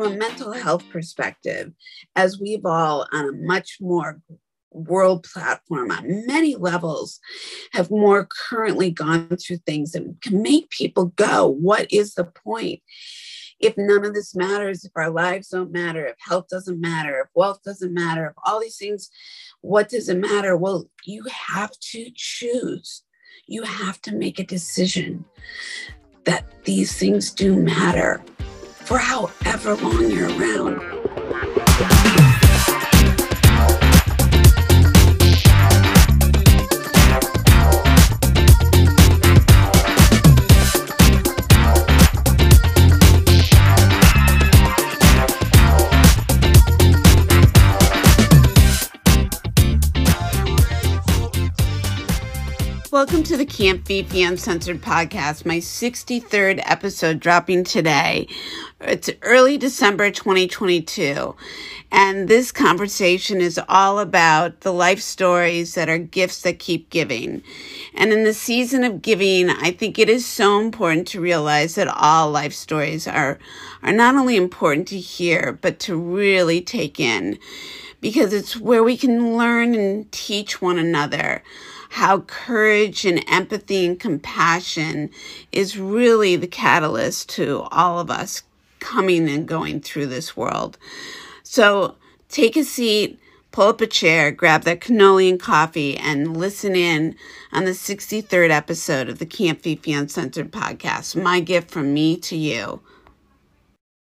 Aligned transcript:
from 0.00 0.12
a 0.12 0.16
mental 0.16 0.52
health 0.52 0.88
perspective, 0.88 1.72
as 2.16 2.40
we've 2.40 2.64
all 2.64 3.06
on 3.12 3.28
a 3.28 3.32
much 3.32 3.78
more 3.80 4.20
world 4.70 5.24
platform 5.24 5.90
on 5.90 6.26
many 6.26 6.54
levels 6.54 7.18
have 7.72 7.90
more 7.90 8.26
currently 8.48 8.90
gone 8.90 9.28
through 9.36 9.58
things 9.58 9.92
that 9.92 10.06
can 10.22 10.40
make 10.40 10.70
people 10.70 11.06
go, 11.16 11.46
what 11.46 11.92
is 11.92 12.14
the 12.14 12.24
point? 12.24 12.80
If 13.58 13.74
none 13.76 14.06
of 14.06 14.14
this 14.14 14.34
matters, 14.34 14.84
if 14.84 14.92
our 14.96 15.10
lives 15.10 15.48
don't 15.48 15.72
matter, 15.72 16.06
if 16.06 16.16
health 16.18 16.46
doesn't 16.48 16.80
matter, 16.80 17.20
if 17.20 17.26
wealth 17.34 17.60
doesn't 17.62 17.92
matter, 17.92 18.28
if 18.28 18.34
all 18.46 18.60
these 18.60 18.78
things, 18.78 19.10
what 19.60 19.90
does 19.90 20.08
it 20.08 20.16
matter? 20.16 20.56
Well, 20.56 20.88
you 21.04 21.24
have 21.24 21.72
to 21.90 22.06
choose. 22.14 23.02
You 23.46 23.64
have 23.64 24.00
to 24.02 24.14
make 24.14 24.38
a 24.38 24.44
decision 24.44 25.26
that 26.24 26.64
these 26.64 26.96
things 26.96 27.32
do 27.32 27.54
matter 27.56 28.22
for 28.90 28.98
however 28.98 29.76
long 29.76 30.10
you're 30.10 30.28
around. 30.30 30.99
Welcome 53.00 53.22
to 53.22 53.38
the 53.38 53.46
Camp 53.46 53.86
Fifi 53.86 54.22
Uncensored 54.22 54.82
podcast, 54.82 55.46
my 55.46 55.56
63rd 55.56 56.60
episode 56.66 57.18
dropping 57.18 57.64
today. 57.64 58.28
It's 58.78 59.08
early 59.22 59.56
December 59.56 60.10
2022, 60.10 61.34
and 61.90 62.28
this 62.28 62.52
conversation 62.52 63.40
is 63.40 63.58
all 63.70 64.00
about 64.00 64.60
the 64.60 64.72
life 64.74 65.00
stories 65.00 65.76
that 65.76 65.88
are 65.88 65.96
gifts 65.96 66.42
that 66.42 66.58
keep 66.58 66.90
giving. 66.90 67.42
And 67.94 68.12
in 68.12 68.24
the 68.24 68.34
season 68.34 68.84
of 68.84 69.00
giving, 69.00 69.48
I 69.48 69.70
think 69.70 69.98
it 69.98 70.10
is 70.10 70.26
so 70.26 70.60
important 70.60 71.08
to 71.08 71.22
realize 71.22 71.76
that 71.76 71.88
all 71.88 72.30
life 72.30 72.52
stories 72.52 73.08
are, 73.08 73.38
are 73.82 73.92
not 73.92 74.14
only 74.14 74.36
important 74.36 74.86
to 74.88 74.98
hear, 74.98 75.58
but 75.62 75.78
to 75.80 75.96
really 75.96 76.60
take 76.60 77.00
in 77.00 77.38
because 78.02 78.34
it's 78.34 78.58
where 78.58 78.84
we 78.84 78.98
can 78.98 79.38
learn 79.38 79.74
and 79.74 80.12
teach 80.12 80.60
one 80.60 80.78
another 80.78 81.42
how 81.90 82.20
courage 82.20 83.04
and 83.04 83.22
empathy 83.28 83.84
and 83.84 83.98
compassion 83.98 85.10
is 85.50 85.76
really 85.76 86.36
the 86.36 86.46
catalyst 86.46 87.28
to 87.28 87.62
all 87.72 87.98
of 87.98 88.10
us 88.10 88.44
coming 88.78 89.28
and 89.28 89.46
going 89.46 89.80
through 89.80 90.06
this 90.06 90.36
world. 90.36 90.78
So 91.42 91.96
take 92.28 92.56
a 92.56 92.62
seat, 92.62 93.18
pull 93.50 93.68
up 93.68 93.80
a 93.80 93.88
chair, 93.88 94.30
grab 94.30 94.62
that 94.62 94.80
cannoli 94.80 95.28
and 95.28 95.40
coffee, 95.40 95.96
and 95.96 96.36
listen 96.36 96.76
in 96.76 97.16
on 97.52 97.64
the 97.64 97.72
63rd 97.72 98.50
episode 98.50 99.08
of 99.08 99.18
the 99.18 99.26
Camp 99.26 99.60
Fifi 99.62 99.92
Uncensored 99.92 100.52
podcast. 100.52 101.20
My 101.20 101.40
gift 101.40 101.72
from 101.72 101.92
me 101.92 102.16
to 102.18 102.36
you. 102.36 102.80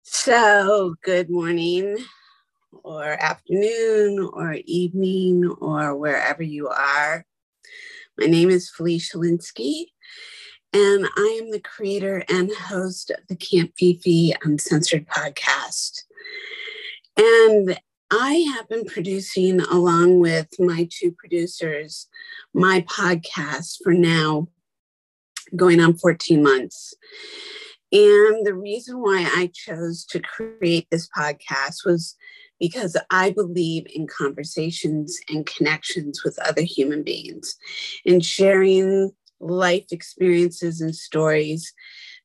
So, 0.03 0.97
good 1.05 1.31
morning, 1.31 1.99
or 2.83 3.05
afternoon, 3.05 4.29
or 4.33 4.55
evening, 4.65 5.49
or 5.61 5.97
wherever 5.97 6.43
you 6.43 6.67
are. 6.67 7.25
My 8.19 8.27
name 8.27 8.50
is 8.50 8.69
Felicia 8.69 9.16
Linsky, 9.16 9.84
and 10.72 11.06
I 11.16 11.41
am 11.41 11.52
the 11.52 11.61
creator 11.61 12.25
and 12.28 12.50
host 12.52 13.10
of 13.10 13.20
the 13.28 13.36
Camp 13.36 13.75
Fifi 13.78 14.34
um, 14.34 14.41
Uncensored 14.52 15.06
podcast. 15.06 16.02
And 17.16 17.78
I 18.10 18.44
have 18.56 18.69
been 18.69 18.87
producing, 18.87 19.60
along 19.60 20.19
with 20.19 20.48
my 20.59 20.88
two 20.91 21.12
producers, 21.12 22.09
my 22.53 22.84
podcast 22.91 23.76
for 23.84 23.94
now 23.94 24.48
going 25.54 25.78
on 25.78 25.97
14 25.97 26.43
months. 26.43 26.94
And 27.93 28.44
the 28.44 28.54
reason 28.54 28.98
why 28.98 29.31
I 29.32 29.53
chose 29.54 30.04
to 30.06 30.19
create 30.19 30.88
this 30.91 31.09
podcast 31.16 31.87
was 31.87 32.16
because 32.60 32.96
I 33.10 33.30
believe 33.30 33.86
in 33.94 34.06
conversations 34.06 35.19
and 35.28 35.46
connections 35.46 36.22
with 36.24 36.38
other 36.41 36.62
human 36.62 37.02
beings 37.02 37.56
and 38.04 38.24
sharing 38.24 39.12
life 39.41 39.86
experiences 39.91 40.80
and 40.80 40.94
stories 40.94 41.72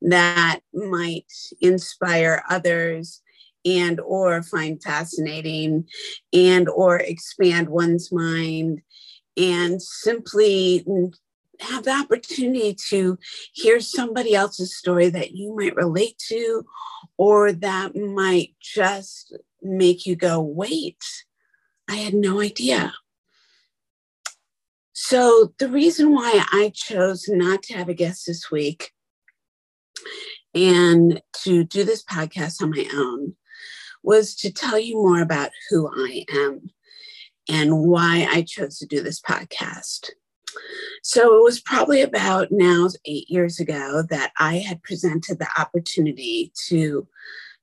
that 0.02 0.60
might 0.74 1.32
inspire 1.62 2.44
others 2.50 3.22
and 3.66 4.00
or 4.02 4.44
find 4.44 4.82
fascinating 4.82 5.88
and 6.34 6.68
or 6.68 6.98
expand 6.98 7.70
one's 7.70 8.12
mind 8.12 8.82
and 9.38 9.82
simply 9.82 10.86
have 11.60 11.84
the 11.86 11.92
opportunity 11.92 12.76
to 12.90 13.18
hear 13.54 13.80
somebody 13.80 14.36
else's 14.36 14.76
story 14.76 15.10
that 15.10 15.32
you 15.32 15.56
might 15.56 15.76
relate 15.76 16.18
to 16.18 16.66
or 17.18 17.52
that 17.52 17.96
might 17.96 18.54
just 18.60 19.38
make 19.64 20.06
you 20.06 20.16
go, 20.16 20.40
wait, 20.42 21.04
I 21.90 21.96
had 21.96 22.14
no 22.14 22.40
idea. 22.40 22.94
So, 24.94 25.54
the 25.58 25.70
reason 25.70 26.14
why 26.14 26.46
I 26.52 26.72
chose 26.74 27.26
not 27.28 27.64
to 27.64 27.74
have 27.74 27.90
a 27.90 27.94
guest 27.94 28.26
this 28.28 28.52
week 28.52 28.92
and 30.54 31.22
to 31.44 31.64
do 31.64 31.84
this 31.84 32.04
podcast 32.04 32.62
on 32.62 32.70
my 32.70 32.88
own 32.94 33.36
was 34.04 34.36
to 34.36 34.52
tell 34.52 34.78
you 34.78 34.96
more 34.96 35.22
about 35.22 35.50
who 35.70 35.90
I 35.96 36.26
am 36.34 36.70
and 37.50 37.88
why 37.88 38.28
I 38.30 38.44
chose 38.44 38.78
to 38.80 38.86
do 38.86 39.02
this 39.02 39.20
podcast. 39.20 40.12
So 41.02 41.38
it 41.38 41.44
was 41.44 41.60
probably 41.60 42.02
about 42.02 42.50
now 42.52 42.88
eight 43.06 43.30
years 43.30 43.60
ago 43.60 44.04
that 44.10 44.32
I 44.38 44.58
had 44.58 44.84
presented 44.84 45.40
the 45.40 45.50
opportunity 45.58 46.52
to 46.68 47.08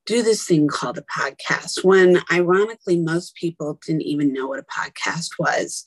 do 0.05 0.23
this 0.23 0.45
thing 0.45 0.67
called 0.67 0.97
a 0.97 1.03
podcast 1.03 1.83
when 1.83 2.21
ironically 2.31 2.97
most 2.97 3.35
people 3.35 3.79
didn't 3.85 4.01
even 4.01 4.33
know 4.33 4.47
what 4.47 4.59
a 4.59 4.63
podcast 4.63 5.31
was. 5.37 5.83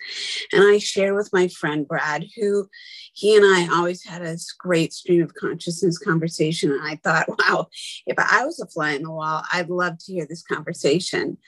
And 0.52 0.62
i 0.62 0.78
shared 0.78 1.16
with 1.16 1.32
my 1.32 1.48
friend 1.48 1.86
brad 1.86 2.24
who 2.36 2.68
he 3.12 3.36
and 3.36 3.44
i 3.44 3.68
always 3.74 4.04
had 4.04 4.22
a 4.22 4.36
great 4.58 4.92
stream 4.92 5.22
of 5.22 5.34
consciousness 5.34 5.98
conversation. 5.98 6.72
And 6.72 6.82
i 6.82 6.96
thought 7.02 7.28
wow 7.38 7.66
if 8.06 8.16
i 8.18 8.44
was 8.44 8.60
a 8.60 8.66
fly 8.66 8.92
in 8.92 9.02
the 9.02 9.10
wall 9.10 9.42
i'd 9.52 9.70
love 9.70 9.98
to 9.98 10.12
hear 10.12 10.26
this 10.26 10.42
conversation. 10.42 11.38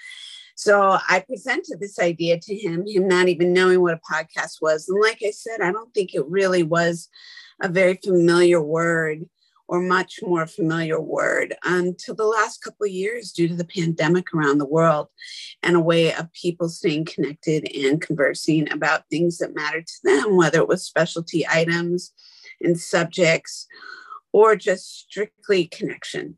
So 0.58 0.98
I 1.06 1.20
presented 1.20 1.80
this 1.80 1.98
idea 1.98 2.40
to 2.40 2.54
him, 2.56 2.86
him 2.86 3.06
not 3.06 3.28
even 3.28 3.52
knowing 3.52 3.82
what 3.82 3.92
a 3.92 4.00
podcast 4.10 4.62
was. 4.62 4.88
And 4.88 4.98
like 5.02 5.18
I 5.22 5.30
said, 5.30 5.60
I 5.60 5.70
don't 5.70 5.92
think 5.92 6.14
it 6.14 6.26
really 6.26 6.62
was 6.62 7.10
a 7.60 7.68
very 7.68 7.98
familiar 8.02 8.62
word 8.62 9.26
or 9.68 9.80
much 9.80 10.20
more 10.22 10.46
familiar 10.46 11.00
word 11.00 11.54
um, 11.64 11.86
until 11.86 12.14
the 12.14 12.24
last 12.24 12.62
couple 12.62 12.86
of 12.86 12.92
years 12.92 13.32
due 13.32 13.48
to 13.48 13.54
the 13.54 13.64
pandemic 13.64 14.32
around 14.32 14.58
the 14.58 14.66
world 14.66 15.08
and 15.62 15.76
a 15.76 15.80
way 15.80 16.12
of 16.14 16.32
people 16.32 16.68
staying 16.68 17.04
connected 17.04 17.68
and 17.74 18.00
conversing 18.00 18.70
about 18.72 19.08
things 19.10 19.38
that 19.38 19.54
matter 19.54 19.82
to 19.82 19.94
them, 20.04 20.36
whether 20.36 20.58
it 20.58 20.68
was 20.68 20.84
specialty 20.84 21.46
items 21.48 22.12
and 22.60 22.78
subjects 22.78 23.66
or 24.32 24.56
just 24.56 25.00
strictly 25.00 25.66
connection. 25.66 26.36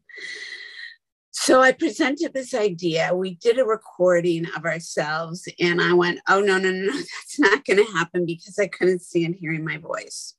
So 1.32 1.60
I 1.60 1.72
presented 1.72 2.34
this 2.34 2.52
idea. 2.52 3.14
We 3.14 3.36
did 3.36 3.58
a 3.58 3.64
recording 3.64 4.46
of 4.56 4.64
ourselves, 4.64 5.48
and 5.60 5.80
I 5.80 5.92
went, 5.92 6.18
Oh, 6.28 6.40
no, 6.40 6.58
no, 6.58 6.70
no, 6.70 6.92
that's 6.92 7.38
not 7.38 7.64
going 7.64 7.76
to 7.76 7.92
happen 7.92 8.26
because 8.26 8.58
I 8.58 8.66
couldn't 8.66 9.02
stand 9.02 9.36
hearing 9.36 9.64
my 9.64 9.78
voice. 9.78 10.34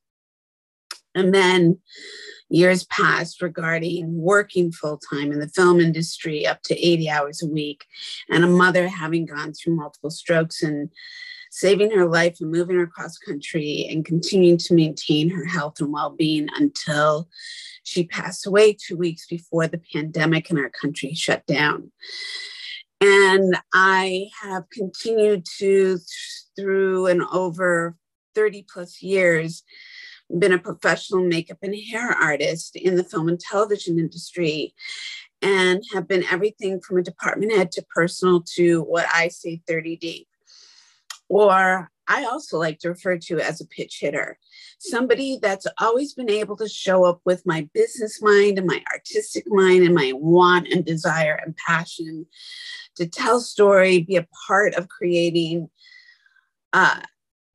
And 1.15 1.33
then 1.33 1.79
years 2.49 2.85
passed 2.85 3.41
regarding 3.41 4.19
working 4.19 4.71
full 4.71 4.99
time 5.11 5.31
in 5.31 5.39
the 5.39 5.49
film 5.49 5.79
industry 5.79 6.45
up 6.45 6.61
to 6.63 6.77
80 6.77 7.09
hours 7.09 7.43
a 7.43 7.47
week, 7.47 7.85
and 8.29 8.43
a 8.43 8.47
mother 8.47 8.87
having 8.87 9.25
gone 9.25 9.53
through 9.53 9.75
multiple 9.75 10.11
strokes 10.11 10.63
and 10.63 10.89
saving 11.51 11.91
her 11.91 12.07
life 12.07 12.37
and 12.39 12.51
moving 12.51 12.75
her 12.75 12.83
across 12.83 13.17
country 13.17 13.87
and 13.89 14.05
continuing 14.05 14.57
to 14.57 14.73
maintain 14.73 15.29
her 15.29 15.45
health 15.45 15.79
and 15.79 15.91
well 15.91 16.11
being 16.11 16.47
until 16.55 17.27
she 17.83 18.03
passed 18.03 18.45
away 18.45 18.73
two 18.73 18.95
weeks 18.95 19.25
before 19.25 19.67
the 19.67 19.81
pandemic 19.93 20.51
in 20.51 20.57
our 20.57 20.69
country 20.69 21.13
shut 21.13 21.45
down. 21.47 21.91
And 23.01 23.57
I 23.73 24.27
have 24.41 24.69
continued 24.69 25.45
to, 25.57 25.97
through 26.55 27.07
and 27.07 27.23
over 27.31 27.95
30 28.35 28.65
plus 28.71 29.01
years, 29.01 29.63
been 30.37 30.53
a 30.53 30.59
professional 30.59 31.23
makeup 31.23 31.57
and 31.61 31.75
hair 31.91 32.11
artist 32.11 32.75
in 32.75 32.95
the 32.95 33.03
film 33.03 33.27
and 33.27 33.39
television 33.39 33.97
industry 33.97 34.73
and 35.41 35.83
have 35.93 36.07
been 36.07 36.23
everything 36.25 36.81
from 36.81 36.97
a 36.97 37.03
department 37.03 37.53
head 37.53 37.71
to 37.71 37.85
personal 37.93 38.41
to 38.41 38.81
what 38.83 39.05
I 39.13 39.29
say 39.29 39.61
30 39.67 39.97
deep. 39.97 40.27
Or 41.29 41.89
I 42.07 42.25
also 42.25 42.57
like 42.57 42.79
to 42.79 42.89
refer 42.89 43.17
to 43.17 43.39
as 43.39 43.61
a 43.61 43.67
pitch 43.67 43.99
hitter. 44.01 44.37
somebody 44.79 45.37
that's 45.41 45.67
always 45.79 46.13
been 46.13 46.29
able 46.29 46.55
to 46.57 46.67
show 46.67 47.03
up 47.05 47.19
with 47.25 47.45
my 47.45 47.67
business 47.73 48.21
mind 48.21 48.57
and 48.57 48.65
my 48.65 48.81
artistic 48.91 49.43
mind 49.47 49.83
and 49.83 49.93
my 49.93 50.13
want 50.15 50.67
and 50.69 50.85
desire 50.85 51.39
and 51.45 51.55
passion 51.57 52.25
to 52.95 53.07
tell 53.07 53.39
story, 53.39 54.01
be 54.01 54.15
a 54.15 54.27
part 54.47 54.73
of 54.75 54.89
creating 54.89 55.69
uh, 56.73 56.99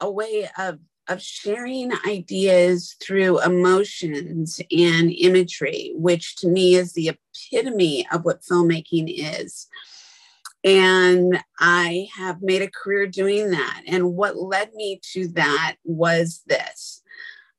a 0.01 0.11
way 0.11 0.49
of 0.59 0.79
of 1.09 1.21
sharing 1.21 1.93
ideas 2.07 2.97
through 3.03 3.41
emotions 3.43 4.61
and 4.71 5.13
imagery, 5.13 5.93
which 5.95 6.37
to 6.37 6.49
me 6.49 6.75
is 6.75 6.93
the 6.93 7.11
epitome 7.11 8.07
of 8.13 8.25
what 8.25 8.43
filmmaking 8.43 9.07
is. 9.09 9.67
And 10.65 11.39
I 11.61 12.09
have 12.17 12.41
made 12.41 12.63
a 12.63 12.71
career 12.71 13.07
doing 13.07 13.51
that. 13.51 13.83
And 13.87 14.15
what 14.15 14.37
led 14.37 14.73
me 14.75 15.01
to 15.13 15.29
that 15.29 15.77
was 15.85 16.43
this 16.47 17.03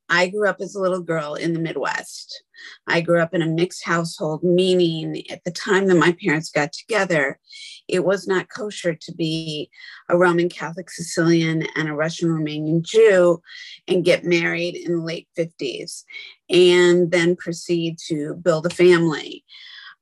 I 0.09 0.27
grew 0.27 0.47
up 0.47 0.61
as 0.61 0.75
a 0.75 0.81
little 0.81 1.01
girl 1.01 1.35
in 1.35 1.53
the 1.53 1.59
Midwest. 1.59 2.43
I 2.87 3.01
grew 3.01 3.21
up 3.21 3.33
in 3.33 3.41
a 3.41 3.47
mixed 3.47 3.85
household, 3.85 4.43
meaning 4.43 5.23
at 5.31 5.43
the 5.43 5.51
time 5.51 5.87
that 5.87 5.95
my 5.95 6.15
parents 6.23 6.51
got 6.51 6.73
together, 6.73 7.39
it 7.87 8.03
was 8.03 8.27
not 8.27 8.49
kosher 8.49 8.93
to 8.93 9.13
be 9.13 9.69
a 10.09 10.17
Roman 10.17 10.49
Catholic 10.49 10.89
Sicilian 10.89 11.67
and 11.75 11.89
a 11.89 11.93
Russian 11.93 12.29
Romanian 12.29 12.81
Jew 12.81 13.41
and 13.87 14.05
get 14.05 14.23
married 14.23 14.75
in 14.75 14.97
the 14.97 15.03
late 15.03 15.27
50s 15.37 16.03
and 16.49 17.11
then 17.11 17.35
proceed 17.35 17.97
to 18.07 18.35
build 18.35 18.65
a 18.65 18.69
family. 18.69 19.43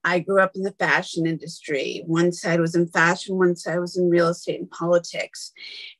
I 0.05 0.19
grew 0.19 0.41
up 0.41 0.51
in 0.55 0.63
the 0.63 0.73
fashion 0.73 1.25
industry. 1.25 2.03
One 2.05 2.31
side 2.31 2.59
was 2.59 2.75
in 2.75 2.87
fashion, 2.87 3.37
one 3.37 3.55
side 3.55 3.79
was 3.79 3.97
in 3.97 4.09
real 4.09 4.27
estate 4.27 4.59
and 4.59 4.69
politics. 4.69 5.51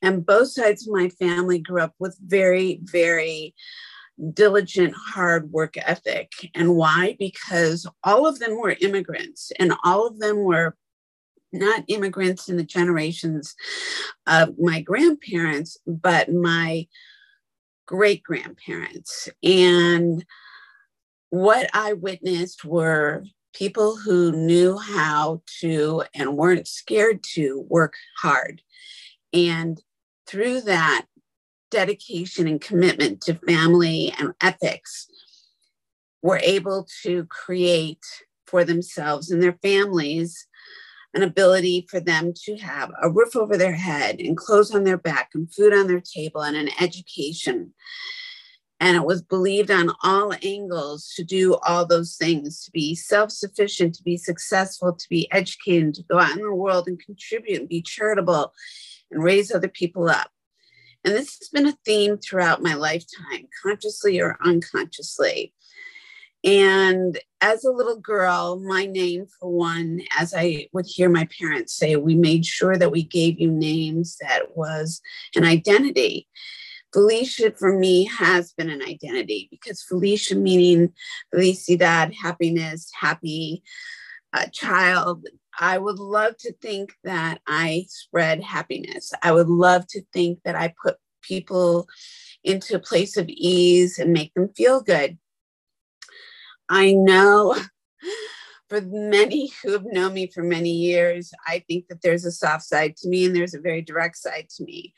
And 0.02 0.26
both 0.26 0.48
sides 0.48 0.86
of 0.86 0.92
my 0.92 1.08
family 1.08 1.58
grew 1.58 1.80
up 1.80 1.94
with 1.98 2.18
very, 2.20 2.80
very 2.82 3.54
diligent, 4.32 4.94
hard 4.94 5.50
work 5.50 5.76
ethic. 5.76 6.32
And 6.54 6.76
why? 6.76 7.16
Because 7.18 7.86
all 8.04 8.26
of 8.26 8.38
them 8.38 8.56
were 8.58 8.76
immigrants 8.80 9.52
and 9.58 9.74
all 9.84 10.06
of 10.06 10.18
them 10.18 10.38
were 10.38 10.76
not 11.54 11.84
immigrants 11.88 12.48
in 12.48 12.56
the 12.56 12.64
generations 12.64 13.54
of 14.26 14.58
my 14.58 14.80
grandparents, 14.80 15.78
but 15.86 16.32
my 16.32 16.86
great 17.86 18.22
grandparents. 18.22 19.28
And 19.42 20.24
what 21.30 21.68
I 21.72 21.94
witnessed 21.94 22.64
were 22.64 23.24
people 23.54 23.96
who 23.96 24.32
knew 24.32 24.78
how 24.78 25.42
to 25.60 26.02
and 26.14 26.36
weren't 26.36 26.66
scared 26.66 27.22
to 27.34 27.64
work 27.68 27.94
hard. 28.18 28.62
And 29.32 29.80
through 30.26 30.62
that, 30.62 31.06
dedication 31.70 32.46
and 32.46 32.60
commitment 32.60 33.20
to 33.20 33.34
family 33.34 34.14
and 34.18 34.32
ethics 34.40 35.08
were 36.22 36.40
able 36.42 36.86
to 37.02 37.24
create 37.26 38.04
for 38.46 38.64
themselves 38.64 39.30
and 39.30 39.42
their 39.42 39.58
families 39.60 40.46
an 41.14 41.22
ability 41.22 41.86
for 41.88 42.00
them 42.00 42.32
to 42.44 42.56
have 42.56 42.90
a 43.00 43.10
roof 43.10 43.36
over 43.36 43.56
their 43.56 43.74
head 43.74 44.18
and 44.18 44.36
clothes 44.36 44.74
on 44.74 44.84
their 44.84 44.98
back 44.98 45.30
and 45.34 45.52
food 45.52 45.72
on 45.72 45.86
their 45.86 46.00
table 46.00 46.42
and 46.42 46.56
an 46.56 46.68
education. 46.80 47.72
And 48.80 48.96
it 48.96 49.04
was 49.04 49.22
believed 49.22 49.70
on 49.70 49.92
all 50.02 50.34
angles 50.42 51.12
to 51.16 51.24
do 51.24 51.54
all 51.66 51.86
those 51.86 52.16
things 52.16 52.64
to 52.64 52.70
be 52.72 52.94
self 52.94 53.30
sufficient, 53.30 53.94
to 53.94 54.02
be 54.02 54.16
successful, 54.16 54.92
to 54.92 55.08
be 55.08 55.30
educated, 55.30 55.94
to 55.94 56.02
go 56.02 56.18
out 56.18 56.36
in 56.36 56.42
the 56.42 56.54
world 56.54 56.88
and 56.88 57.00
contribute 57.02 57.60
and 57.60 57.68
be 57.68 57.80
charitable 57.80 58.52
and 59.10 59.22
raise 59.22 59.52
other 59.52 59.68
people 59.68 60.08
up. 60.08 60.30
And 61.04 61.14
this 61.14 61.38
has 61.38 61.48
been 61.48 61.66
a 61.66 61.78
theme 61.84 62.18
throughout 62.18 62.62
my 62.62 62.74
lifetime, 62.74 63.46
consciously 63.62 64.20
or 64.20 64.36
unconsciously. 64.44 65.54
And 66.44 67.18
as 67.40 67.64
a 67.64 67.70
little 67.70 67.98
girl, 67.98 68.60
my 68.60 68.84
name, 68.84 69.26
for 69.40 69.50
one, 69.50 70.02
as 70.18 70.34
I 70.36 70.68
would 70.72 70.86
hear 70.86 71.08
my 71.08 71.26
parents 71.38 71.74
say, 71.74 71.96
we 71.96 72.14
made 72.14 72.44
sure 72.44 72.76
that 72.76 72.92
we 72.92 73.02
gave 73.02 73.40
you 73.40 73.50
names 73.50 74.18
that 74.20 74.54
was 74.56 75.00
an 75.34 75.44
identity. 75.44 76.28
Felicia 76.92 77.50
for 77.58 77.76
me 77.76 78.04
has 78.04 78.52
been 78.52 78.70
an 78.70 78.82
identity 78.82 79.48
because 79.50 79.82
Felicia 79.82 80.36
meaning 80.36 80.92
felicidad, 81.34 82.14
happiness, 82.14 82.90
happy 82.98 83.62
uh, 84.34 84.46
child, 84.52 85.26
I 85.58 85.78
would 85.78 85.98
love 85.98 86.36
to 86.38 86.52
think 86.60 86.94
that 87.04 87.40
I 87.46 87.86
spread 87.88 88.42
happiness. 88.42 89.12
I 89.22 89.32
would 89.32 89.48
love 89.48 89.86
to 89.88 90.02
think 90.12 90.40
that 90.44 90.56
I 90.56 90.74
put 90.82 90.96
people 91.22 91.88
into 92.42 92.76
a 92.76 92.80
place 92.80 93.16
of 93.16 93.28
ease 93.28 93.98
and 93.98 94.12
make 94.12 94.34
them 94.34 94.50
feel 94.54 94.82
good. 94.82 95.16
I 96.68 96.92
know 96.92 97.56
for 98.68 98.80
many 98.80 99.52
who 99.62 99.72
have 99.72 99.84
known 99.84 100.14
me 100.14 100.26
for 100.26 100.42
many 100.42 100.70
years, 100.70 101.32
I 101.46 101.62
think 101.68 101.88
that 101.88 102.02
there's 102.02 102.24
a 102.24 102.32
soft 102.32 102.64
side 102.64 102.96
to 102.98 103.08
me 103.08 103.26
and 103.26 103.34
there's 103.36 103.54
a 103.54 103.60
very 103.60 103.82
direct 103.82 104.16
side 104.16 104.48
to 104.56 104.64
me. 104.64 104.94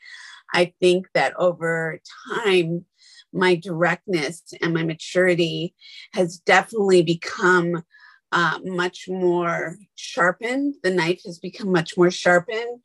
I 0.53 0.73
think 0.79 1.07
that 1.13 1.33
over 1.37 1.99
time, 2.33 2.85
my 3.33 3.55
directness 3.55 4.43
and 4.61 4.73
my 4.73 4.83
maturity 4.83 5.75
has 6.13 6.39
definitely 6.39 7.03
become 7.03 7.83
uh, 8.31 8.59
much 8.63 9.05
more 9.07 9.77
sharpened. 9.95 10.75
The 10.83 10.91
knife 10.91 11.21
has 11.25 11.39
become 11.39 11.71
much 11.71 11.97
more 11.97 12.11
sharpened. 12.11 12.81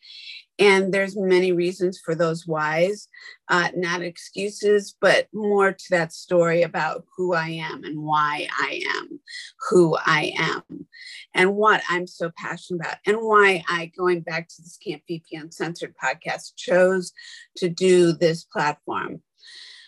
And 0.58 0.92
there's 0.92 1.16
many 1.16 1.52
reasons 1.52 1.98
for 1.98 2.14
those 2.14 2.46
whys, 2.46 3.08
uh, 3.48 3.70
not 3.74 4.02
excuses, 4.02 4.94
but 5.00 5.26
more 5.32 5.72
to 5.72 5.84
that 5.90 6.12
story 6.12 6.62
about 6.62 7.04
who 7.16 7.34
I 7.34 7.48
am 7.48 7.84
and 7.84 8.02
why 8.02 8.48
I 8.60 8.82
am 8.98 9.20
who 9.70 9.96
I 9.96 10.32
am 10.36 10.86
and 11.34 11.56
what 11.56 11.82
I'm 11.88 12.06
so 12.06 12.30
passionate 12.36 12.80
about 12.80 12.98
and 13.06 13.16
why 13.18 13.64
I, 13.68 13.90
going 13.96 14.20
back 14.20 14.48
to 14.48 14.62
this 14.62 14.76
Camp 14.76 15.02
Fifi 15.08 15.36
Uncensored 15.36 15.94
podcast, 16.02 16.56
chose 16.56 17.12
to 17.56 17.68
do 17.68 18.12
this 18.12 18.44
platform. 18.44 19.22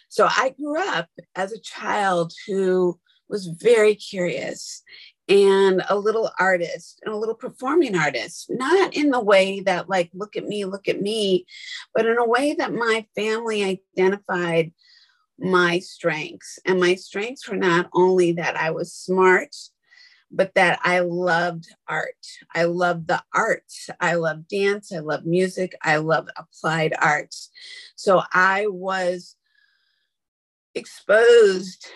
So 0.09 0.27
I 0.27 0.55
grew 0.57 0.81
up 0.81 1.09
as 1.35 1.53
a 1.53 1.61
child 1.61 2.33
who 2.47 2.99
was 3.29 3.47
very 3.47 3.95
curious 3.95 4.83
and 5.29 5.83
a 5.89 5.97
little 5.97 6.31
artist 6.39 7.01
and 7.05 7.15
a 7.15 7.17
little 7.17 7.35
performing 7.35 7.97
artist, 7.97 8.47
not 8.51 8.95
in 8.95 9.11
the 9.11 9.23
way 9.23 9.61
that, 9.61 9.89
like, 9.89 10.11
look 10.13 10.37
at 10.37 10.45
me, 10.45 10.65
look 10.65 10.89
at 10.89 11.01
me, 11.01 11.47
but 11.95 12.07
in 12.07 12.19
a 12.19 12.29
way 12.29 12.55
that 12.55 12.75
my 12.75 13.07
family 13.15 13.81
identified 13.97 14.73
my 15.39 15.79
strengths. 15.79 16.59
And 16.67 16.79
my 16.79 16.95
strengths 16.95 17.49
were 17.49 17.57
not 17.57 17.89
only 17.95 18.33
that 18.33 18.57
I 18.57 18.71
was 18.71 18.93
smart, 18.93 19.55
but 20.31 20.55
that 20.55 20.81
I 20.83 21.01
loved 21.01 21.69
art. 21.89 22.27
I 22.55 22.65
loved 22.65 23.09
the 23.09 23.23
arts. 23.33 23.89
I 24.01 24.15
love 24.15 24.49
dance. 24.49 24.93
I 24.93 24.99
love 24.99 25.25
music. 25.25 25.75
I 25.81 25.97
love 25.97 26.29
applied 26.37 26.93
arts. 27.01 27.51
So 27.95 28.23
I 28.33 28.67
was 28.67 29.37
exposed 30.75 31.87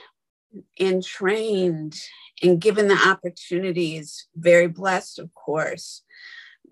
and 0.79 1.03
trained 1.03 2.01
and 2.43 2.61
given 2.61 2.89
the 2.89 3.09
opportunities, 3.09 4.29
very 4.37 4.69
blessed, 4.69 5.19
of 5.19 5.35
course, 5.35 6.03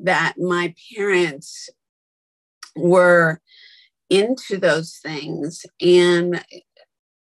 that 0.01 0.35
my 0.39 0.75
parents 0.97 1.69
were 2.77 3.41
into 4.11 4.59
those 4.59 4.99
things 5.03 5.67
and 5.81 6.45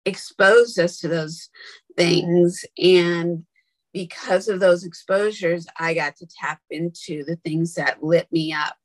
exposed 0.05 0.79
us 0.79 0.99
to 0.99 1.07
those 1.07 1.49
things. 1.95 2.65
And 2.77 3.45
because 3.93 4.47
of 4.47 4.59
those 4.59 4.83
exposures, 4.83 5.67
I 5.77 5.93
got 5.93 6.15
to 6.17 6.27
tap 6.27 6.59
into 6.69 7.23
the 7.23 7.35
things 7.37 7.75
that 7.75 8.03
lit 8.03 8.31
me 8.31 8.53
up 8.53 8.75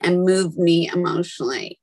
and 0.00 0.24
moved 0.24 0.58
me 0.58 0.88
emotionally. 0.88 1.80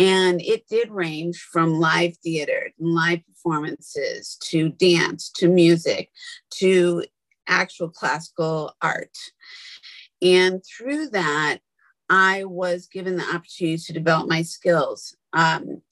And 0.00 0.40
it 0.40 0.66
did 0.66 0.90
range 0.90 1.46
from 1.52 1.78
live 1.78 2.16
theater, 2.16 2.70
and 2.78 2.94
live 2.94 3.20
performances, 3.26 4.38
to 4.44 4.70
dance, 4.70 5.30
to 5.36 5.46
music, 5.46 6.10
to 6.52 7.04
actual 7.46 7.90
classical 7.90 8.74
art. 8.80 9.14
And 10.22 10.64
through 10.64 11.10
that, 11.10 11.58
I 12.08 12.44
was 12.44 12.86
given 12.86 13.16
the 13.16 13.24
opportunity 13.24 13.76
to 13.76 13.92
develop 13.92 14.26
my 14.26 14.40
skills. 14.40 15.14
Um, 15.34 15.82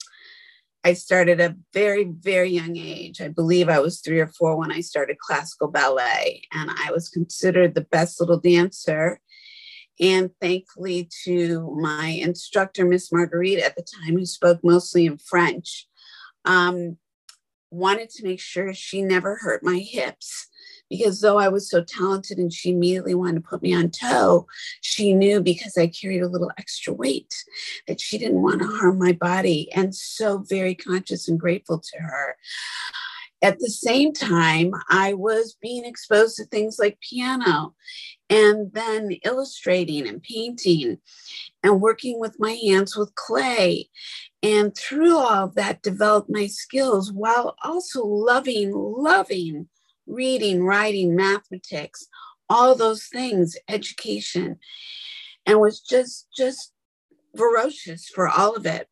I 0.83 0.93
started 0.93 1.39
at 1.39 1.51
a 1.51 1.57
very, 1.71 2.05
very 2.05 2.49
young 2.49 2.77
age. 2.77 3.21
I 3.21 3.27
believe 3.27 3.69
I 3.69 3.79
was 3.79 3.99
three 3.99 4.19
or 4.19 4.27
four 4.27 4.57
when 4.57 4.71
I 4.71 4.81
started 4.81 5.19
classical 5.19 5.67
ballet, 5.67 6.41
and 6.51 6.71
I 6.83 6.91
was 6.91 7.09
considered 7.09 7.75
the 7.75 7.81
best 7.91 8.19
little 8.19 8.39
dancer 8.39 9.21
and 9.99 10.31
thankfully 10.41 11.09
to 11.25 11.75
my 11.79 12.07
instructor, 12.07 12.85
Miss 12.85 13.11
Marguerite, 13.11 13.59
at 13.59 13.75
the 13.75 13.83
time, 13.83 14.17
who 14.17 14.25
spoke 14.25 14.59
mostly 14.63 15.05
in 15.05 15.17
French, 15.17 15.87
um, 16.45 16.97
wanted 17.71 18.09
to 18.09 18.23
make 18.23 18.39
sure 18.39 18.73
she 18.73 19.01
never 19.01 19.35
hurt 19.35 19.63
my 19.63 19.77
hips 19.77 20.47
because 20.89 21.21
though 21.21 21.37
I 21.37 21.49
was 21.49 21.69
so 21.69 21.83
talented 21.83 22.37
and 22.37 22.51
she 22.51 22.71
immediately 22.71 23.13
wanted 23.13 23.43
to 23.43 23.47
put 23.47 23.61
me 23.61 23.73
on 23.75 23.91
toe, 23.91 24.47
she 24.81 25.13
knew 25.13 25.39
because 25.39 25.77
I 25.77 25.87
carried 25.87 26.23
a 26.23 26.27
little 26.27 26.51
extra 26.57 26.93
weight 26.93 27.33
that 27.87 28.01
she 28.01 28.17
didn't 28.17 28.41
want 28.41 28.61
to 28.61 28.67
harm 28.67 28.97
my 28.97 29.13
body. 29.13 29.71
And 29.73 29.93
so 29.93 30.39
very 30.39 30.73
conscious 30.73 31.27
and 31.27 31.39
grateful 31.39 31.79
to 31.79 31.99
her. 31.99 32.37
At 33.41 33.59
the 33.59 33.69
same 33.69 34.13
time, 34.13 34.73
I 34.89 35.13
was 35.13 35.55
being 35.61 35.85
exposed 35.85 36.35
to 36.37 36.45
things 36.45 36.77
like 36.77 36.99
piano 36.99 37.73
and 38.29 38.71
then 38.73 39.11
illustrating 39.23 40.07
and 40.07 40.21
painting 40.21 40.97
and 41.63 41.81
working 41.81 42.19
with 42.19 42.35
my 42.37 42.51
hands 42.51 42.97
with 42.97 43.15
clay. 43.15 43.89
And 44.43 44.75
through 44.75 45.17
all 45.17 45.45
of 45.45 45.55
that, 45.55 45.81
developed 45.81 46.29
my 46.29 46.47
skills 46.47 47.11
while 47.13 47.55
also 47.63 48.05
loving, 48.05 48.73
loving 48.73 49.67
reading, 50.09 50.63
writing, 50.63 51.15
mathematics, 51.15 52.07
all 52.49 52.75
those 52.75 53.05
things, 53.05 53.55
education, 53.69 54.57
and 55.45 55.59
was 55.59 55.79
just, 55.79 56.27
just 56.35 56.73
ferocious 57.37 58.09
for 58.09 58.27
all 58.27 58.55
of 58.55 58.65
it. 58.65 58.89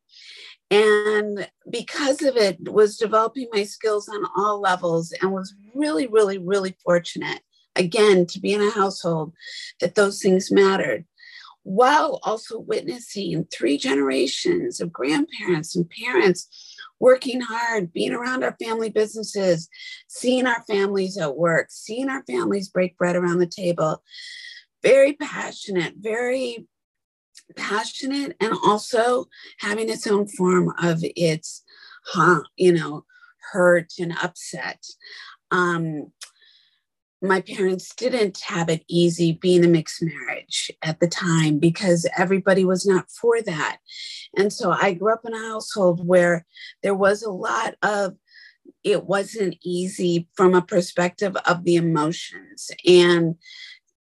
And 0.70 1.48
because 1.70 2.22
of 2.22 2.36
it, 2.36 2.58
was 2.68 2.98
developing 2.98 3.48
my 3.52 3.64
skills 3.64 4.08
on 4.08 4.22
all 4.36 4.60
levels 4.60 5.12
and 5.12 5.32
was 5.32 5.54
really, 5.74 6.06
really, 6.06 6.38
really 6.38 6.76
fortunate 6.84 7.40
again 7.74 8.26
to 8.26 8.40
be 8.40 8.52
in 8.52 8.60
a 8.60 8.70
household 8.70 9.32
that 9.80 9.94
those 9.94 10.20
things 10.20 10.50
mattered 10.50 11.06
while 11.68 12.18
also 12.22 12.58
witnessing 12.58 13.46
three 13.52 13.76
generations 13.76 14.80
of 14.80 14.90
grandparents 14.90 15.76
and 15.76 15.88
parents 15.90 16.48
working 16.98 17.42
hard, 17.42 17.92
being 17.92 18.12
around 18.12 18.42
our 18.42 18.56
family 18.58 18.88
businesses, 18.88 19.68
seeing 20.08 20.46
our 20.46 20.62
families 20.66 21.18
at 21.18 21.36
work, 21.36 21.66
seeing 21.70 22.08
our 22.08 22.24
families 22.24 22.70
break 22.70 22.96
bread 22.96 23.16
around 23.16 23.38
the 23.38 23.46
table. 23.46 24.02
Very 24.82 25.12
passionate, 25.12 25.94
very 25.98 26.66
passionate, 27.56 28.36
and 28.40 28.54
also 28.64 29.26
having 29.60 29.88
its 29.88 30.06
own 30.06 30.26
form 30.28 30.72
of 30.82 31.00
its, 31.02 31.62
huh, 32.06 32.42
you 32.56 32.72
know, 32.72 33.04
hurt 33.52 33.92
and 33.98 34.12
upset. 34.22 34.84
Um, 35.50 36.12
my 37.20 37.40
parents 37.40 37.94
didn't 37.94 38.38
have 38.42 38.68
it 38.68 38.84
easy 38.88 39.32
being 39.32 39.64
a 39.64 39.68
mixed 39.68 40.02
marriage 40.02 40.70
at 40.82 41.00
the 41.00 41.08
time 41.08 41.58
because 41.58 42.06
everybody 42.16 42.64
was 42.64 42.86
not 42.86 43.10
for 43.10 43.42
that. 43.42 43.78
And 44.36 44.52
so 44.52 44.70
I 44.70 44.94
grew 44.94 45.12
up 45.12 45.22
in 45.24 45.34
a 45.34 45.48
household 45.48 46.06
where 46.06 46.46
there 46.82 46.94
was 46.94 47.22
a 47.22 47.30
lot 47.30 47.74
of 47.82 48.14
it 48.84 49.04
wasn't 49.04 49.56
easy 49.62 50.28
from 50.34 50.54
a 50.54 50.62
perspective 50.62 51.36
of 51.46 51.64
the 51.64 51.76
emotions 51.76 52.70
and 52.86 53.34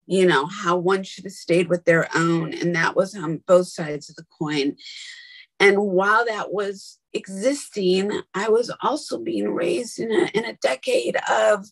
you 0.06 0.26
know 0.26 0.46
how 0.46 0.76
one 0.76 1.02
should 1.02 1.24
have 1.24 1.32
stayed 1.32 1.68
with 1.68 1.84
their 1.84 2.08
own 2.14 2.54
and 2.54 2.74
that 2.74 2.96
was 2.96 3.14
on 3.14 3.42
both 3.46 3.66
sides 3.68 4.08
of 4.08 4.16
the 4.16 4.26
coin. 4.38 4.76
And 5.58 5.78
while 5.78 6.24
that 6.26 6.52
was 6.52 6.98
existing 7.16 8.20
i 8.34 8.48
was 8.48 8.70
also 8.82 9.18
being 9.18 9.48
raised 9.54 9.98
in 9.98 10.12
a, 10.12 10.30
in 10.34 10.44
a 10.44 10.56
decade 10.60 11.16
of 11.30 11.64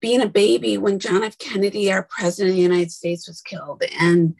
being 0.00 0.20
a 0.20 0.28
baby 0.28 0.78
when 0.78 0.98
John 0.98 1.24
F. 1.24 1.36
Kennedy, 1.38 1.90
our 1.90 2.04
president 2.04 2.50
of 2.50 2.56
the 2.56 2.62
United 2.62 2.92
States, 2.92 3.26
was 3.26 3.40
killed 3.40 3.82
and 3.98 4.34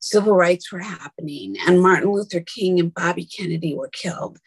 civil 0.00 0.34
rights 0.34 0.72
were 0.72 0.80
happening, 0.80 1.56
and 1.66 1.82
Martin 1.82 2.10
Luther 2.10 2.40
King 2.40 2.80
and 2.80 2.92
Bobby 2.92 3.24
Kennedy 3.24 3.74
were 3.74 3.90
killed, 3.92 4.38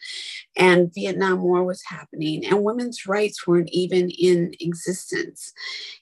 and 0.56 0.92
Vietnam 0.94 1.40
War 1.40 1.64
was 1.64 1.82
happening, 1.86 2.44
and 2.44 2.62
women's 2.62 3.06
rights 3.06 3.46
weren't 3.46 3.70
even 3.70 4.10
in 4.10 4.52
existence 4.60 5.52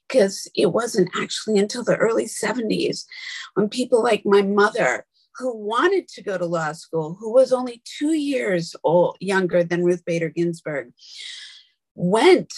because 0.08 0.48
it 0.54 0.72
wasn't 0.72 1.08
actually 1.16 1.58
until 1.58 1.84
the 1.84 1.96
early 1.96 2.24
70s 2.24 3.04
when 3.54 3.68
people 3.68 4.02
like 4.02 4.22
my 4.24 4.42
mother 4.42 5.06
who 5.36 5.56
wanted 5.56 6.08
to 6.08 6.22
go 6.22 6.38
to 6.38 6.46
law 6.46 6.72
school, 6.72 7.16
who 7.18 7.32
was 7.32 7.52
only 7.52 7.82
two 7.98 8.12
years 8.12 8.74
old, 8.84 9.16
younger 9.20 9.64
than 9.64 9.84
Ruth 9.84 10.04
Bader 10.04 10.28
Ginsburg, 10.28 10.92
went 11.94 12.52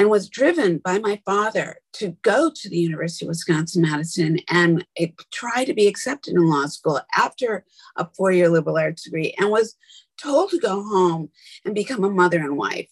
and 0.00 0.08
was 0.08 0.30
driven 0.30 0.78
by 0.78 0.98
my 0.98 1.20
father 1.26 1.76
to 1.92 2.16
go 2.22 2.50
to 2.50 2.70
the 2.70 2.78
University 2.78 3.26
of 3.26 3.28
Wisconsin 3.28 3.82
Madison 3.82 4.38
and 4.48 4.86
try 5.30 5.62
to 5.62 5.74
be 5.74 5.86
accepted 5.86 6.32
in 6.32 6.48
law 6.48 6.64
school 6.64 7.02
after 7.14 7.66
a 7.96 8.08
four 8.16 8.32
year 8.32 8.48
liberal 8.48 8.78
arts 8.78 9.02
degree 9.02 9.34
and 9.38 9.50
was 9.50 9.76
told 10.16 10.48
to 10.52 10.58
go 10.58 10.82
home 10.82 11.28
and 11.66 11.74
become 11.74 12.02
a 12.02 12.08
mother 12.08 12.38
and 12.38 12.56
wife. 12.56 12.88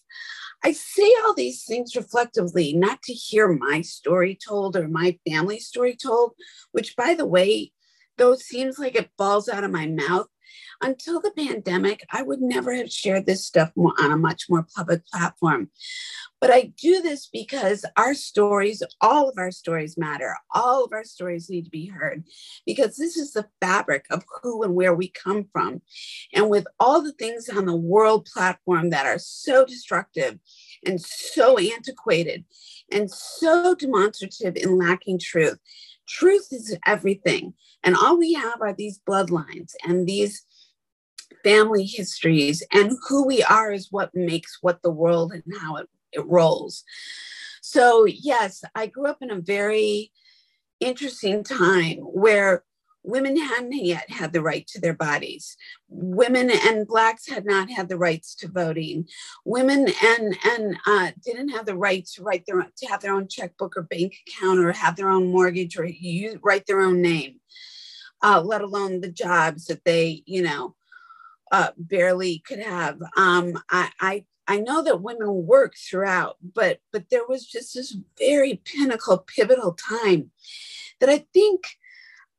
I 0.63 0.71
say 0.73 1.11
all 1.23 1.33
these 1.33 1.63
things 1.63 1.95
reflectively, 1.95 2.73
not 2.73 3.01
to 3.01 3.13
hear 3.13 3.51
my 3.51 3.81
story 3.81 4.37
told 4.47 4.75
or 4.75 4.87
my 4.87 5.17
family 5.27 5.59
story 5.59 5.95
told, 5.95 6.33
which, 6.73 6.95
by 6.95 7.15
the 7.15 7.25
way, 7.25 7.71
though 8.19 8.33
it 8.33 8.41
seems 8.41 8.77
like 8.77 8.93
it 8.93 9.09
falls 9.17 9.49
out 9.49 9.63
of 9.63 9.71
my 9.71 9.87
mouth, 9.87 10.27
until 10.81 11.19
the 11.19 11.31
pandemic, 11.31 12.05
I 12.11 12.21
would 12.21 12.41
never 12.41 12.73
have 12.73 12.91
shared 12.91 13.25
this 13.25 13.45
stuff 13.45 13.71
more, 13.75 13.93
on 13.99 14.11
a 14.11 14.17
much 14.17 14.49
more 14.49 14.65
public 14.75 15.05
platform. 15.07 15.69
But 16.41 16.51
I 16.51 16.71
do 16.77 17.01
this 17.01 17.27
because 17.27 17.83
our 17.97 18.13
stories, 18.13 18.81
all 19.01 19.27
of 19.27 19.37
our 19.37 19.51
stories 19.51 19.97
matter. 19.97 20.37
All 20.55 20.85
of 20.85 20.93
our 20.93 21.03
stories 21.03 21.49
need 21.49 21.65
to 21.65 21.69
be 21.69 21.87
heard 21.87 22.23
because 22.65 22.95
this 22.95 23.17
is 23.17 23.33
the 23.33 23.47
fabric 23.59 24.05
of 24.09 24.23
who 24.41 24.63
and 24.63 24.73
where 24.73 24.95
we 24.95 25.09
come 25.09 25.47
from. 25.51 25.81
And 26.33 26.49
with 26.49 26.65
all 26.79 27.01
the 27.01 27.11
things 27.11 27.49
on 27.49 27.65
the 27.65 27.75
world 27.75 28.25
platform 28.25 28.89
that 28.91 29.05
are 29.05 29.19
so 29.19 29.65
destructive 29.65 30.39
and 30.85 31.01
so 31.01 31.57
antiquated 31.57 32.45
and 32.91 33.11
so 33.11 33.75
demonstrative 33.75 34.55
in 34.55 34.77
lacking 34.77 35.19
truth, 35.19 35.59
truth 36.09 36.47
is 36.51 36.77
everything. 36.85 37.53
And 37.83 37.95
all 37.95 38.17
we 38.17 38.33
have 38.33 38.61
are 38.61 38.73
these 38.73 38.99
bloodlines 39.07 39.73
and 39.85 40.07
these 40.07 40.45
family 41.43 41.85
histories 41.85 42.63
and 42.73 42.97
who 43.07 43.25
we 43.25 43.43
are 43.43 43.71
is 43.71 43.91
what 43.91 44.13
makes 44.13 44.57
what 44.61 44.81
the 44.81 44.91
world 44.91 45.31
and 45.31 45.43
how 45.61 45.77
it 45.77 45.87
it 46.11 46.25
rolls. 46.25 46.83
So, 47.61 48.05
yes, 48.05 48.63
I 48.75 48.87
grew 48.87 49.07
up 49.07 49.19
in 49.21 49.31
a 49.31 49.39
very 49.39 50.11
interesting 50.79 51.43
time 51.43 51.97
where 51.97 52.63
women 53.03 53.37
hadn't 53.37 53.73
yet 53.73 54.09
had 54.09 54.33
the 54.33 54.41
right 54.41 54.67
to 54.67 54.79
their 54.79 54.93
bodies. 54.93 55.55
Women 55.87 56.51
and 56.51 56.87
blacks 56.87 57.27
had 57.27 57.45
not 57.45 57.69
had 57.69 57.89
the 57.89 57.97
rights 57.97 58.35
to 58.35 58.47
voting. 58.47 59.07
Women 59.45 59.87
and 60.03 60.37
and 60.45 60.77
uh, 60.85 61.11
didn't 61.23 61.49
have 61.49 61.65
the 61.65 61.77
right 61.77 62.05
to 62.13 62.23
write 62.23 62.45
their 62.45 62.61
to 62.61 62.85
have 62.87 63.01
their 63.01 63.13
own 63.13 63.27
checkbook 63.27 63.77
or 63.77 63.83
bank 63.83 64.15
account 64.27 64.59
or 64.59 64.71
have 64.71 64.95
their 64.95 65.09
own 65.09 65.31
mortgage 65.31 65.77
or 65.77 65.85
use, 65.85 66.37
write 66.43 66.65
their 66.65 66.81
own 66.81 67.01
name. 67.01 67.39
Uh, 68.21 68.41
let 68.41 68.61
alone 68.61 68.99
the 68.99 69.11
jobs 69.11 69.67
that 69.67 69.85
they, 69.85 70.23
you 70.25 70.41
know, 70.41 70.75
uh, 71.51 71.71
barely 71.77 72.39
could 72.39 72.59
have. 72.59 73.01
Um, 73.15 73.57
I, 73.69 73.89
I 74.01 74.25
I 74.47 74.57
know 74.57 74.81
that 74.83 75.01
women 75.01 75.45
worked 75.45 75.77
throughout, 75.77 76.37
but 76.41 76.79
but 76.91 77.09
there 77.09 77.25
was 77.27 77.45
just 77.45 77.75
this 77.75 77.95
very 78.17 78.61
pinnacle, 78.65 79.19
pivotal 79.19 79.73
time 79.73 80.31
that 80.99 81.09
I 81.09 81.25
think 81.33 81.65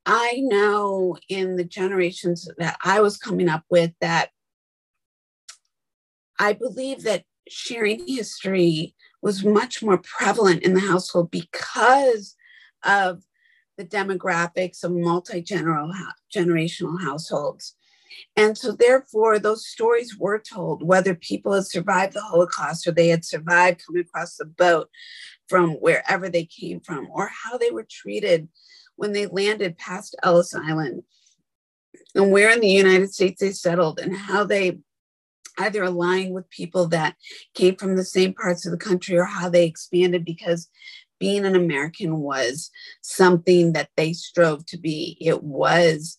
I 0.06 0.40
know 0.44 1.16
in 1.28 1.56
the 1.56 1.64
generations 1.64 2.48
that 2.58 2.76
I 2.84 3.00
was 3.00 3.16
coming 3.16 3.48
up 3.48 3.64
with 3.70 3.92
that 4.00 4.30
I 6.38 6.52
believe 6.54 7.02
that 7.02 7.24
sharing 7.48 8.06
history 8.06 8.94
was 9.22 9.44
much 9.44 9.82
more 9.82 9.98
prevalent 9.98 10.62
in 10.62 10.74
the 10.74 10.80
household 10.80 11.30
because 11.30 12.34
of 12.82 13.22
the 13.76 13.84
demographics 13.84 14.82
of 14.82 14.92
multi-generational 14.92 17.02
households. 17.02 17.76
And 18.36 18.58
so, 18.58 18.72
therefore, 18.72 19.38
those 19.38 19.66
stories 19.66 20.18
were 20.18 20.38
told, 20.38 20.82
whether 20.82 21.14
people 21.14 21.52
had 21.52 21.66
survived 21.66 22.14
the 22.14 22.20
Holocaust 22.20 22.86
or 22.86 22.92
they 22.92 23.08
had 23.08 23.24
survived 23.24 23.82
coming 23.86 24.02
across 24.02 24.36
the 24.36 24.46
boat 24.46 24.88
from 25.48 25.72
wherever 25.74 26.28
they 26.28 26.44
came 26.44 26.80
from, 26.80 27.08
or 27.12 27.30
how 27.44 27.56
they 27.56 27.70
were 27.70 27.86
treated 27.88 28.48
when 29.00 29.12
they 29.14 29.24
landed 29.24 29.78
past 29.78 30.14
Ellis 30.22 30.54
Island, 30.54 31.04
and 32.14 32.30
where 32.30 32.50
in 32.50 32.60
the 32.60 32.68
United 32.68 33.10
States 33.14 33.40
they 33.40 33.50
settled, 33.50 33.98
and 33.98 34.14
how 34.14 34.44
they 34.44 34.78
either 35.56 35.82
aligned 35.82 36.34
with 36.34 36.50
people 36.50 36.86
that 36.88 37.16
came 37.54 37.76
from 37.76 37.96
the 37.96 38.04
same 38.04 38.34
parts 38.34 38.66
of 38.66 38.72
the 38.72 38.78
country 38.78 39.16
or 39.16 39.24
how 39.24 39.48
they 39.48 39.64
expanded 39.64 40.22
because 40.22 40.68
being 41.18 41.46
an 41.46 41.56
American 41.56 42.18
was 42.18 42.70
something 43.00 43.72
that 43.72 43.88
they 43.96 44.12
strove 44.12 44.66
to 44.66 44.76
be. 44.76 45.16
It 45.18 45.42
was 45.42 46.18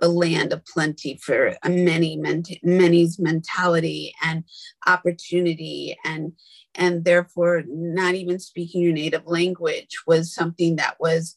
a 0.00 0.08
land 0.08 0.54
of 0.54 0.64
plenty 0.64 1.18
for 1.22 1.54
many 1.66 2.18
many's 2.62 3.18
mentality 3.18 4.14
and 4.22 4.44
opportunity 4.86 5.96
and 6.04 6.32
and 6.74 7.04
therefore 7.04 7.62
not 7.68 8.14
even 8.14 8.38
speaking 8.38 8.82
your 8.82 8.92
native 8.92 9.26
language 9.26 9.96
was 10.06 10.34
something 10.34 10.76
that 10.76 10.96
was 10.98 11.36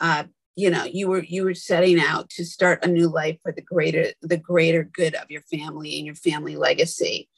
uh, 0.00 0.24
you 0.56 0.70
know 0.70 0.84
you 0.84 1.08
were 1.08 1.22
you 1.22 1.44
were 1.44 1.54
setting 1.54 2.00
out 2.00 2.28
to 2.30 2.44
start 2.44 2.84
a 2.84 2.88
new 2.88 3.08
life 3.08 3.38
for 3.42 3.52
the 3.52 3.62
greater 3.62 4.12
the 4.20 4.36
greater 4.36 4.84
good 4.84 5.14
of 5.14 5.30
your 5.30 5.42
family 5.42 5.96
and 5.96 6.06
your 6.06 6.14
family 6.14 6.56
legacy 6.56 7.28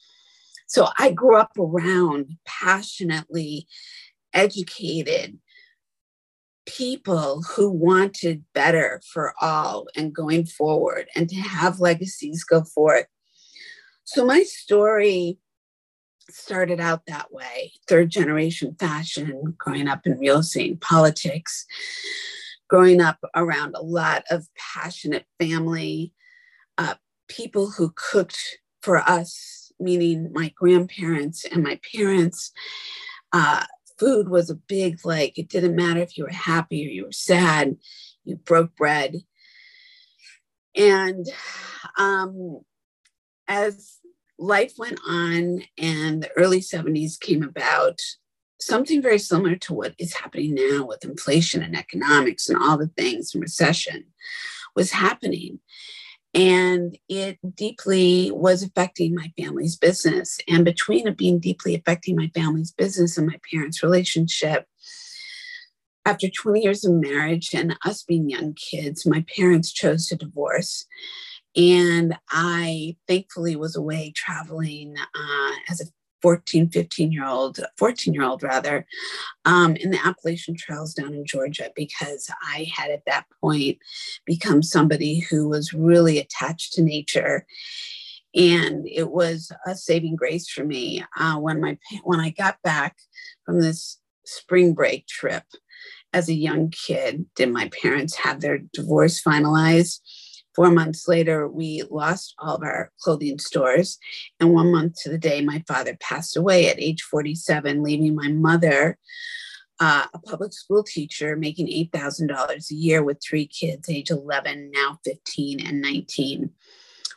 so 0.67 0.87
i 0.97 1.11
grew 1.11 1.37
up 1.37 1.51
around 1.57 2.37
passionately 2.45 3.67
educated 4.33 5.39
people 6.65 7.43
who 7.43 7.69
wanted 7.69 8.43
better 8.53 9.01
for 9.11 9.33
all 9.39 9.87
and 9.95 10.13
going 10.13 10.45
forward 10.45 11.07
and 11.15 11.29
to 11.29 11.35
have 11.35 11.79
legacies 11.79 12.43
go 12.43 12.63
forth. 12.63 13.05
So 14.03 14.25
my 14.25 14.43
story 14.43 15.37
started 16.29 16.79
out 16.79 17.05
that 17.05 17.31
way 17.31 17.73
third 17.87 18.09
generation 18.09 18.75
fashion, 18.79 19.55
growing 19.57 19.87
up 19.87 20.05
in 20.05 20.17
real 20.17 20.39
estate 20.39 20.71
and 20.71 20.81
politics, 20.81 21.65
growing 22.67 23.01
up 23.01 23.19
around 23.35 23.75
a 23.75 23.81
lot 23.81 24.23
of 24.29 24.47
passionate 24.57 25.25
family, 25.39 26.13
uh, 26.77 26.95
people 27.27 27.71
who 27.71 27.93
cooked 27.95 28.59
for 28.81 28.97
us, 28.97 29.71
meaning 29.79 30.31
my 30.33 30.51
grandparents 30.55 31.45
and 31.45 31.63
my 31.63 31.79
parents. 31.93 32.51
Uh, 33.31 33.65
food 33.99 34.29
was 34.29 34.49
a 34.49 34.55
big 34.55 35.05
like 35.05 35.37
it 35.37 35.49
didn't 35.49 35.75
matter 35.75 36.01
if 36.01 36.17
you 36.17 36.25
were 36.25 36.29
happy 36.31 36.85
or 36.85 36.89
you 36.89 37.05
were 37.05 37.11
sad 37.11 37.77
you 38.25 38.35
broke 38.35 38.75
bread 38.75 39.15
and 40.75 41.25
um, 41.97 42.59
as 43.47 43.99
life 44.37 44.73
went 44.77 44.99
on 45.07 45.61
and 45.77 46.23
the 46.23 46.31
early 46.35 46.59
70s 46.59 47.19
came 47.19 47.43
about 47.43 47.99
something 48.65 49.01
very 49.01 49.19
similar 49.19 49.55
to 49.55 49.73
what 49.73 49.95
is 49.97 50.13
happening 50.13 50.55
now 50.55 50.85
with 50.85 51.05
inflation 51.05 51.61
and 51.61 51.77
economics 51.77 52.49
and 52.49 52.57
all 52.61 52.77
the 52.77 52.89
things 52.97 53.33
and 53.33 53.41
recession 53.41 54.05
was 54.75 54.91
happening 54.91 55.59
and 56.35 56.97
it 57.07 57.39
deeply 57.55 58.29
was 58.29 58.61
affecting 58.61 59.15
my 59.15 59.31
family's 59.39 59.77
business. 59.77 60.37
And 60.49 60.65
between 60.65 61.07
it 61.07 61.17
being 61.17 61.39
deeply 61.39 61.75
affecting 61.75 62.17
my 62.17 62.29
family's 62.35 62.73
business 62.73 63.17
and 63.17 63.25
my 63.25 63.39
parents' 63.49 63.81
relationship, 63.81 64.67
after 66.05 66.27
20 66.29 66.61
years 66.61 66.83
of 66.83 66.91
marriage 66.93 67.53
and 67.53 67.77
us 67.85 68.03
being 68.03 68.29
young 68.29 68.53
kids, 68.53 69.05
my 69.05 69.23
parents 69.33 69.71
chose 69.71 70.07
to 70.07 70.17
divorce. 70.17 70.85
And 71.55 72.17
I 72.29 72.97
thankfully 73.07 73.55
was 73.55 73.77
away 73.77 74.11
traveling 74.13 74.97
uh, 74.97 75.51
as 75.69 75.79
a 75.79 75.85
14, 76.25 76.69
15 76.71 77.11
year 77.11 77.23
old, 77.23 77.59
14 77.77 78.11
year 78.11 78.23
old 78.23 78.41
rather, 78.41 78.87
um, 79.45 79.75
in 79.75 79.91
the 79.91 80.03
Appalachian 80.03 80.55
Trails 80.57 80.95
down 80.95 81.13
in 81.13 81.23
Georgia 81.23 81.69
because 81.75 82.31
I 82.41 82.65
had 82.75 82.89
at 82.89 83.05
that 83.05 83.25
point 83.39 83.77
become 84.25 84.63
somebody 84.63 85.19
who 85.19 85.47
was 85.47 85.71
really 85.71 86.17
attached 86.17 86.73
to 86.73 86.81
nature. 86.81 87.45
And 88.33 88.87
it 88.87 89.11
was 89.11 89.51
a 89.67 89.75
saving 89.75 90.15
grace 90.15 90.49
for 90.49 90.65
me 90.65 91.05
uh, 91.15 91.35
when 91.35 91.61
my 91.61 91.77
when 92.03 92.19
I 92.19 92.31
got 92.31 92.57
back 92.63 92.97
from 93.45 93.61
this 93.61 93.99
spring 94.25 94.73
break 94.73 95.05
trip 95.05 95.43
as 96.11 96.27
a 96.27 96.33
young 96.33 96.71
kid. 96.71 97.27
Did 97.35 97.51
my 97.51 97.69
parents 97.69 98.15
have 98.15 98.41
their 98.41 98.61
divorce 98.73 99.21
finalized? 99.21 99.99
Four 100.55 100.71
months 100.71 101.07
later, 101.07 101.47
we 101.47 101.83
lost 101.89 102.33
all 102.39 102.55
of 102.55 102.63
our 102.63 102.91
clothing 102.99 103.39
stores. 103.39 103.97
And 104.39 104.53
one 104.53 104.71
month 104.71 104.95
to 105.03 105.09
the 105.09 105.17
day, 105.17 105.41
my 105.41 105.63
father 105.67 105.97
passed 105.99 106.37
away 106.37 106.69
at 106.69 106.79
age 106.79 107.01
47, 107.01 107.83
leaving 107.83 108.15
my 108.15 108.29
mother, 108.29 108.97
uh, 109.81 110.05
a 110.13 110.19
public 110.19 110.53
school 110.53 110.83
teacher, 110.83 111.35
making 111.35 111.67
$8,000 111.67 112.71
a 112.71 112.73
year 112.73 113.03
with 113.03 113.21
three 113.21 113.47
kids, 113.47 113.89
age 113.89 114.09
11, 114.09 114.71
now 114.73 114.99
15, 115.03 115.65
and 115.65 115.81
19. 115.81 116.51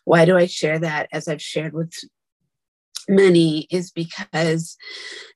Why 0.04 0.24
do 0.24 0.36
I 0.36 0.46
share 0.46 0.80
that? 0.80 1.08
As 1.12 1.28
I've 1.28 1.42
shared 1.42 1.74
with 1.74 1.92
many, 3.08 3.68
is 3.70 3.92
because 3.92 4.76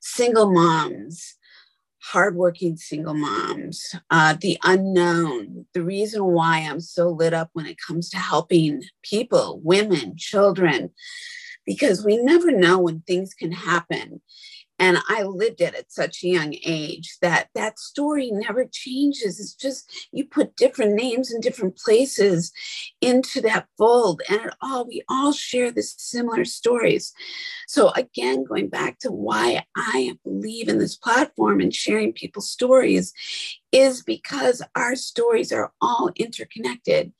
single 0.01 0.51
moms 0.51 1.35
hardworking 2.03 2.75
single 2.75 3.13
moms, 3.13 3.95
uh, 4.09 4.35
the 4.39 4.57
unknown, 4.63 5.65
the 5.73 5.83
reason 5.83 6.23
why 6.25 6.59
I'm 6.59 6.81
so 6.81 7.09
lit 7.09 7.33
up 7.33 7.49
when 7.53 7.65
it 7.65 7.77
comes 7.85 8.09
to 8.09 8.17
helping 8.17 8.83
people, 9.03 9.61
women, 9.63 10.15
children, 10.17 10.89
because 11.65 12.03
we 12.03 12.17
never 12.17 12.51
know 12.51 12.79
when 12.79 13.01
things 13.01 13.33
can 13.33 13.53
happen 13.53 14.21
and 14.83 14.97
i 15.07 15.23
lived 15.23 15.61
it 15.61 15.73
at 15.75 15.91
such 15.91 16.23
a 16.23 16.27
young 16.27 16.53
age 16.65 17.17
that 17.21 17.47
that 17.55 17.79
story 17.79 18.29
never 18.31 18.65
changes. 18.65 19.39
It's 19.39 19.53
just 19.53 19.89
you 20.11 20.25
put 20.25 20.57
different 20.57 20.93
names 20.93 21.31
and 21.31 21.41
different 21.41 21.77
places 21.77 22.51
into 22.99 23.39
that 23.41 23.67
fold 23.77 24.21
and 24.29 24.41
it 24.41 24.53
all 24.61 24.85
we 24.85 25.03
all 25.09 25.31
share 25.31 25.71
this 25.71 25.95
similar 25.97 26.43
stories. 26.43 27.13
So 27.67 27.91
again 27.91 28.43
going 28.43 28.67
back 28.67 28.99
to 28.99 29.11
why 29.11 29.65
i 29.77 30.17
believe 30.23 30.67
in 30.67 30.79
this 30.79 30.97
platform 30.97 31.61
and 31.61 31.73
sharing 31.73 32.11
people's 32.11 32.49
stories 32.49 33.13
is 33.71 34.03
because 34.03 34.61
our 34.75 34.95
stories 34.95 35.51
are 35.51 35.71
all 35.81 36.11
interconnected. 36.15 37.13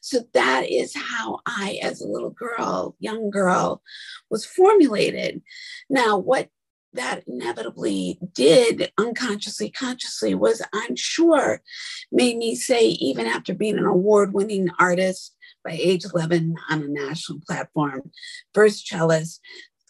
So 0.00 0.20
that 0.34 0.70
is 0.70 0.94
how 0.94 1.40
I, 1.46 1.80
as 1.82 2.00
a 2.00 2.06
little 2.06 2.30
girl, 2.30 2.94
young 3.00 3.28
girl, 3.28 3.82
was 4.30 4.46
formulated. 4.46 5.42
Now, 5.90 6.16
what 6.16 6.48
that 6.96 7.22
inevitably 7.26 8.18
did 8.32 8.90
unconsciously, 8.98 9.70
consciously 9.70 10.34
was, 10.34 10.62
I'm 10.72 10.96
sure, 10.96 11.62
made 12.10 12.36
me 12.36 12.54
say, 12.54 12.88
even 12.88 13.26
after 13.26 13.54
being 13.54 13.78
an 13.78 13.86
award 13.86 14.32
winning 14.32 14.68
artist 14.78 15.36
by 15.64 15.72
age 15.72 16.04
11 16.04 16.56
on 16.70 16.82
a 16.82 16.88
national 16.88 17.40
platform, 17.46 18.10
first 18.54 18.86
cellist, 18.86 19.40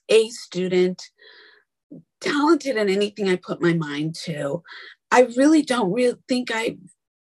A 0.09 0.29
student, 0.31 1.03
talented 2.21 2.77
in 2.77 2.89
anything 2.89 3.29
I 3.29 3.37
put 3.37 3.63
my 3.63 3.75
mind 3.75 4.15
to. 4.25 4.63
I 5.11 5.29
really 5.37 5.63
don't 5.63 5.93
really 5.93 6.19
think 6.29 6.51
I 6.53 6.79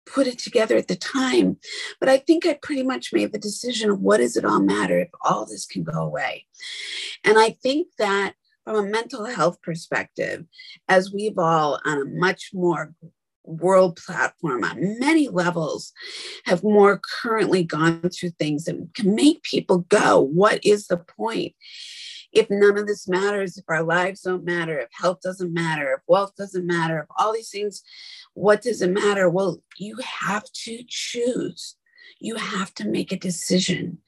put 0.06 0.26
it 0.26 0.38
together 0.38 0.76
at 0.76 0.88
the 0.88 0.96
time, 0.96 1.58
but 2.00 2.08
I 2.08 2.18
think 2.18 2.44
I 2.44 2.54
pretty 2.54 2.82
much 2.82 3.12
made 3.12 3.32
the 3.32 3.38
decision 3.38 3.90
of 3.90 4.00
what 4.00 4.18
does 4.18 4.36
it 4.36 4.44
all 4.44 4.60
matter 4.60 4.98
if 4.98 5.08
all 5.22 5.46
this 5.46 5.66
can 5.66 5.84
go 5.84 6.00
away. 6.00 6.46
And 7.24 7.38
I 7.38 7.50
think 7.50 7.88
that 7.98 8.34
from 8.64 8.76
a 8.76 8.88
mental 8.88 9.24
health 9.24 9.60
perspective, 9.62 10.44
as 10.88 11.12
we've 11.12 11.38
all 11.38 11.80
on 11.84 12.02
a 12.02 12.04
much 12.04 12.50
more 12.52 12.94
world 13.44 13.96
platform 13.96 14.62
on 14.62 14.98
many 15.00 15.28
levels 15.28 15.92
have 16.44 16.62
more 16.62 17.00
currently 17.22 17.64
gone 17.64 18.00
through 18.08 18.30
things 18.30 18.64
that 18.64 18.76
can 18.94 19.14
make 19.14 19.42
people 19.42 19.78
go, 19.78 20.20
what 20.20 20.64
is 20.64 20.86
the 20.86 20.96
point? 20.96 21.52
If 22.32 22.46
none 22.50 22.78
of 22.78 22.86
this 22.86 23.08
matters, 23.08 23.58
if 23.58 23.64
our 23.68 23.82
lives 23.82 24.22
don't 24.22 24.44
matter, 24.44 24.78
if 24.78 24.88
health 24.92 25.20
doesn't 25.22 25.52
matter, 25.52 25.92
if 25.92 26.00
wealth 26.06 26.34
doesn't 26.36 26.66
matter, 26.66 27.00
if 27.00 27.06
all 27.18 27.32
these 27.32 27.50
things, 27.50 27.82
what 28.34 28.62
does 28.62 28.80
it 28.80 28.90
matter? 28.90 29.28
Well, 29.28 29.62
you 29.76 29.98
have 30.02 30.44
to 30.64 30.82
choose. 30.88 31.76
You 32.20 32.36
have 32.36 32.72
to 32.74 32.88
make 32.88 33.12
a 33.12 33.18
decision 33.18 33.98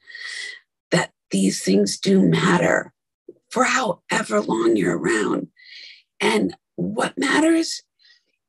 that 0.89 1.11
these 1.29 1.61
things 1.63 1.99
do 1.99 2.21
matter 2.21 2.93
for 3.55 3.63
however 3.63 4.41
long 4.41 4.75
you're 4.75 4.97
around. 4.97 5.47
And 6.19 6.57
what 6.75 7.17
matters 7.17 7.83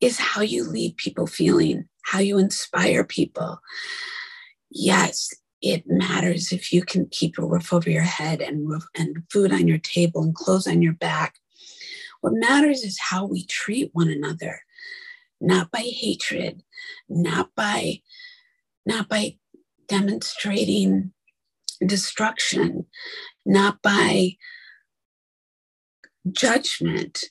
is 0.01 0.19
how 0.19 0.41
you 0.41 0.69
leave 0.69 0.97
people 0.97 1.29
feeling, 1.29 1.89
how 2.03 2.19
you 2.19 2.39
inspire 2.39 3.05
people. 3.05 3.61
Yes, 4.69 5.33
it 5.63 5.85
matters 5.87 6.51
if 6.51 6.73
you 6.73 6.83
can 6.83 7.07
keep 7.13 7.39
a 7.39 7.47
roof 7.47 7.73
over 7.73 7.89
your 7.89 8.03
head 8.03 8.41
and, 8.41 8.69
roof, 8.69 8.85
and 8.97 9.19
food 9.31 9.53
on 9.53 9.69
your 9.69 9.79
table 9.79 10.25
and 10.25 10.35
clothes 10.35 10.67
on 10.67 10.83
your 10.83 10.95
back. 10.95 11.37
What 12.21 12.33
matters 12.35 12.83
is 12.83 12.99
how 12.99 13.27
we 13.27 13.47
treat 13.47 13.91
one 13.93 14.11
another, 14.11 14.63
not 15.41 15.71
by 15.71 15.83
hatred, 15.83 16.65
not 17.09 17.51
by 17.55 18.01
not 18.85 19.09
by 19.09 19.37
demonstrating 19.87 21.13
destruction, 21.87 22.87
not 23.45 23.81
by 23.83 24.33
judgment, 26.33 27.25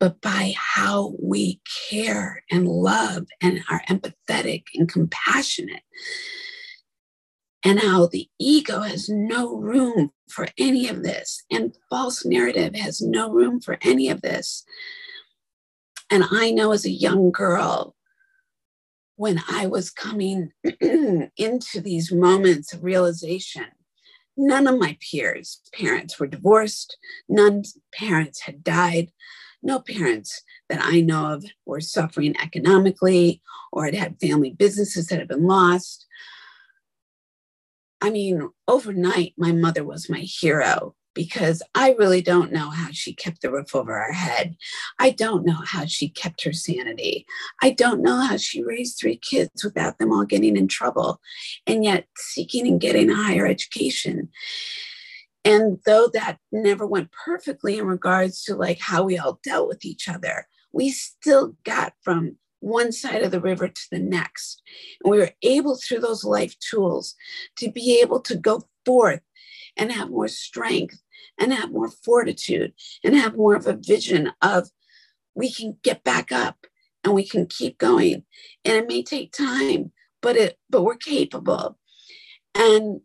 but 0.00 0.20
by 0.20 0.54
how 0.56 1.14
we 1.20 1.60
care 1.90 2.42
and 2.50 2.68
love 2.68 3.26
and 3.40 3.62
are 3.70 3.82
empathetic 3.88 4.64
and 4.74 4.88
compassionate. 4.88 5.82
And 7.64 7.80
how 7.80 8.06
the 8.06 8.28
ego 8.38 8.80
has 8.82 9.08
no 9.08 9.56
room 9.56 10.12
for 10.30 10.46
any 10.56 10.88
of 10.88 11.02
this, 11.02 11.42
and 11.50 11.74
false 11.90 12.24
narrative 12.24 12.76
has 12.76 13.00
no 13.00 13.30
room 13.30 13.60
for 13.60 13.78
any 13.82 14.08
of 14.10 14.22
this. 14.22 14.64
And 16.08 16.24
I 16.30 16.52
know 16.52 16.70
as 16.70 16.84
a 16.84 16.90
young 16.90 17.32
girl, 17.32 17.96
when 19.16 19.42
I 19.50 19.66
was 19.66 19.90
coming 19.90 20.52
into 20.80 21.80
these 21.80 22.12
moments 22.12 22.72
of 22.72 22.84
realization, 22.84 23.66
None 24.40 24.68
of 24.68 24.78
my 24.78 24.96
peers' 25.00 25.60
parents 25.74 26.18
were 26.18 26.28
divorced. 26.28 26.96
None's 27.28 27.76
parents 27.92 28.42
had 28.42 28.62
died. 28.62 29.10
No 29.64 29.80
parents 29.80 30.42
that 30.68 30.78
I 30.80 31.00
know 31.00 31.32
of 31.32 31.44
were 31.66 31.80
suffering 31.80 32.36
economically 32.40 33.42
or 33.72 33.84
had 33.84 33.94
had 33.94 34.20
family 34.20 34.50
businesses 34.50 35.08
that 35.08 35.18
had 35.18 35.26
been 35.26 35.48
lost. 35.48 36.06
I 38.00 38.10
mean, 38.10 38.48
overnight, 38.68 39.34
my 39.36 39.50
mother 39.50 39.84
was 39.84 40.08
my 40.08 40.20
hero 40.20 40.94
because 41.18 41.64
I 41.74 41.96
really 41.98 42.22
don't 42.22 42.52
know 42.52 42.70
how 42.70 42.90
she 42.92 43.12
kept 43.12 43.42
the 43.42 43.50
roof 43.50 43.74
over 43.74 43.98
our 43.98 44.12
head. 44.12 44.56
I 45.00 45.10
don't 45.10 45.44
know 45.44 45.58
how 45.66 45.84
she 45.84 46.08
kept 46.08 46.44
her 46.44 46.52
sanity. 46.52 47.26
I 47.60 47.70
don't 47.70 48.02
know 48.02 48.20
how 48.20 48.36
she 48.36 48.62
raised 48.62 49.00
three 49.00 49.16
kids 49.16 49.64
without 49.64 49.98
them 49.98 50.12
all 50.12 50.24
getting 50.24 50.56
in 50.56 50.68
trouble 50.68 51.20
and 51.66 51.82
yet 51.82 52.06
seeking 52.16 52.68
and 52.68 52.80
getting 52.80 53.10
a 53.10 53.16
higher 53.16 53.48
education. 53.48 54.28
And 55.44 55.78
though 55.84 56.06
that 56.14 56.38
never 56.52 56.86
went 56.86 57.10
perfectly 57.10 57.78
in 57.78 57.86
regards 57.86 58.44
to 58.44 58.54
like 58.54 58.78
how 58.78 59.02
we 59.02 59.18
all 59.18 59.40
dealt 59.42 59.66
with 59.66 59.84
each 59.84 60.08
other, 60.08 60.46
we 60.72 60.90
still 60.90 61.56
got 61.64 61.94
from 62.04 62.36
one 62.60 62.92
side 62.92 63.24
of 63.24 63.32
the 63.32 63.40
river 63.40 63.66
to 63.66 63.82
the 63.90 63.98
next. 63.98 64.62
And 65.02 65.10
we 65.10 65.18
were 65.18 65.32
able 65.42 65.76
through 65.76 65.98
those 65.98 66.22
life 66.22 66.56
tools 66.60 67.16
to 67.56 67.72
be 67.72 68.00
able 68.00 68.20
to 68.20 68.36
go 68.36 68.62
forth 68.86 69.22
and 69.78 69.92
have 69.92 70.10
more 70.10 70.28
strength 70.28 71.00
and 71.38 71.52
have 71.52 71.72
more 71.72 71.88
fortitude 71.90 72.72
and 73.04 73.14
have 73.14 73.36
more 73.36 73.54
of 73.54 73.66
a 73.66 73.74
vision 73.76 74.32
of 74.42 74.68
we 75.34 75.52
can 75.52 75.76
get 75.82 76.04
back 76.04 76.32
up 76.32 76.66
and 77.04 77.14
we 77.14 77.26
can 77.26 77.46
keep 77.46 77.78
going. 77.78 78.24
And 78.64 78.76
it 78.76 78.88
may 78.88 79.02
take 79.02 79.32
time 79.32 79.92
but 80.20 80.36
it 80.36 80.58
but 80.68 80.82
we're 80.82 80.96
capable. 80.96 81.78
And 82.54 83.02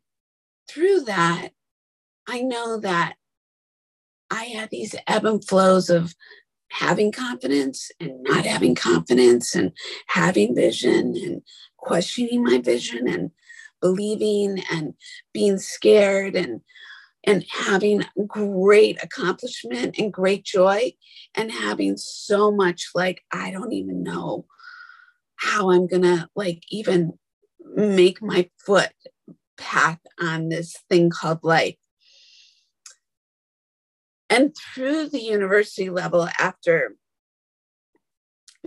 through 0.67 1.01
that 1.01 1.49
i 2.27 2.41
know 2.41 2.79
that 2.79 3.15
i 4.31 4.45
had 4.45 4.69
these 4.69 4.95
ebb 5.07 5.25
and 5.25 5.45
flows 5.45 5.89
of 5.89 6.15
having 6.69 7.11
confidence 7.11 7.91
and 7.99 8.23
not 8.23 8.45
having 8.45 8.73
confidence 8.73 9.53
and 9.53 9.71
having 10.07 10.55
vision 10.55 11.15
and 11.15 11.41
questioning 11.77 12.43
my 12.43 12.57
vision 12.57 13.07
and 13.07 13.29
believing 13.81 14.63
and 14.71 14.93
being 15.33 15.59
scared 15.59 16.35
and 16.35 16.61
and 17.25 17.45
having 17.49 18.03
great 18.27 19.01
accomplishment 19.01 19.95
and 19.97 20.13
great 20.13 20.43
joy 20.43 20.91
and 21.35 21.51
having 21.51 21.97
so 21.97 22.51
much 22.51 22.89
like 22.93 23.21
i 23.31 23.51
don't 23.51 23.73
even 23.73 24.03
know 24.03 24.45
how 25.35 25.71
i'm 25.71 25.87
gonna 25.87 26.29
like 26.35 26.63
even 26.69 27.13
make 27.75 28.21
my 28.21 28.49
foot 28.65 28.91
path 29.57 29.99
on 30.19 30.49
this 30.49 30.75
thing 30.89 31.09
called 31.09 31.39
life. 31.43 31.75
And 34.29 34.55
through 34.55 35.09
the 35.09 35.21
university 35.21 35.89
level 35.89 36.27
after 36.39 36.95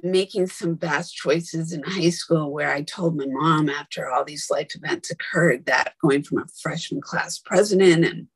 making 0.03 0.47
some 0.47 0.77
vast 0.77 1.15
choices 1.15 1.73
in 1.73 1.83
high 1.83 2.11
school 2.11 2.53
where 2.53 2.71
I 2.73 2.83
told 2.83 3.17
my 3.17 3.27
mom 3.27 3.69
after 3.69 4.11
all 4.11 4.25
these 4.25 4.49
life 4.51 4.69
events 4.75 5.11
occurred 5.11 5.67
that 5.67 5.95
going 6.03 6.23
from 6.23 6.39
a 6.39 6.47
freshman 6.61 7.01
class 7.01 7.39
president 7.39 8.05
and 8.05 8.29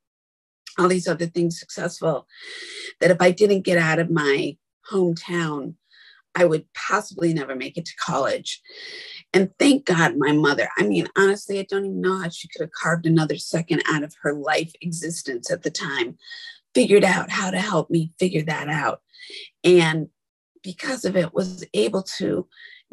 all 0.81 0.88
these 0.88 1.07
other 1.07 1.27
things 1.27 1.61
successful, 1.61 2.27
that 3.01 3.11
if 3.11 3.21
I 3.21 3.31
didn't 3.31 3.62
get 3.62 3.79
out 3.79 3.99
of 3.99 4.11
my 4.11 4.57
hometown, 4.90 5.75
I 6.35 6.45
would 6.45 6.66
possibly 6.75 7.35
never 7.35 7.55
make 7.55 7.77
it 7.77 7.85
to 7.87 7.97
college. 7.97 8.61
And 9.33 9.51
thank 9.59 9.85
God 9.85 10.16
my 10.16 10.33
mother, 10.33 10.69
I 10.79 10.85
mean, 10.85 11.07
honestly, 11.16 11.59
I 11.59 11.66
don't 11.69 11.85
even 11.85 12.01
know 12.01 12.19
how 12.19 12.29
she 12.29 12.49
could 12.49 12.62
have 12.62 12.73
carved 12.73 13.07
another 13.07 13.37
second 13.37 13.83
out 13.88 14.03
of 14.03 14.14
her 14.23 14.33
life 14.33 14.73
existence 14.81 15.51
at 15.51 15.62
the 15.62 15.71
time, 15.71 16.16
figured 16.75 17.05
out 17.05 17.31
how 17.31 17.51
to 17.51 17.59
help 17.59 17.90
me 17.90 18.12
figure 18.19 18.43
that 18.43 18.69
out. 18.69 19.03
And 19.64 20.09
because 20.62 21.05
of 21.05 21.16
it, 21.16 21.35
was 21.35 21.64
able 21.75 22.03
to 22.19 22.47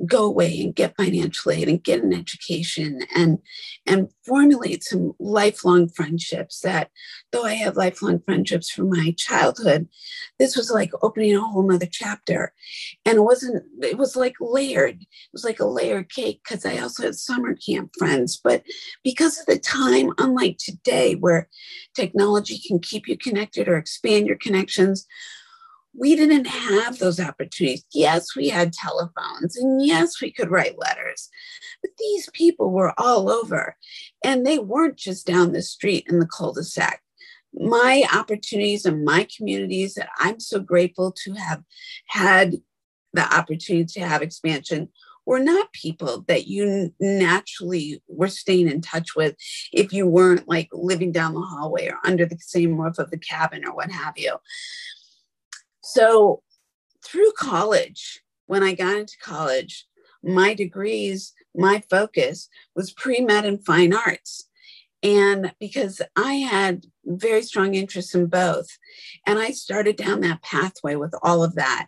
go 0.05 0.25
away 0.25 0.62
and 0.62 0.75
get 0.75 0.95
financial 0.95 1.51
aid 1.51 1.67
and 1.67 1.83
get 1.83 2.03
an 2.03 2.13
education 2.13 2.99
and 3.15 3.39
and 3.86 4.10
formulate 4.25 4.83
some 4.83 5.13
lifelong 5.19 5.89
friendships 5.89 6.60
that 6.60 6.89
though 7.31 7.43
i 7.43 7.53
have 7.53 7.75
lifelong 7.75 8.21
friendships 8.25 8.69
from 8.69 8.89
my 8.89 9.13
childhood 9.17 9.88
this 10.39 10.55
was 10.55 10.69
like 10.69 10.91
opening 11.01 11.36
a 11.36 11.41
whole 11.41 11.67
nother 11.67 11.88
chapter. 11.91 12.53
And 13.05 13.17
it 13.17 13.21
wasn't 13.21 13.63
it 13.81 13.97
was 13.97 14.15
like 14.15 14.36
layered 14.39 15.01
it 15.01 15.07
was 15.33 15.43
like 15.43 15.60
a 15.60 15.65
layered 15.65 16.10
cake 16.10 16.41
because 16.43 16.65
i 16.65 16.77
also 16.77 17.03
had 17.03 17.15
summer 17.15 17.55
camp 17.55 17.91
friends. 17.97 18.39
But 18.41 18.63
because 19.03 19.39
of 19.39 19.45
the 19.45 19.60
time 19.60 20.12
unlike 20.17 20.57
today 20.60 21.15
where 21.15 21.49
technology 21.95 22.60
can 22.67 22.79
keep 22.79 23.07
you 23.07 23.17
connected 23.17 23.67
or 23.67 23.77
expand 23.77 24.27
your 24.27 24.38
connections 24.38 25.07
we 25.97 26.15
didn't 26.15 26.45
have 26.45 26.99
those 26.99 27.19
opportunities. 27.19 27.83
Yes, 27.91 28.36
we 28.36 28.49
had 28.49 28.71
telephones 28.71 29.57
and 29.57 29.83
yes, 29.83 30.21
we 30.21 30.31
could 30.31 30.51
write 30.51 30.77
letters, 30.77 31.29
but 31.81 31.91
these 31.97 32.29
people 32.33 32.71
were 32.71 32.93
all 32.99 33.29
over 33.29 33.75
and 34.23 34.45
they 34.45 34.60
weren't 34.60 34.97
just 34.97 35.25
down 35.25 35.51
the 35.51 35.62
street 35.62 36.05
in 36.07 36.19
the 36.19 36.27
cul 36.27 36.53
de 36.53 36.63
sac. 36.63 37.01
My 37.53 38.03
opportunities 38.13 38.86
and 38.86 39.03
my 39.03 39.27
communities 39.36 39.95
that 39.95 40.10
I'm 40.19 40.39
so 40.39 40.60
grateful 40.60 41.12
to 41.23 41.33
have 41.33 41.63
had 42.07 42.57
the 43.13 43.36
opportunity 43.36 43.86
to 43.99 44.07
have 44.07 44.21
expansion 44.21 44.89
were 45.25 45.39
not 45.39 45.73
people 45.73 46.23
that 46.27 46.47
you 46.47 46.93
naturally 46.99 48.01
were 48.07 48.29
staying 48.29 48.69
in 48.69 48.81
touch 48.81 49.15
with 49.15 49.36
if 49.73 49.91
you 49.91 50.07
weren't 50.07 50.47
like 50.47 50.69
living 50.71 51.12
down 51.12 51.33
the 51.33 51.41
hallway 51.41 51.88
or 51.88 51.97
under 52.05 52.25
the 52.25 52.38
same 52.39 52.79
roof 52.79 52.97
of 52.99 53.10
the 53.12 53.17
cabin 53.17 53.65
or 53.65 53.75
what 53.75 53.91
have 53.91 54.13
you. 54.17 54.36
So 55.93 56.43
through 57.04 57.32
college, 57.38 58.21
when 58.45 58.62
I 58.62 58.73
got 58.73 58.97
into 58.97 59.17
college, 59.23 59.86
my 60.21 60.54
degrees, 60.54 61.34
my 61.56 61.82
focus 61.89 62.50
was 62.76 62.91
pre 62.91 63.21
med 63.21 63.45
and 63.45 63.65
fine 63.65 63.93
arts. 63.93 64.50
And 65.02 65.54
because 65.62 66.02
I 66.17 66.34
had 66.34 66.88
very 67.06 67.41
strong 67.41 67.76
interests 67.76 68.13
in 68.13 68.26
both, 68.26 68.67
and 69.26 69.39
I 69.39 69.52
started 69.52 69.95
down 69.95 70.19
that 70.21 70.41
pathway 70.41 70.95
with 70.95 71.13
all 71.23 71.41
of 71.41 71.56
that. 71.56 71.88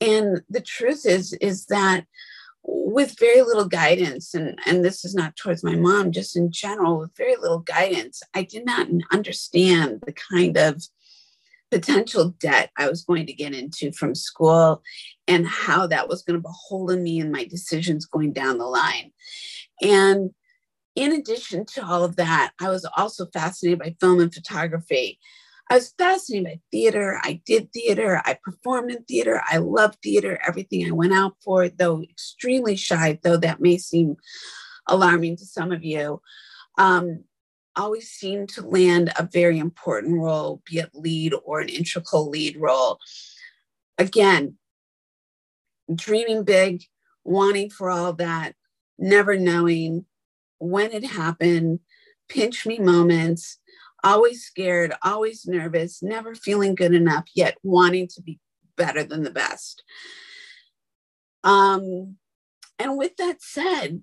And 0.00 0.42
the 0.50 0.60
truth 0.60 1.06
is, 1.06 1.32
is 1.34 1.66
that 1.66 2.04
with 2.64 3.18
very 3.18 3.40
little 3.40 3.66
guidance, 3.66 4.34
and, 4.34 4.58
and 4.66 4.84
this 4.84 5.06
is 5.06 5.14
not 5.14 5.36
towards 5.36 5.64
my 5.64 5.74
mom, 5.74 6.12
just 6.12 6.36
in 6.36 6.52
general, 6.52 6.98
with 6.98 7.16
very 7.16 7.36
little 7.36 7.60
guidance, 7.60 8.22
I 8.34 8.42
did 8.42 8.66
not 8.66 8.88
understand 9.10 10.02
the 10.04 10.12
kind 10.12 10.58
of 10.58 10.82
potential 11.72 12.34
debt 12.38 12.70
I 12.76 12.88
was 12.88 13.02
going 13.02 13.24
to 13.26 13.32
get 13.32 13.54
into 13.54 13.92
from 13.92 14.14
school 14.14 14.82
and 15.26 15.46
how 15.46 15.86
that 15.86 16.06
was 16.06 16.22
going 16.22 16.34
to 16.34 16.40
be 16.40 16.48
beholden 16.48 17.02
me 17.02 17.18
in 17.18 17.32
my 17.32 17.44
decisions 17.44 18.04
going 18.04 18.34
down 18.34 18.58
the 18.58 18.66
line. 18.66 19.10
And 19.80 20.30
in 20.94 21.12
addition 21.12 21.64
to 21.74 21.84
all 21.84 22.04
of 22.04 22.16
that, 22.16 22.52
I 22.60 22.68
was 22.68 22.86
also 22.96 23.26
fascinated 23.32 23.78
by 23.78 23.96
film 23.98 24.20
and 24.20 24.32
photography. 24.32 25.18
I 25.70 25.76
was 25.76 25.94
fascinated 25.96 26.44
by 26.44 26.60
theater. 26.70 27.18
I 27.22 27.40
did 27.46 27.72
theater. 27.72 28.20
I 28.26 28.36
performed 28.44 28.90
in 28.90 29.04
theater. 29.04 29.42
I 29.48 29.56
loved 29.56 29.96
theater, 30.02 30.38
everything 30.46 30.86
I 30.86 30.90
went 30.90 31.14
out 31.14 31.36
for, 31.42 31.70
though 31.70 32.02
extremely 32.02 32.76
shy, 32.76 33.18
though 33.22 33.38
that 33.38 33.62
may 33.62 33.78
seem 33.78 34.16
alarming 34.86 35.38
to 35.38 35.46
some 35.46 35.72
of 35.72 35.82
you. 35.82 36.20
Um, 36.76 37.24
always 37.76 38.08
seem 38.10 38.46
to 38.48 38.66
land 38.66 39.12
a 39.18 39.28
very 39.30 39.58
important 39.58 40.18
role, 40.20 40.62
be 40.70 40.78
it 40.78 40.90
lead 40.94 41.34
or 41.44 41.60
an 41.60 41.68
integral 41.68 42.28
lead 42.28 42.56
role. 42.56 42.98
Again, 43.98 44.56
dreaming 45.94 46.44
big, 46.44 46.84
wanting 47.24 47.70
for 47.70 47.90
all 47.90 48.12
that, 48.14 48.54
never 48.98 49.36
knowing 49.36 50.04
when 50.58 50.92
it 50.92 51.04
happened, 51.04 51.80
pinch 52.28 52.66
me 52.66 52.78
moments, 52.78 53.58
always 54.04 54.44
scared, 54.44 54.94
always 55.02 55.46
nervous, 55.46 56.02
never 56.02 56.34
feeling 56.34 56.74
good 56.74 56.94
enough, 56.94 57.24
yet 57.34 57.56
wanting 57.62 58.08
to 58.08 58.22
be 58.22 58.38
better 58.76 59.04
than 59.04 59.22
the 59.22 59.30
best. 59.30 59.82
Um, 61.44 62.16
and 62.78 62.96
with 62.96 63.16
that 63.16 63.42
said, 63.42 64.02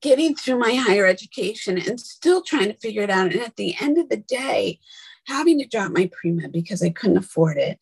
getting 0.00 0.34
through 0.34 0.58
my 0.58 0.74
higher 0.74 1.06
education 1.06 1.78
and 1.78 2.00
still 2.00 2.42
trying 2.42 2.68
to 2.68 2.78
figure 2.78 3.02
it 3.02 3.10
out. 3.10 3.32
And 3.32 3.40
at 3.40 3.56
the 3.56 3.74
end 3.80 3.98
of 3.98 4.08
the 4.08 4.16
day, 4.16 4.80
having 5.26 5.58
to 5.58 5.66
drop 5.66 5.92
my 5.92 6.10
pre 6.12 6.30
med 6.30 6.52
because 6.52 6.82
I 6.82 6.90
couldn't 6.90 7.18
afford 7.18 7.56
it. 7.56 7.78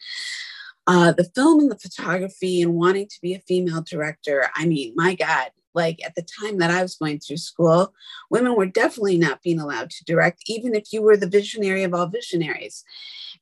Uh, 0.86 1.12
the 1.12 1.30
film 1.34 1.60
and 1.60 1.70
the 1.70 1.78
photography 1.78 2.60
and 2.60 2.74
wanting 2.74 3.06
to 3.06 3.18
be 3.22 3.34
a 3.34 3.40
female 3.40 3.84
director. 3.88 4.48
I 4.54 4.66
mean, 4.66 4.94
my 4.96 5.14
God, 5.14 5.50
like 5.74 6.00
at 6.04 6.14
the 6.14 6.22
time 6.40 6.58
that 6.58 6.70
I 6.70 6.82
was 6.82 6.96
going 6.96 7.20
through 7.20 7.38
school, 7.38 7.94
women 8.30 8.56
were 8.56 8.66
definitely 8.66 9.18
not 9.18 9.42
being 9.42 9.60
allowed 9.60 9.90
to 9.90 10.04
direct, 10.04 10.42
even 10.46 10.74
if 10.74 10.92
you 10.92 11.02
were 11.02 11.16
the 11.16 11.28
visionary 11.28 11.82
of 11.82 11.94
all 11.94 12.06
visionaries 12.06 12.84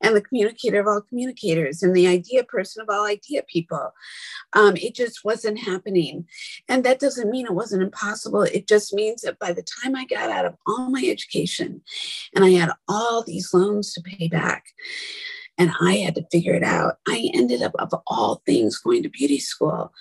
and 0.00 0.16
the 0.16 0.22
communicator 0.22 0.80
of 0.80 0.86
all 0.86 1.00
communicators 1.00 1.82
and 1.82 1.94
the 1.94 2.06
idea 2.06 2.44
person 2.44 2.82
of 2.82 2.88
all 2.88 3.06
idea 3.06 3.42
people. 3.42 3.92
Um, 4.52 4.76
it 4.76 4.94
just 4.94 5.24
wasn't 5.24 5.58
happening. 5.58 6.26
And 6.68 6.84
that 6.84 7.00
doesn't 7.00 7.30
mean 7.30 7.46
it 7.46 7.54
wasn't 7.54 7.82
impossible. 7.82 8.42
It 8.42 8.66
just 8.66 8.94
means 8.94 9.22
that 9.22 9.38
by 9.38 9.52
the 9.52 9.64
time 9.82 9.94
I 9.94 10.04
got 10.04 10.30
out 10.30 10.46
of 10.46 10.56
all 10.66 10.90
my 10.90 11.04
education 11.04 11.82
and 12.34 12.44
I 12.44 12.50
had 12.50 12.70
all 12.88 13.22
these 13.22 13.52
loans 13.52 13.92
to 13.94 14.00
pay 14.00 14.28
back, 14.28 14.66
and 15.58 15.72
I 15.78 15.96
had 15.96 16.14
to 16.14 16.26
figure 16.32 16.54
it 16.54 16.62
out. 16.62 16.94
I 17.06 17.30
ended 17.34 17.62
up, 17.62 17.74
of 17.78 17.92
all 18.06 18.42
things, 18.46 18.78
going 18.78 19.02
to 19.02 19.10
beauty 19.10 19.38
school 19.38 19.92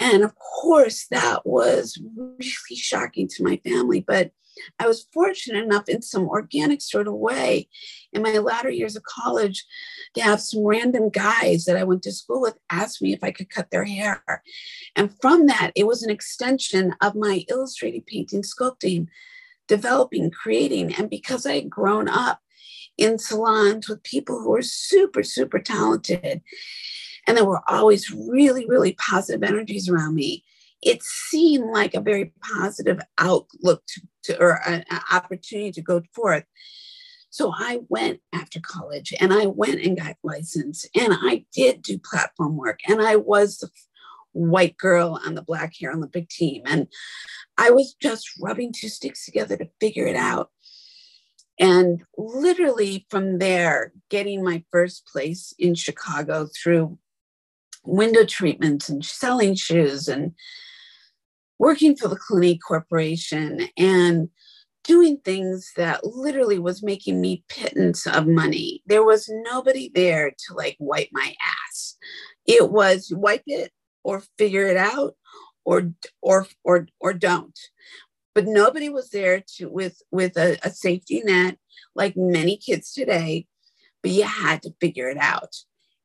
And 0.00 0.24
of 0.24 0.34
course, 0.36 1.06
that 1.10 1.46
was 1.46 2.00
really 2.16 2.76
shocking 2.76 3.28
to 3.28 3.44
my 3.44 3.60
family. 3.64 4.00
But 4.00 4.32
I 4.78 4.86
was 4.86 5.06
fortunate 5.12 5.64
enough 5.64 5.88
in 5.88 6.02
some 6.02 6.28
organic 6.28 6.80
sort 6.80 7.08
of 7.08 7.14
way 7.14 7.68
in 8.12 8.22
my 8.22 8.38
latter 8.38 8.70
years 8.70 8.96
of 8.96 9.02
college 9.02 9.64
to 10.14 10.22
have 10.22 10.40
some 10.40 10.64
random 10.64 11.10
guys 11.10 11.64
that 11.64 11.76
I 11.76 11.84
went 11.84 12.02
to 12.04 12.12
school 12.12 12.40
with 12.40 12.56
ask 12.70 13.02
me 13.02 13.12
if 13.12 13.24
I 13.24 13.32
could 13.32 13.50
cut 13.50 13.70
their 13.70 13.84
hair. 13.84 14.22
And 14.94 15.12
from 15.20 15.46
that, 15.46 15.72
it 15.74 15.86
was 15.86 16.02
an 16.02 16.10
extension 16.10 16.94
of 17.00 17.14
my 17.14 17.44
illustrating, 17.48 18.02
painting, 18.06 18.42
sculpting, 18.42 19.08
developing, 19.66 20.30
creating. 20.30 20.94
And 20.94 21.10
because 21.10 21.46
I 21.46 21.54
had 21.54 21.70
grown 21.70 22.08
up 22.08 22.40
in 22.96 23.18
salons 23.18 23.88
with 23.88 24.02
people 24.04 24.38
who 24.40 24.50
were 24.50 24.62
super, 24.62 25.22
super 25.22 25.58
talented 25.58 26.42
and 27.26 27.36
there 27.36 27.44
were 27.44 27.62
always 27.68 28.10
really, 28.10 28.66
really 28.66 28.94
positive 28.94 29.42
energies 29.42 29.88
around 29.88 30.14
me, 30.14 30.44
it 30.82 31.02
seemed 31.02 31.70
like 31.70 31.94
a 31.94 32.00
very 32.00 32.32
positive 32.42 33.00
outlook 33.18 33.82
to, 33.86 34.00
to 34.24 34.40
or 34.40 34.60
an 34.66 34.84
opportunity 35.10 35.72
to 35.72 35.82
go 35.82 36.02
forth. 36.12 36.44
So 37.30 37.52
I 37.56 37.80
went 37.88 38.20
after 38.32 38.60
college 38.60 39.12
and 39.18 39.32
I 39.32 39.46
went 39.46 39.80
and 39.80 39.98
got 39.98 40.16
licensed 40.22 40.88
and 40.94 41.12
I 41.12 41.44
did 41.52 41.82
do 41.82 41.98
platform 41.98 42.56
work 42.56 42.80
and 42.86 43.02
I 43.02 43.16
was 43.16 43.58
the 43.58 43.70
white 44.34 44.76
girl 44.76 45.18
on 45.24 45.34
the 45.34 45.42
black 45.42 45.72
hair 45.80 45.92
Olympic 45.92 46.28
team. 46.28 46.62
And 46.66 46.86
I 47.56 47.70
was 47.70 47.94
just 48.00 48.28
rubbing 48.40 48.72
two 48.72 48.88
sticks 48.88 49.24
together 49.24 49.56
to 49.56 49.68
figure 49.80 50.06
it 50.06 50.16
out. 50.16 50.50
And 51.58 52.02
literally 52.18 53.06
from 53.10 53.38
there, 53.38 53.92
getting 54.10 54.42
my 54.42 54.64
first 54.70 55.06
place 55.06 55.54
in 55.58 55.74
Chicago 55.74 56.48
through 56.54 56.98
window 57.84 58.24
treatments 58.24 58.88
and 58.88 59.04
selling 59.04 59.54
shoes 59.54 60.08
and 60.08 60.32
working 61.58 61.96
for 61.96 62.08
the 62.08 62.16
Clinique 62.16 62.60
Corporation 62.66 63.68
and 63.76 64.28
doing 64.82 65.18
things 65.24 65.72
that 65.76 66.04
literally 66.04 66.58
was 66.58 66.82
making 66.82 67.20
me 67.20 67.42
pittance 67.48 68.06
of 68.06 68.26
money. 68.26 68.82
There 68.86 69.04
was 69.04 69.28
nobody 69.28 69.90
there 69.94 70.30
to 70.30 70.54
like 70.54 70.76
wipe 70.78 71.08
my 71.12 71.34
ass. 71.70 71.96
It 72.46 72.70
was 72.70 73.10
wipe 73.14 73.44
it 73.46 73.72
or 74.02 74.22
figure 74.38 74.66
it 74.66 74.76
out 74.76 75.16
or 75.64 75.92
or 76.20 76.46
or 76.62 76.86
or 77.00 77.14
don't. 77.14 77.58
But 78.34 78.46
nobody 78.46 78.88
was 78.88 79.10
there 79.10 79.42
to 79.56 79.68
with 79.68 80.02
with 80.10 80.36
a, 80.36 80.58
a 80.62 80.70
safety 80.70 81.22
net 81.24 81.56
like 81.94 82.14
many 82.16 82.56
kids 82.56 82.92
today, 82.92 83.46
but 84.02 84.10
you 84.10 84.24
had 84.24 84.62
to 84.62 84.74
figure 84.80 85.08
it 85.08 85.18
out 85.18 85.56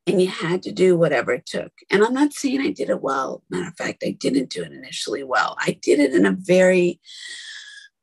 and 0.09 0.21
you 0.21 0.27
had 0.27 0.63
to 0.63 0.71
do 0.71 0.97
whatever 0.97 1.31
it 1.31 1.45
took. 1.45 1.71
And 1.89 2.03
I'm 2.03 2.13
not 2.13 2.33
saying 2.33 2.61
I 2.61 2.71
did 2.71 2.89
it 2.89 3.01
well. 3.01 3.43
Matter 3.49 3.67
of 3.67 3.75
fact, 3.75 4.03
I 4.05 4.11
didn't 4.11 4.49
do 4.49 4.63
it 4.63 4.71
initially 4.71 5.23
well. 5.23 5.55
I 5.59 5.77
did 5.81 5.99
it 5.99 6.13
in 6.13 6.25
a 6.25 6.31
very 6.31 6.99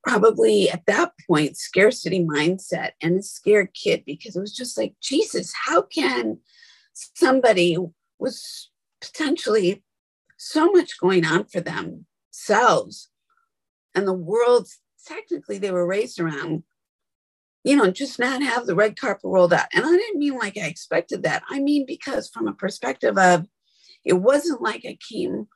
probably 0.05 0.71
at 0.71 0.87
that 0.87 1.13
point 1.27 1.57
scarcity 1.57 2.25
mindset 2.25 2.93
and 3.03 3.19
a 3.19 3.23
scared 3.23 3.75
kid 3.75 4.05
because 4.07 4.37
it 4.37 4.41
was 4.41 4.55
just 4.55 4.79
like 4.79 4.95
jesus 5.03 5.53
how 5.67 5.83
can 5.83 6.39
somebody 6.93 7.77
with 8.21 8.41
potentially 9.01 9.83
so 10.37 10.71
much 10.71 11.01
going 11.01 11.25
on 11.25 11.45
for 11.47 11.61
themselves 11.61 13.11
and 13.97 14.07
the 14.07 14.13
world 14.13 14.69
technically 15.05 15.59
they 15.59 15.73
were 15.73 15.87
raised 15.87 16.21
around 16.21 16.63
you 17.67 17.77
know 17.77 17.91
just 17.91 18.19
not 18.19 18.43
have 18.43 18.67
the 18.67 18.75
red 18.75 18.99
carpet 18.99 19.25
rolled 19.25 19.53
out 19.53 19.67
and 19.75 19.85
i 19.85 19.91
didn't 19.91 20.19
mean 20.19 20.39
like 20.39 20.57
i 20.57 20.67
expected 20.67 21.23
that 21.23 21.43
i 21.51 21.59
mean 21.59 21.85
because 21.87 22.29
from 22.29 22.47
a 22.47 22.55
perspective 22.55 23.19
of 23.19 23.47
it 24.05 24.15
wasn't 24.15 24.63
like 24.63 24.85
i 24.87 24.97
came 25.11 25.47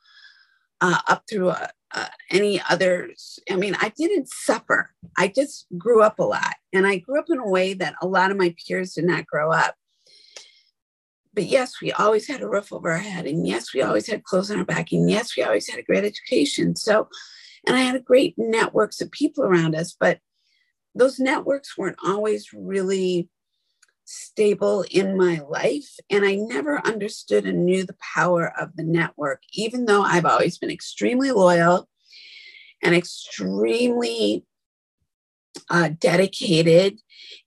uh, 0.81 0.99
up 1.07 1.23
through 1.29 1.49
a, 1.49 1.69
uh, 1.93 2.07
any 2.29 2.61
others. 2.69 3.39
I 3.49 3.55
mean, 3.55 3.75
I 3.79 3.89
didn't 3.95 4.29
suffer. 4.29 4.91
I 5.17 5.27
just 5.27 5.67
grew 5.77 6.01
up 6.01 6.19
a 6.19 6.23
lot. 6.23 6.55
And 6.73 6.87
I 6.87 6.97
grew 6.97 7.19
up 7.19 7.25
in 7.29 7.39
a 7.39 7.47
way 7.47 7.73
that 7.75 7.95
a 8.01 8.07
lot 8.07 8.31
of 8.31 8.37
my 8.37 8.55
peers 8.65 8.93
did 8.93 9.05
not 9.05 9.27
grow 9.27 9.51
up. 9.51 9.75
But 11.33 11.45
yes, 11.45 11.81
we 11.81 11.91
always 11.91 12.27
had 12.27 12.41
a 12.41 12.49
roof 12.49 12.73
over 12.73 12.91
our 12.91 12.97
head. 12.97 13.25
And 13.25 13.47
yes, 13.47 13.73
we 13.73 13.81
always 13.81 14.07
had 14.07 14.23
clothes 14.23 14.51
on 14.51 14.57
our 14.57 14.65
back. 14.65 14.91
And 14.91 15.09
yes, 15.09 15.37
we 15.37 15.43
always 15.43 15.69
had 15.69 15.79
a 15.79 15.83
great 15.83 16.03
education. 16.03 16.75
So, 16.75 17.07
and 17.67 17.75
I 17.75 17.81
had 17.81 17.95
a 17.95 18.01
great 18.01 18.35
networks 18.37 18.99
of 18.99 19.11
people 19.11 19.43
around 19.43 19.75
us. 19.75 19.95
But 19.97 20.19
those 20.95 21.19
networks 21.19 21.77
weren't 21.77 21.97
always 22.03 22.53
really 22.53 23.29
stable 24.05 24.83
in 24.91 25.17
my 25.17 25.41
life. 25.49 25.95
And 26.09 26.25
I 26.25 26.35
never 26.35 26.85
understood 26.85 27.45
and 27.45 27.65
knew 27.65 27.85
the 27.85 27.95
power 28.15 28.51
of 28.59 28.75
the 28.75 28.83
network, 28.83 29.41
even 29.53 29.85
though 29.85 30.01
I've 30.01 30.25
always 30.25 30.57
been 30.57 30.71
extremely 30.71 31.31
loyal 31.31 31.87
and 32.83 32.95
extremely 32.95 34.45
uh, 35.69 35.89
dedicated 35.99 36.99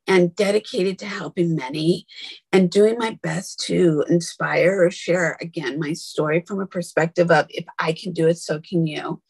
and 0.06 0.34
dedicated 0.34 0.98
to 0.98 1.06
helping 1.06 1.54
many 1.54 2.06
and 2.52 2.70
doing 2.70 2.96
my 2.98 3.18
best 3.22 3.60
to 3.66 4.04
inspire 4.08 4.84
or 4.84 4.90
share 4.90 5.36
again 5.40 5.78
my 5.78 5.92
story 5.92 6.44
from 6.46 6.60
a 6.60 6.66
perspective 6.66 7.30
of 7.30 7.46
if 7.48 7.64
I 7.78 7.92
can 7.92 8.12
do 8.12 8.28
it, 8.28 8.38
so 8.38 8.60
can 8.60 8.86
you. 8.86 9.22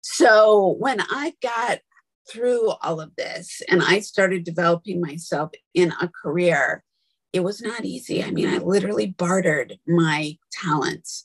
So 0.00 0.76
when 0.78 1.00
I 1.00 1.34
got 1.42 1.80
through 2.30 2.70
all 2.82 3.00
of 3.00 3.14
this 3.16 3.62
and 3.68 3.82
I 3.82 4.00
started 4.00 4.44
developing 4.44 5.00
myself 5.00 5.50
in 5.74 5.92
a 6.00 6.08
career, 6.08 6.84
it 7.32 7.40
was 7.40 7.60
not 7.60 7.84
easy. 7.84 8.22
I 8.22 8.30
mean, 8.30 8.48
I 8.48 8.58
literally 8.58 9.06
bartered 9.06 9.78
my 9.86 10.36
talents. 10.52 11.24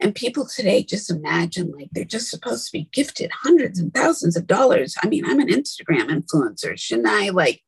And 0.00 0.14
people 0.14 0.46
today 0.46 0.82
just 0.82 1.10
imagine 1.10 1.72
like 1.72 1.88
they're 1.92 2.04
just 2.04 2.30
supposed 2.30 2.66
to 2.66 2.72
be 2.72 2.88
gifted 2.92 3.30
hundreds 3.42 3.78
and 3.78 3.92
thousands 3.92 4.36
of 4.36 4.46
dollars. 4.46 4.96
I 5.02 5.08
mean, 5.08 5.24
I'm 5.26 5.40
an 5.40 5.48
Instagram 5.48 6.08
influencer. 6.08 6.78
Shouldn't 6.78 7.06
I 7.06 7.28
like 7.28 7.62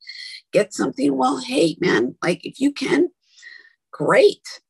get 0.53 0.73
something? 0.73 1.17
Well, 1.17 1.39
hey, 1.39 1.77
man, 1.81 2.17
like 2.23 2.45
if 2.45 2.59
you 2.59 2.73
can, 2.73 3.11
great, 3.93 4.61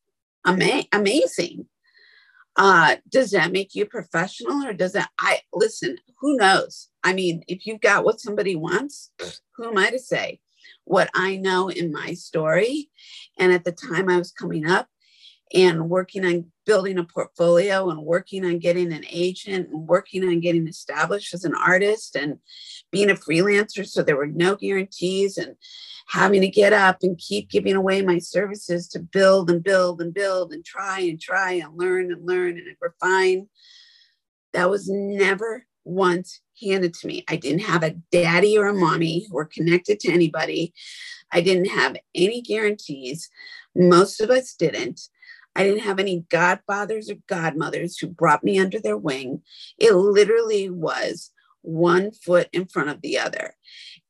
Ama- 0.45 0.87
amazing. 0.93 1.67
Uh, 2.57 2.97
does 3.09 3.31
that 3.31 3.53
make 3.53 3.75
you 3.75 3.87
professional 3.87 4.65
or 4.65 4.73
does 4.73 4.93
that? 4.93 5.11
I 5.19 5.41
listen, 5.53 5.97
who 6.21 6.37
knows? 6.37 6.89
I 7.03 7.15
mean, 7.15 7.43
if 7.49 7.67
you've 7.67 7.81
got 7.81 8.05
what 8.05 8.21
somebody 8.21 8.57
wants, 8.57 9.11
who 9.57 9.69
am 9.69 9.79
I 9.79 9.91
to 9.91 9.99
say? 9.99 10.41
What 10.85 11.11
I 11.15 11.37
know 11.37 11.69
in 11.69 11.93
my 11.93 12.15
story. 12.15 12.91
And 13.39 13.53
at 13.53 13.65
the 13.65 13.73
time 13.73 14.09
I 14.09 14.19
was 14.19 14.33
coming 14.33 14.67
up 14.67 14.89
and 15.55 15.89
working 15.89 16.25
on 16.25 16.47
building 16.65 16.99
a 16.99 17.05
portfolio 17.05 17.91
and 17.91 18.03
working 18.03 18.45
on 18.45 18.59
getting 18.59 18.93
an 18.93 19.05
agent 19.11 19.69
and 19.71 19.89
working 19.89 20.25
on 20.25 20.41
getting 20.41 20.69
established 20.69 21.35
as 21.35 21.45
an 21.45 21.55
artist 21.55 22.17
and 22.17 22.39
being 22.91 23.11
a 23.11 23.15
freelancer. 23.15 23.87
So 23.87 24.03
there 24.03 24.17
were 24.17 24.27
no 24.27 24.57
guarantees 24.57 25.37
and 25.39 25.57
having 26.09 26.41
to 26.41 26.49
get 26.49 26.73
up 26.73 26.99
and 27.03 27.19
keep 27.19 27.51
giving 27.51 27.77
away 27.77 28.03
my 28.03 28.19
services 28.19 28.89
to 28.89 29.01
build 29.01 29.51
and 29.51 29.63
build 29.63 30.01
and 30.01 30.13
build 30.13 30.53
and 30.53 30.65
try 30.65 31.01
and 31.01 31.21
try 31.21 31.53
and 31.53 31.77
learn 31.77 32.13
and 32.13 32.27
learn 32.27 32.59
and 32.59 32.77
refine. 32.81 33.49
That 34.53 34.71
was 34.71 34.89
never 34.89 35.67
once 35.85 36.41
handed 36.63 36.95
to 36.95 37.07
me. 37.07 37.25
I 37.29 37.37
didn't 37.37 37.63
have 37.63 37.83
a 37.83 37.97
daddy 38.13 38.57
or 38.57 38.69
a 38.69 38.75
mommy 38.75 39.27
who 39.27 39.35
were 39.35 39.47
connected 39.47 40.01
to 40.01 40.13
anybody. 40.13 40.73
I 41.33 41.41
didn't 41.41 41.67
have 41.67 41.97
any 42.15 42.43
guarantees. 42.43 43.31
Most 43.75 44.21
of 44.21 44.31
us 44.31 44.55
didn't. 44.55 45.01
I 45.55 45.65
didn't 45.65 45.81
have 45.81 45.99
any 45.99 46.25
godfathers 46.31 47.11
or 47.11 47.17
godmothers 47.29 47.99
who 47.99 48.07
brought 48.07 48.45
me 48.45 48.59
under 48.59 48.81
their 48.81 48.97
wing. 48.97 49.43
It 49.79 49.93
literally 49.93 50.71
was 50.71 51.31
one 51.63 52.11
foot 52.13 52.49
in 52.53 52.67
front 52.67 52.89
of 52.89 53.01
the 53.03 53.19
other. 53.19 53.55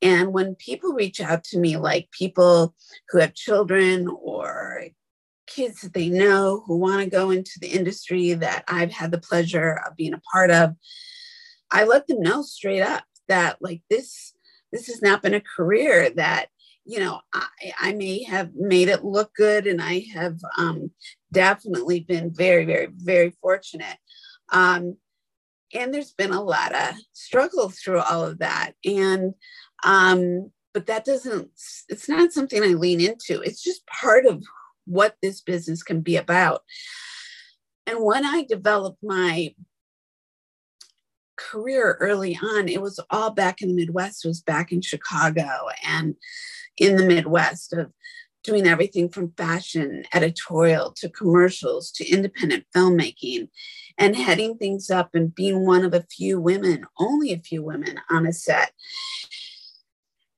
And 0.01 0.33
when 0.33 0.55
people 0.55 0.93
reach 0.93 1.21
out 1.21 1.45
to 1.45 1.59
me, 1.59 1.77
like 1.77 2.11
people 2.11 2.75
who 3.11 3.19
have 3.19 3.35
children 3.35 4.09
or 4.09 4.87
kids 5.47 5.83
that 5.83 5.93
they 5.93 6.09
know 6.09 6.63
who 6.67 6.79
want 6.79 7.03
to 7.03 7.11
go 7.11 7.31
into 7.31 7.59
the 7.61 7.69
industry 7.69 8.33
that 8.35 8.65
I've 8.69 8.93
had 8.93 9.11
the 9.11 9.19
pleasure 9.19 9.81
of 9.87 9.97
being 9.97 10.15
a 10.15 10.23
part 10.33 10.51
of, 10.51 10.75
I 11.71 11.85
let 11.85 12.07
them 12.07 12.21
know 12.21 12.43
straight 12.43 12.83
up 12.83 13.05
that 13.29 13.57
like 13.61 13.83
this 13.89 14.35
this 14.73 14.87
has 14.87 15.03
not 15.03 15.21
been 15.23 15.35
a 15.35 15.41
career 15.41 16.11
that 16.11 16.47
you 16.85 16.99
know 16.99 17.21
I, 17.33 17.47
I 17.81 17.93
may 17.95 18.23
have 18.25 18.55
made 18.55 18.89
it 18.89 19.05
look 19.05 19.35
good 19.35 19.67
and 19.67 19.81
I 19.81 20.07
have 20.15 20.39
um, 20.59 20.91
definitely 21.33 22.01
been 22.01 22.33
very 22.33 22.65
very 22.65 22.89
very 22.91 23.31
fortunate. 23.41 23.99
Um, 24.51 24.97
and 25.75 25.93
there's 25.93 26.13
been 26.13 26.33
a 26.33 26.43
lot 26.43 26.75
of 26.75 26.95
struggle 27.13 27.71
through 27.71 28.01
all 28.01 28.25
of 28.25 28.39
that. 28.39 28.73
And 28.85 29.35
um, 29.85 30.51
but 30.75 30.87
that 30.87 31.05
doesn't 31.05 31.51
it's 31.89 32.09
not 32.09 32.33
something 32.33 32.63
i 32.63 32.69
lean 32.69 33.01
into. 33.01 33.41
It's 33.41 33.63
just 33.63 33.87
part 33.87 34.27
of 34.27 34.43
what 34.87 35.17
this 35.23 35.41
business 35.41 35.83
can 35.83 36.01
be 36.01 36.17
about. 36.17 36.63
And 37.87 38.03
when 38.03 38.25
i 38.25 38.45
developed 38.49 39.03
my 39.03 39.55
career 41.37 41.97
early 42.01 42.39
on, 42.43 42.69
it 42.69 42.81
was 42.81 43.01
all 43.11 43.31
back 43.31 43.63
in 43.63 43.69
the 43.69 43.75
Midwest, 43.75 44.25
it 44.25 44.29
was 44.29 44.41
back 44.43 44.73
in 44.73 44.81
Chicago. 44.81 45.69
And 45.85 46.15
in 46.77 46.97
the 46.97 47.05
Midwest 47.05 47.73
of 47.73 47.93
doing 48.45 48.67
everything 48.67 49.09
from 49.09 49.33
fashion, 49.37 50.05
editorial 50.13 50.93
to 50.97 51.09
commercials 51.09 51.91
to 51.93 52.09
independent 52.09 52.65
filmmaking 52.75 53.49
and 53.99 54.17
heading 54.17 54.57
things 54.59 54.91
up 54.91 55.15
and 55.15 55.35
being 55.35 55.65
one 55.65 55.85
of 55.85 55.95
a 55.95 56.07
few 56.11 56.41
women, 56.41 56.85
only 56.99 57.33
a 57.33 57.39
few 57.39 57.63
women 57.63 58.01
on 58.11 58.27
a 58.27 58.33
set. 58.33 58.73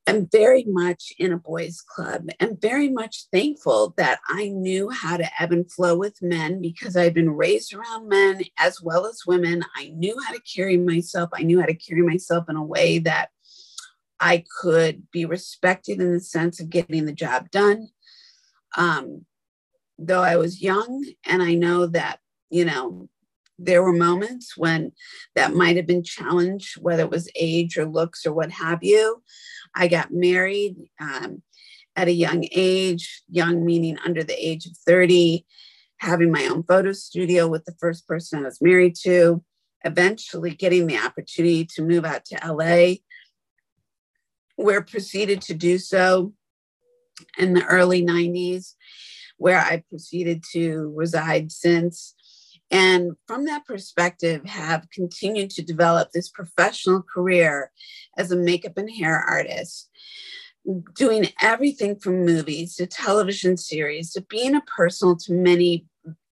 I'm 0.07 0.29
very 0.31 0.64
much 0.68 1.14
in 1.18 1.33
a 1.33 1.38
boys' 1.38 1.81
club 1.81 2.29
and 2.38 2.61
very 2.61 2.90
much 2.90 3.25
thankful 3.33 3.94
that 3.97 4.20
I 4.29 4.49
knew 4.49 4.90
how 4.90 5.16
to 5.16 5.31
ebb 5.40 5.53
and 5.53 5.70
flow 5.70 5.97
with 5.97 6.20
men 6.20 6.61
because 6.61 6.94
I've 6.94 7.14
been 7.14 7.31
raised 7.31 7.73
around 7.73 8.11
men 8.11 8.42
as 8.59 8.83
well 8.83 9.07
as 9.07 9.23
women. 9.27 9.64
I 9.75 9.88
knew 9.94 10.14
how 10.27 10.35
to 10.35 10.42
carry 10.42 10.77
myself. 10.77 11.31
I 11.33 11.42
knew 11.42 11.59
how 11.59 11.66
to 11.66 11.75
carry 11.75 12.03
myself 12.03 12.51
in 12.51 12.57
a 12.57 12.62
way 12.62 12.99
that 12.99 13.31
I 14.25 14.43
could 14.63 15.11
be 15.11 15.27
respected 15.27 16.01
in 16.01 16.11
the 16.11 16.21
sense 16.21 16.59
of 16.59 16.71
getting 16.71 17.05
the 17.05 17.13
job 17.13 17.51
done. 17.51 17.89
Um, 18.75 19.27
though 19.99 20.23
I 20.23 20.37
was 20.37 20.63
young, 20.63 21.05
and 21.27 21.43
I 21.43 21.53
know 21.53 21.85
that, 21.89 22.21
you 22.49 22.65
know, 22.65 23.11
there 23.59 23.83
were 23.83 23.93
moments 23.93 24.57
when 24.57 24.93
that 25.35 25.53
might 25.53 25.77
have 25.77 25.87
been 25.87 26.03
challenged, 26.03 26.81
whether 26.81 27.03
it 27.03 27.11
was 27.11 27.31
age 27.39 27.77
or 27.77 27.85
looks 27.85 28.25
or 28.25 28.33
what 28.33 28.51
have 28.51 28.83
you. 28.83 29.23
I 29.75 29.89
got 29.89 30.11
married 30.11 30.77
um, 30.99 31.43
at 31.95 32.09
a 32.09 32.13
young 32.13 32.47
age, 32.51 33.23
young 33.29 33.63
meaning 33.63 33.99
under 34.07 34.25
the 34.25 34.35
age 34.35 34.65
of 34.65 34.73
30, 34.87 35.45
having 35.99 36.33
my 36.33 36.47
own 36.47 36.63
photo 36.63 36.93
studio 36.93 37.47
with 37.47 37.67
the 37.67 37.77
first 37.79 38.09
person 38.09 38.41
I 38.41 38.45
was 38.45 38.63
married 38.63 38.97
to, 39.03 39.45
eventually 39.85 40.55
getting 40.55 40.87
the 40.87 40.97
opportunity 40.97 41.67
to 41.75 41.83
move 41.83 42.07
out 42.07 42.25
to 42.25 42.41
LA, 42.43 42.95
where 44.57 44.83
proceeded 44.83 45.40
to 45.43 45.55
do 45.55 45.79
so 45.79 46.33
in 47.38 47.55
the 47.55 47.64
early 47.64 48.05
90s, 48.05 48.75
where 49.37 49.59
I 49.59 49.83
proceeded 49.88 50.45
to 50.53 50.93
reside 50.95 51.53
since. 51.53 52.14
And 52.71 53.12
from 53.27 53.45
that 53.45 53.67
perspective, 53.67 54.45
have 54.47 54.90
continued 54.90 55.51
to 55.51 55.62
develop 55.62 56.11
this 56.11 56.29
professional 56.29 57.03
career 57.03 57.71
as 58.17 58.31
a 58.31 58.37
makeup 58.37 58.77
and 58.77 58.90
hair 58.90 59.17
artist, 59.17 59.90
doing 60.95 61.29
everything 61.40 61.97
from 61.97 62.25
movies 62.25 62.77
to 62.77 62.87
television 62.87 63.57
series 63.57 64.12
to 64.12 64.23
being 64.23 64.55
a 64.55 64.62
personal 64.62 65.17
to 65.17 65.33
many 65.33 65.87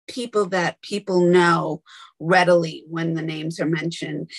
people 0.08 0.46
that 0.48 0.82
people 0.82 1.22
know 1.22 1.82
readily 2.20 2.84
when 2.88 3.14
the 3.14 3.22
names 3.22 3.60
are 3.60 3.66
mentioned, 3.66 4.30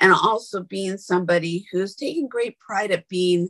and 0.00 0.12
also 0.12 0.62
being 0.62 0.98
somebody 0.98 1.66
who's 1.72 1.94
taking 1.94 2.28
great 2.28 2.58
pride 2.58 2.90
at 2.90 3.08
being 3.08 3.48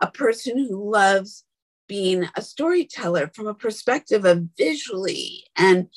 a 0.00 0.10
person 0.10 0.58
who 0.58 0.90
loves 0.90 1.44
being 1.88 2.26
a 2.34 2.42
storyteller 2.42 3.30
from 3.34 3.46
a 3.46 3.54
perspective 3.54 4.24
of 4.24 4.44
visually 4.58 5.44
and 5.56 5.88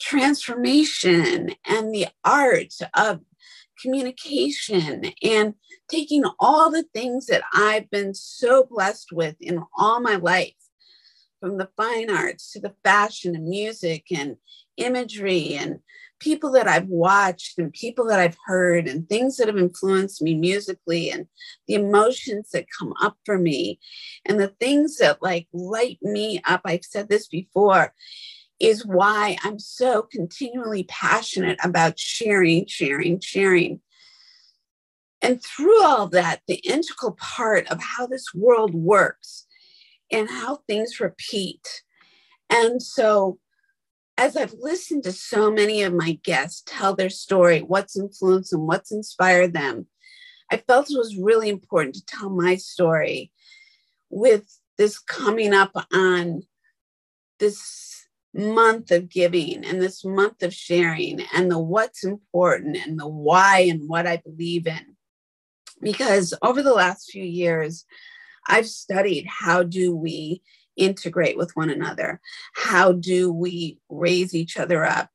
transformation 0.00 1.50
and 1.66 1.94
the 1.94 2.06
art 2.24 2.74
of 2.96 3.20
communication 3.80 5.12
and 5.22 5.54
taking 5.88 6.24
all 6.38 6.70
the 6.70 6.84
things 6.94 7.26
that 7.26 7.42
I've 7.52 7.90
been 7.90 8.14
so 8.14 8.64
blessed 8.64 9.12
with 9.12 9.36
in 9.40 9.62
all 9.76 10.00
my 10.00 10.16
life, 10.16 10.54
from 11.42 11.58
the 11.58 11.68
fine 11.76 12.08
arts 12.08 12.52
to 12.52 12.60
the 12.60 12.72
fashion 12.84 13.34
and 13.34 13.48
music 13.48 14.06
and 14.14 14.36
imagery 14.76 15.54
and 15.54 15.80
people 16.20 16.52
that 16.52 16.68
I've 16.68 16.86
watched 16.86 17.58
and 17.58 17.72
people 17.72 18.06
that 18.06 18.20
I've 18.20 18.36
heard 18.46 18.86
and 18.86 19.08
things 19.08 19.36
that 19.36 19.48
have 19.48 19.58
influenced 19.58 20.22
me 20.22 20.36
musically 20.36 21.10
and 21.10 21.26
the 21.66 21.74
emotions 21.74 22.50
that 22.52 22.66
come 22.78 22.94
up 23.02 23.16
for 23.26 23.38
me 23.38 23.80
and 24.24 24.38
the 24.38 24.54
things 24.60 24.98
that 24.98 25.20
like 25.20 25.48
light 25.52 25.98
me 26.00 26.40
up. 26.44 26.60
I've 26.64 26.84
said 26.84 27.08
this 27.08 27.26
before 27.26 27.92
is 28.60 28.86
why 28.86 29.36
I'm 29.42 29.58
so 29.58 30.02
continually 30.02 30.84
passionate 30.84 31.58
about 31.64 31.98
sharing, 31.98 32.66
sharing, 32.68 33.18
sharing. 33.18 33.80
And 35.20 35.42
through 35.42 35.82
all 35.82 36.06
that, 36.10 36.42
the 36.46 36.62
integral 36.64 37.16
part 37.18 37.66
of 37.66 37.80
how 37.80 38.06
this 38.06 38.32
world 38.32 38.74
works 38.74 39.46
and 40.12 40.28
how 40.28 40.60
things 40.68 41.00
repeat. 41.00 41.82
And 42.50 42.82
so, 42.82 43.38
as 44.18 44.36
I've 44.36 44.54
listened 44.60 45.04
to 45.04 45.12
so 45.12 45.50
many 45.50 45.82
of 45.82 45.94
my 45.94 46.18
guests 46.22 46.62
tell 46.66 46.94
their 46.94 47.10
story, 47.10 47.60
what's 47.60 47.96
influenced 47.96 48.52
and 48.52 48.66
what's 48.66 48.92
inspired 48.92 49.54
them, 49.54 49.86
I 50.50 50.58
felt 50.58 50.90
it 50.90 50.98
was 50.98 51.16
really 51.16 51.48
important 51.48 51.94
to 51.94 52.04
tell 52.04 52.28
my 52.28 52.56
story 52.56 53.32
with 54.10 54.44
this 54.76 54.98
coming 54.98 55.54
up 55.54 55.72
on 55.92 56.42
this 57.38 58.06
month 58.34 58.90
of 58.90 59.08
giving 59.08 59.64
and 59.64 59.80
this 59.80 60.04
month 60.04 60.42
of 60.42 60.54
sharing 60.54 61.20
and 61.34 61.50
the 61.50 61.58
what's 61.58 62.04
important 62.04 62.76
and 62.76 62.98
the 62.98 63.08
why 63.08 63.60
and 63.60 63.88
what 63.88 64.06
I 64.06 64.18
believe 64.18 64.66
in. 64.66 64.96
Because 65.80 66.32
over 66.42 66.62
the 66.62 66.74
last 66.74 67.10
few 67.10 67.24
years, 67.24 67.84
I've 68.46 68.68
studied 68.68 69.26
how 69.26 69.62
do 69.62 69.94
we 69.94 70.42
integrate 70.76 71.36
with 71.36 71.54
one 71.54 71.70
another? 71.70 72.20
How 72.54 72.92
do 72.92 73.32
we 73.32 73.78
raise 73.88 74.34
each 74.34 74.56
other 74.56 74.84
up? 74.84 75.10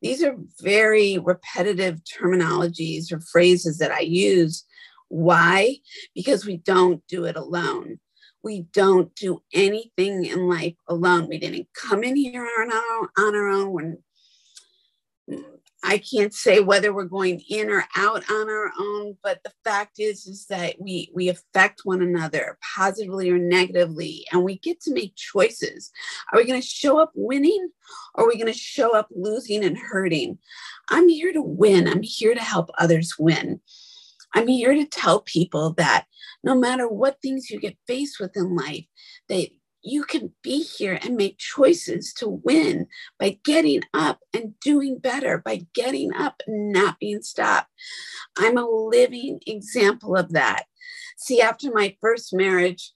These 0.00 0.22
are 0.22 0.36
very 0.60 1.18
repetitive 1.18 2.00
terminologies 2.04 3.12
or 3.12 3.20
phrases 3.20 3.78
that 3.78 3.92
I 3.92 4.00
use. 4.00 4.64
Why? 5.08 5.76
Because 6.14 6.44
we 6.44 6.56
don't 6.56 7.02
do 7.08 7.24
it 7.24 7.36
alone 7.36 7.98
we 8.42 8.62
don't 8.72 9.14
do 9.14 9.42
anything 9.52 10.24
in 10.24 10.48
life 10.48 10.74
alone. 10.88 11.28
We 11.28 11.38
didn't 11.38 11.68
come 11.74 12.02
in 12.02 12.16
here 12.16 12.46
on 12.60 12.72
our, 12.72 13.26
on 13.26 13.34
our 13.34 13.48
own. 13.48 13.72
When 13.72 13.98
I 15.84 15.98
can't 15.98 16.32
say 16.32 16.60
whether 16.60 16.92
we're 16.92 17.04
going 17.04 17.40
in 17.48 17.68
or 17.68 17.84
out 17.96 18.22
on 18.30 18.48
our 18.48 18.70
own, 18.78 19.16
but 19.22 19.42
the 19.42 19.52
fact 19.64 19.98
is, 19.98 20.26
is 20.26 20.46
that 20.46 20.76
we 20.78 21.10
we 21.12 21.28
affect 21.28 21.80
one 21.84 22.02
another 22.02 22.58
positively 22.74 23.30
or 23.30 23.38
negatively, 23.38 24.24
and 24.30 24.44
we 24.44 24.58
get 24.58 24.80
to 24.82 24.92
make 24.92 25.16
choices. 25.16 25.90
Are 26.32 26.38
we 26.38 26.46
going 26.46 26.60
to 26.60 26.66
show 26.66 26.98
up 27.00 27.10
winning, 27.14 27.70
or 28.14 28.24
are 28.24 28.28
we 28.28 28.36
going 28.36 28.52
to 28.52 28.58
show 28.58 28.96
up 28.96 29.08
losing 29.10 29.64
and 29.64 29.76
hurting? 29.76 30.38
I'm 30.88 31.08
here 31.08 31.32
to 31.32 31.42
win. 31.42 31.88
I'm 31.88 32.02
here 32.02 32.34
to 32.34 32.42
help 32.42 32.70
others 32.78 33.16
win. 33.18 33.60
I'm 34.34 34.46
here 34.46 34.74
to 34.74 34.86
tell 34.86 35.20
people 35.20 35.74
that 35.74 36.06
no 36.44 36.54
matter 36.54 36.88
what 36.88 37.20
things 37.20 37.50
you 37.50 37.60
get 37.60 37.76
faced 37.86 38.18
with 38.18 38.36
in 38.36 38.56
life, 38.56 38.86
that 39.28 39.48
you 39.82 40.04
can 40.04 40.32
be 40.42 40.62
here 40.62 40.98
and 41.02 41.16
make 41.16 41.38
choices 41.38 42.12
to 42.14 42.28
win 42.28 42.86
by 43.18 43.38
getting 43.44 43.82
up 43.92 44.20
and 44.32 44.58
doing 44.60 44.98
better, 44.98 45.38
by 45.38 45.66
getting 45.74 46.14
up 46.14 46.42
and 46.46 46.72
not 46.72 46.98
being 46.98 47.22
stopped. 47.22 47.68
I'm 48.38 48.56
a 48.56 48.68
living 48.68 49.40
example 49.46 50.16
of 50.16 50.32
that. 50.32 50.64
See, 51.16 51.40
after 51.40 51.70
my 51.72 51.96
first 52.00 52.32
marriage, 52.32 52.92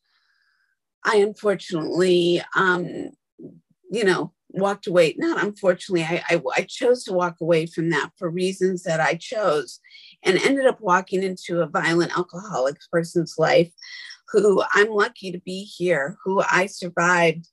I 1.04 1.16
unfortunately, 1.16 2.42
um, 2.56 3.10
you 3.90 4.04
know, 4.04 4.32
walked 4.48 4.86
away. 4.86 5.14
Not 5.18 5.42
unfortunately, 5.42 6.02
I, 6.02 6.22
I, 6.28 6.42
I 6.56 6.62
chose 6.62 7.04
to 7.04 7.12
walk 7.12 7.36
away 7.40 7.66
from 7.66 7.90
that 7.90 8.10
for 8.16 8.30
reasons 8.30 8.82
that 8.84 9.00
I 9.00 9.14
chose 9.14 9.80
and 10.24 10.38
ended 10.38 10.66
up 10.66 10.80
walking 10.80 11.22
into 11.22 11.60
a 11.60 11.68
violent 11.68 12.16
alcoholic 12.16 12.76
person's 12.90 13.34
life 13.38 13.70
who 14.30 14.62
I'm 14.72 14.90
lucky 14.90 15.32
to 15.32 15.38
be 15.40 15.64
here, 15.64 16.18
who 16.24 16.42
I 16.50 16.66
survived 16.66 17.48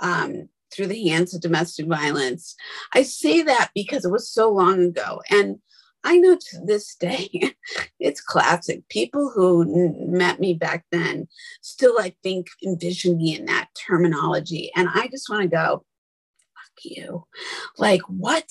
um, 0.00 0.48
through 0.72 0.86
the 0.86 1.08
hands 1.08 1.34
of 1.34 1.40
domestic 1.40 1.86
violence. 1.86 2.54
I 2.94 3.02
say 3.02 3.42
that 3.42 3.70
because 3.74 4.04
it 4.04 4.10
was 4.10 4.30
so 4.30 4.50
long 4.50 4.80
ago. 4.84 5.22
And 5.30 5.58
I 6.04 6.16
know 6.16 6.36
to 6.36 6.60
this 6.64 6.94
day, 6.94 7.54
it's 8.00 8.20
classic. 8.20 8.88
People 8.88 9.30
who 9.34 9.94
met 10.08 10.40
me 10.40 10.54
back 10.54 10.84
then 10.90 11.28
still, 11.60 11.98
I 11.98 12.14
think, 12.22 12.48
envision 12.64 13.18
me 13.18 13.36
in 13.36 13.46
that 13.46 13.68
terminology. 13.74 14.70
And 14.74 14.88
I 14.94 15.08
just 15.08 15.28
want 15.28 15.42
to 15.42 15.48
go, 15.48 15.84
fuck 16.54 16.84
you. 16.84 17.26
Like, 17.76 18.02
what? 18.02 18.48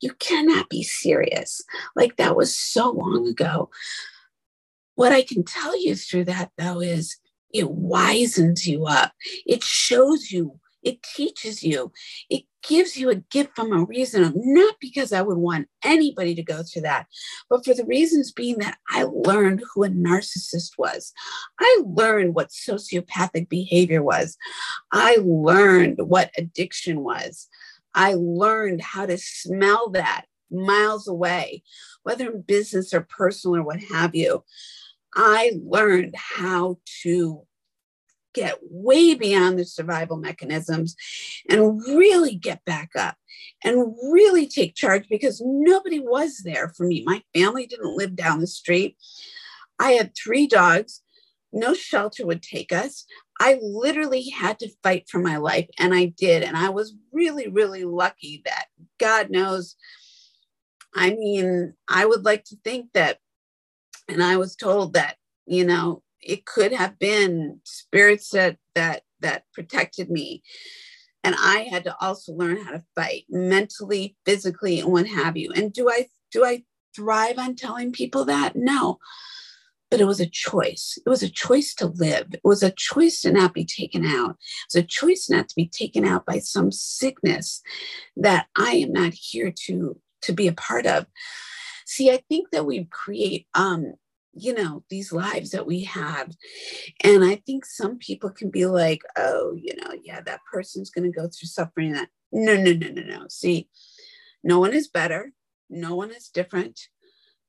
You 0.00 0.12
cannot 0.14 0.68
be 0.68 0.82
serious. 0.82 1.62
Like, 1.94 2.16
that 2.16 2.36
was 2.36 2.56
so 2.56 2.90
long 2.90 3.28
ago. 3.28 3.70
What 4.98 5.12
I 5.12 5.22
can 5.22 5.44
tell 5.44 5.80
you 5.80 5.94
through 5.94 6.24
that, 6.24 6.50
though, 6.58 6.80
is 6.80 7.18
it 7.54 7.66
wisens 7.66 8.66
you 8.66 8.86
up. 8.86 9.12
It 9.46 9.62
shows 9.62 10.32
you, 10.32 10.58
it 10.82 11.04
teaches 11.04 11.62
you, 11.62 11.92
it 12.28 12.42
gives 12.68 12.96
you 12.96 13.08
a 13.08 13.22
gift 13.30 13.54
from 13.54 13.72
a 13.72 13.84
reason, 13.84 14.32
not 14.34 14.74
because 14.80 15.12
I 15.12 15.22
would 15.22 15.38
want 15.38 15.68
anybody 15.84 16.34
to 16.34 16.42
go 16.42 16.64
through 16.64 16.82
that, 16.82 17.06
but 17.48 17.64
for 17.64 17.74
the 17.74 17.84
reasons 17.84 18.32
being 18.32 18.58
that 18.58 18.78
I 18.90 19.04
learned 19.04 19.62
who 19.72 19.84
a 19.84 19.88
narcissist 19.88 20.72
was. 20.78 21.12
I 21.60 21.82
learned 21.86 22.34
what 22.34 22.48
sociopathic 22.48 23.48
behavior 23.48 24.02
was. 24.02 24.36
I 24.90 25.18
learned 25.22 25.98
what 25.98 26.32
addiction 26.36 27.04
was. 27.04 27.46
I 27.94 28.14
learned 28.14 28.82
how 28.82 29.06
to 29.06 29.16
smell 29.16 29.90
that 29.90 30.24
miles 30.50 31.06
away, 31.06 31.62
whether 32.02 32.32
in 32.32 32.42
business 32.42 32.92
or 32.92 33.02
personal 33.02 33.58
or 33.58 33.62
what 33.62 33.80
have 33.92 34.16
you. 34.16 34.42
I 35.18 35.58
learned 35.64 36.14
how 36.16 36.78
to 37.02 37.42
get 38.34 38.58
way 38.62 39.14
beyond 39.14 39.58
the 39.58 39.64
survival 39.64 40.16
mechanisms 40.16 40.94
and 41.50 41.82
really 41.82 42.36
get 42.36 42.64
back 42.64 42.90
up 42.96 43.16
and 43.64 43.94
really 44.12 44.46
take 44.46 44.76
charge 44.76 45.08
because 45.08 45.42
nobody 45.44 45.98
was 45.98 46.42
there 46.44 46.68
for 46.68 46.86
me. 46.86 47.02
My 47.04 47.22
family 47.34 47.66
didn't 47.66 47.96
live 47.96 48.14
down 48.14 48.38
the 48.38 48.46
street. 48.46 48.96
I 49.80 49.92
had 49.92 50.14
three 50.14 50.46
dogs. 50.46 51.02
No 51.52 51.74
shelter 51.74 52.24
would 52.24 52.42
take 52.42 52.72
us. 52.72 53.04
I 53.40 53.58
literally 53.60 54.28
had 54.28 54.58
to 54.60 54.70
fight 54.82 55.08
for 55.08 55.18
my 55.18 55.38
life, 55.38 55.68
and 55.78 55.94
I 55.94 56.06
did. 56.06 56.42
And 56.42 56.56
I 56.56 56.68
was 56.68 56.94
really, 57.12 57.48
really 57.48 57.84
lucky 57.84 58.42
that 58.44 58.66
God 58.98 59.30
knows. 59.30 59.74
I 60.94 61.10
mean, 61.10 61.74
I 61.88 62.04
would 62.04 62.24
like 62.24 62.44
to 62.44 62.56
think 62.62 62.92
that, 62.94 63.18
and 64.08 64.22
I 64.22 64.36
was 64.36 64.56
told 64.56 64.94
that, 64.94 65.16
you 65.46 65.64
know, 65.64 66.02
it 66.20 66.46
could 66.46 66.72
have 66.72 66.98
been 66.98 67.60
spirits 67.64 68.30
that 68.30 68.56
that 68.74 69.02
that 69.20 69.44
protected 69.52 70.10
me. 70.10 70.42
And 71.24 71.34
i 71.38 71.68
had 71.70 71.84
to 71.84 71.96
also 72.00 72.32
learn 72.32 72.64
how 72.64 72.70
to 72.70 72.84
fight 72.94 73.24
mentally 73.28 74.16
physically 74.24 74.80
and 74.80 74.90
what 74.90 75.06
have 75.06 75.36
you. 75.36 75.52
And 75.54 75.72
do 75.72 75.88
i 75.90 76.06
do 76.32 76.44
i 76.44 76.64
thrive 76.94 77.38
on 77.38 77.54
telling 77.54 77.92
people 77.92 78.24
that? 78.24 78.56
No. 78.56 78.98
But 79.90 80.00
it 80.00 80.06
was 80.06 80.20
a 80.20 80.28
choice. 80.28 80.98
It 81.04 81.08
was 81.08 81.22
a 81.22 81.30
choice 81.30 81.74
to 81.76 81.86
live. 81.86 82.26
It 82.32 82.40
was 82.44 82.62
a 82.62 82.72
choice 82.72 83.22
to 83.22 83.32
not 83.32 83.54
be 83.54 83.64
taken 83.64 84.04
out. 84.04 84.30
It 84.30 84.74
was 84.74 84.82
a 84.82 84.86
choice 84.86 85.30
not 85.30 85.48
to 85.48 85.54
be 85.54 85.66
taken 85.66 86.04
out 86.04 86.26
by 86.26 86.40
some 86.40 86.72
sickness 86.72 87.62
that 88.16 88.46
i 88.56 88.72
am 88.72 88.92
not 88.92 89.14
here 89.14 89.52
to 89.66 89.98
to 90.22 90.32
be 90.32 90.48
a 90.48 90.52
part 90.52 90.86
of 90.86 91.06
see 91.88 92.10
i 92.10 92.22
think 92.28 92.50
that 92.50 92.66
we 92.66 92.84
create 92.84 93.46
um 93.54 93.94
you 94.34 94.54
know 94.54 94.84
these 94.88 95.12
lives 95.12 95.50
that 95.50 95.66
we 95.66 95.84
have. 95.84 96.34
And 97.02 97.24
i 97.24 97.36
think 97.46 97.64
some 97.64 97.98
people 97.98 98.30
can 98.30 98.50
be 98.50 98.66
like 98.66 99.02
oh 99.16 99.56
you 99.56 99.74
know 99.76 99.92
yeah 100.02 100.20
that 100.22 100.40
person's 100.50 100.90
going 100.90 101.10
to 101.10 101.16
go 101.16 101.28
through 101.28 101.48
suffering 101.48 101.92
that. 101.92 102.08
No 102.30 102.56
no 102.56 102.72
no 102.72 102.88
no 102.88 103.02
no. 103.02 103.26
See 103.28 103.68
no 104.44 104.58
one 104.60 104.72
is 104.74 104.88
better. 104.88 105.32
No 105.68 105.94
one 105.94 106.10
is 106.10 106.28
different. 106.28 106.78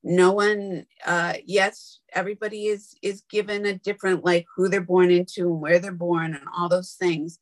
No 0.04 0.32
one 0.32 0.86
uh 1.06 1.34
yes 1.46 2.00
everybody 2.14 2.68
is 2.68 2.96
is 3.02 3.24
given 3.30 3.66
a 3.66 3.78
different 3.78 4.26
like 4.26 4.46
who 4.56 4.70
they're 4.70 4.82
born 4.82 5.12
into 5.12 5.48
and 5.52 5.62
where 5.62 5.80
they're 5.80 5.92
born 5.92 6.34
and 6.34 6.46
all 6.58 6.70
those 6.70 6.94
things. 6.94 7.40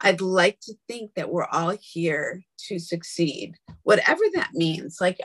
I'd 0.00 0.20
like 0.20 0.60
to 0.60 0.74
think 0.86 1.14
that 1.14 1.30
we're 1.30 1.46
all 1.46 1.74
here 1.80 2.42
to 2.68 2.78
succeed, 2.78 3.54
whatever 3.82 4.24
that 4.34 4.50
means. 4.52 4.98
Like, 5.00 5.18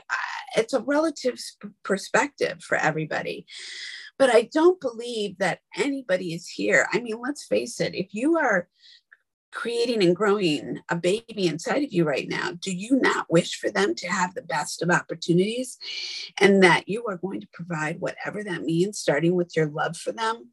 it's 0.56 0.72
a 0.72 0.80
relative 0.80 1.38
perspective 1.82 2.62
for 2.62 2.76
everybody. 2.76 3.46
But 4.18 4.30
I 4.30 4.48
don't 4.52 4.80
believe 4.80 5.38
that 5.38 5.60
anybody 5.76 6.34
is 6.34 6.48
here. 6.48 6.86
I 6.92 7.00
mean, 7.00 7.16
let's 7.20 7.46
face 7.46 7.80
it, 7.80 7.94
if 7.94 8.08
you 8.12 8.36
are 8.38 8.68
creating 9.52 10.02
and 10.02 10.16
growing 10.16 10.80
a 10.88 10.96
baby 10.96 11.46
inside 11.46 11.84
of 11.84 11.92
you 11.92 12.04
right 12.04 12.28
now, 12.28 12.52
do 12.52 12.74
you 12.74 12.98
not 13.00 13.26
wish 13.28 13.58
for 13.58 13.70
them 13.70 13.94
to 13.94 14.08
have 14.08 14.34
the 14.34 14.42
best 14.42 14.82
of 14.82 14.90
opportunities 14.90 15.78
and 16.38 16.62
that 16.62 16.88
you 16.88 17.04
are 17.06 17.18
going 17.18 17.40
to 17.40 17.48
provide 17.52 18.00
whatever 18.00 18.42
that 18.42 18.62
means, 18.62 18.98
starting 18.98 19.34
with 19.34 19.54
your 19.54 19.66
love 19.66 19.96
for 19.96 20.12
them 20.12 20.50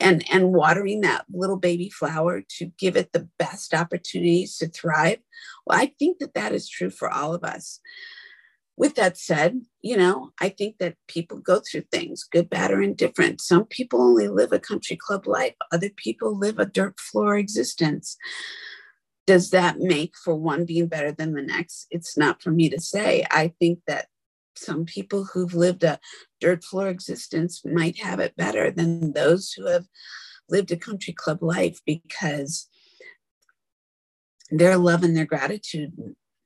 and 0.00 0.24
and 0.32 0.52
watering 0.52 1.02
that 1.02 1.24
little 1.32 1.56
baby 1.56 1.90
flower 1.90 2.42
to 2.48 2.66
give 2.78 2.96
it 2.96 3.12
the 3.12 3.28
best 3.38 3.74
opportunities 3.74 4.56
to 4.56 4.66
thrive 4.66 5.18
well 5.66 5.78
i 5.78 5.86
think 5.98 6.18
that 6.18 6.34
that 6.34 6.52
is 6.52 6.68
true 6.68 6.90
for 6.90 7.10
all 7.10 7.34
of 7.34 7.44
us 7.44 7.80
with 8.80 8.94
that 8.94 9.16
said 9.16 9.60
you 9.82 9.96
know 9.96 10.30
i 10.40 10.48
think 10.48 10.78
that 10.78 10.96
people 11.06 11.38
go 11.38 11.60
through 11.60 11.84
things 11.92 12.24
good 12.24 12.48
bad 12.48 12.70
or 12.70 12.82
indifferent. 12.82 13.40
Some 13.40 13.64
people 13.64 14.02
only 14.02 14.28
live 14.28 14.52
a 14.52 14.58
country 14.58 14.96
club 14.96 15.26
life. 15.26 15.54
Other 15.72 15.90
people 15.90 16.36
live 16.36 16.58
a 16.58 16.66
dirt 16.66 16.98
floor 16.98 17.36
existence. 17.36 18.16
Does 19.26 19.50
that 19.50 19.78
make 19.78 20.14
for 20.16 20.34
one 20.34 20.64
being 20.64 20.88
better 20.88 21.12
than 21.12 21.34
the 21.34 21.42
next? 21.42 21.86
It's 21.90 22.16
not 22.16 22.42
for 22.42 22.50
me 22.50 22.68
to 22.70 22.80
say. 22.80 23.24
I 23.30 23.52
think 23.60 23.80
that 23.86 24.06
some 24.56 24.84
people 24.84 25.24
who've 25.24 25.54
lived 25.54 25.84
a 25.84 25.98
dirt 26.40 26.64
floor 26.64 26.88
existence 26.88 27.62
might 27.64 27.98
have 27.98 28.20
it 28.20 28.36
better 28.36 28.70
than 28.70 29.12
those 29.12 29.52
who 29.52 29.66
have 29.66 29.86
lived 30.48 30.72
a 30.72 30.76
country 30.76 31.12
club 31.12 31.42
life 31.42 31.78
because 31.86 32.68
their 34.50 34.76
love 34.76 35.04
and 35.04 35.16
their 35.16 35.26
gratitude 35.26 35.92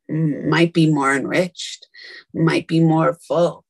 might 0.09 0.73
be 0.73 0.91
more 0.91 1.15
enriched, 1.15 1.89
might 2.33 2.67
be 2.67 2.81
more 2.81 3.19
full. 3.27 3.65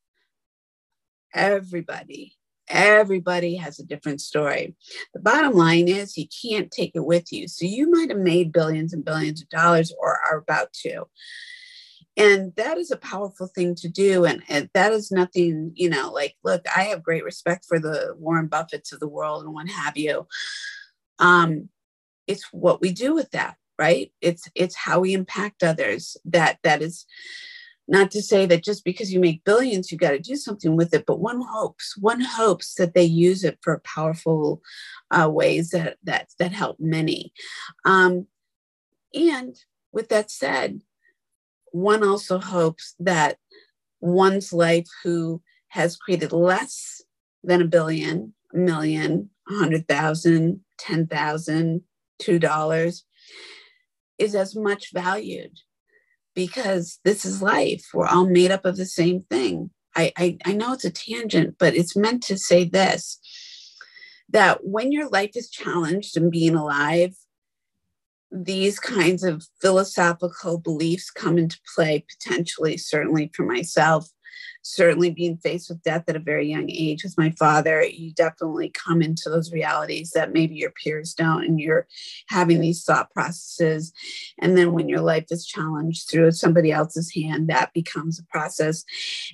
Everybody, 1.32 2.36
everybody 2.68 3.56
has 3.56 3.78
a 3.78 3.84
different 3.84 4.20
story. 4.20 4.74
The 5.14 5.20
bottom 5.20 5.54
line 5.54 5.88
is 5.88 6.16
you 6.16 6.26
can't 6.42 6.70
take 6.70 6.92
it 6.94 7.04
with 7.04 7.32
you. 7.32 7.48
So 7.48 7.66
you 7.66 7.90
might 7.90 8.10
have 8.10 8.18
made 8.18 8.52
billions 8.52 8.92
and 8.92 9.04
billions 9.04 9.42
of 9.42 9.48
dollars 9.48 9.92
or 10.00 10.18
are 10.30 10.38
about 10.38 10.72
to 10.84 11.06
and 12.16 12.54
that 12.56 12.78
is 12.78 12.90
a 12.90 12.96
powerful 12.96 13.48
thing 13.48 13.74
to 13.74 13.88
do 13.88 14.24
and, 14.24 14.42
and, 14.48 14.70
that 14.74 14.92
is 14.92 15.10
nothing 15.10 15.72
you 15.74 15.88
know 15.88 16.10
like 16.10 16.34
look 16.42 16.62
i 16.74 16.84
have 16.84 17.02
great 17.02 17.24
respect 17.24 17.64
for 17.64 17.78
the 17.78 18.14
warren 18.18 18.48
buffetts 18.48 18.92
of 18.92 19.00
the 19.00 19.08
world 19.08 19.44
and 19.44 19.52
what 19.52 19.68
have 19.68 19.96
you 19.96 20.26
um 21.18 21.68
it's 22.26 22.44
what 22.52 22.80
we 22.80 22.92
do 22.92 23.14
with 23.14 23.30
that 23.30 23.56
right? 23.78 24.12
It's 24.20 24.48
it's 24.54 24.76
how 24.76 25.00
we 25.00 25.14
impact 25.14 25.62
others. 25.62 26.16
That 26.24 26.58
that 26.62 26.82
is 26.82 27.06
not 27.86 28.10
to 28.12 28.22
say 28.22 28.46
that 28.46 28.64
just 28.64 28.84
because 28.84 29.12
you 29.12 29.20
make 29.20 29.44
billions 29.44 29.92
you 29.92 29.98
got 29.98 30.12
to 30.12 30.18
do 30.18 30.36
something 30.36 30.76
with 30.76 30.94
it 30.94 31.04
but 31.06 31.20
one 31.20 31.42
hopes 31.42 31.96
one 31.98 32.20
hopes 32.20 32.74
that 32.74 32.94
they 32.94 33.04
use 33.04 33.44
it 33.44 33.58
for 33.60 33.82
powerful 33.84 34.62
uh, 35.10 35.28
ways 35.28 35.70
that 35.70 35.98
that 36.02 36.28
that 36.38 36.52
help 36.52 36.78
many. 36.80 37.32
Um 37.84 38.26
and 39.12 39.56
with 39.92 40.08
that 40.08 40.30
said 40.30 40.80
one 41.72 42.04
also 42.04 42.38
hopes 42.38 42.94
that 43.00 43.36
one's 44.00 44.52
life 44.52 44.88
who 45.02 45.42
has 45.68 45.96
created 45.96 46.32
less 46.32 47.02
than 47.42 47.60
a 47.60 47.66
billion, 47.66 48.32
a 48.54 48.56
million, 48.56 49.30
a 49.48 49.54
hundred 49.54 49.88
thousand, 49.88 50.60
ten 50.78 51.06
thousand, 51.06 51.82
two 52.18 52.38
dollars 52.38 53.04
is 54.18 54.34
as 54.34 54.54
much 54.54 54.92
valued 54.92 55.60
because 56.34 56.98
this 57.04 57.24
is 57.24 57.42
life. 57.42 57.86
We're 57.94 58.06
all 58.06 58.26
made 58.26 58.50
up 58.50 58.64
of 58.64 58.76
the 58.76 58.86
same 58.86 59.24
thing. 59.30 59.70
I, 59.96 60.12
I, 60.16 60.38
I 60.44 60.52
know 60.52 60.72
it's 60.72 60.84
a 60.84 60.90
tangent, 60.90 61.56
but 61.58 61.74
it's 61.74 61.96
meant 61.96 62.22
to 62.24 62.36
say 62.36 62.64
this 62.64 63.20
that 64.30 64.64
when 64.64 64.90
your 64.90 65.08
life 65.08 65.32
is 65.36 65.50
challenged 65.50 66.16
and 66.16 66.30
being 66.30 66.56
alive, 66.56 67.14
these 68.32 68.80
kinds 68.80 69.22
of 69.22 69.46
philosophical 69.60 70.58
beliefs 70.58 71.10
come 71.10 71.38
into 71.38 71.60
play 71.74 72.04
potentially, 72.08 72.76
certainly 72.76 73.30
for 73.32 73.44
myself. 73.44 74.08
Certainly, 74.66 75.10
being 75.10 75.36
faced 75.36 75.68
with 75.68 75.82
death 75.82 76.04
at 76.08 76.16
a 76.16 76.20
very 76.20 76.48
young 76.48 76.70
age 76.70 77.04
with 77.04 77.18
my 77.18 77.30
father, 77.38 77.84
you 77.84 78.12
definitely 78.12 78.70
come 78.70 79.02
into 79.02 79.28
those 79.28 79.52
realities 79.52 80.12
that 80.12 80.32
maybe 80.32 80.54
your 80.54 80.70
peers 80.70 81.12
don't, 81.12 81.44
and 81.44 81.60
you're 81.60 81.86
having 82.28 82.60
these 82.60 82.82
thought 82.82 83.10
processes. 83.12 83.92
And 84.40 84.56
then, 84.56 84.72
when 84.72 84.88
your 84.88 85.02
life 85.02 85.26
is 85.30 85.46
challenged 85.46 86.08
through 86.08 86.32
somebody 86.32 86.72
else's 86.72 87.14
hand, 87.14 87.48
that 87.48 87.74
becomes 87.74 88.18
a 88.18 88.24
process. 88.24 88.84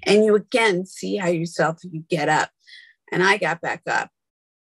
And 0.05 0.25
you 0.25 0.35
again 0.35 0.85
see 0.85 1.17
how 1.17 1.29
yourself 1.29 1.79
you 1.85 2.05
get 2.11 2.29
up. 2.29 2.51
And 3.13 3.23
I 3.23 3.39
got 3.39 3.61
back 3.61 3.83
up 3.87 4.11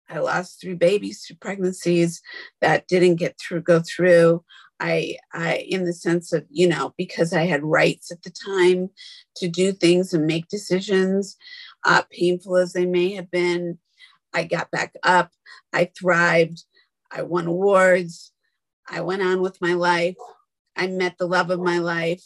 I 0.09 0.19
lost 0.19 0.61
three 0.61 0.75
babies 0.75 1.21
through 1.21 1.37
pregnancies 1.37 2.21
that 2.61 2.87
didn't 2.87 3.15
get 3.15 3.39
through, 3.39 3.61
go 3.61 3.81
through. 3.81 4.43
I, 4.79 5.17
I, 5.33 5.65
in 5.69 5.85
the 5.85 5.93
sense 5.93 6.33
of, 6.33 6.45
you 6.49 6.67
know, 6.67 6.93
because 6.97 7.33
I 7.33 7.45
had 7.45 7.63
rights 7.63 8.11
at 8.11 8.23
the 8.23 8.31
time 8.31 8.89
to 9.37 9.47
do 9.47 9.71
things 9.71 10.13
and 10.13 10.25
make 10.25 10.47
decisions, 10.47 11.37
uh, 11.85 12.03
painful 12.11 12.57
as 12.57 12.73
they 12.73 12.85
may 12.85 13.13
have 13.13 13.31
been, 13.31 13.77
I 14.33 14.43
got 14.43 14.69
back 14.71 14.93
up. 15.03 15.31
I 15.73 15.89
thrived. 15.97 16.63
I 17.11 17.21
won 17.21 17.47
awards. 17.47 18.33
I 18.87 19.01
went 19.01 19.21
on 19.21 19.41
with 19.41 19.61
my 19.61 19.73
life. 19.73 20.17
I 20.75 20.87
met 20.87 21.17
the 21.17 21.27
love 21.27 21.49
of 21.49 21.61
my 21.61 21.77
life. 21.79 22.23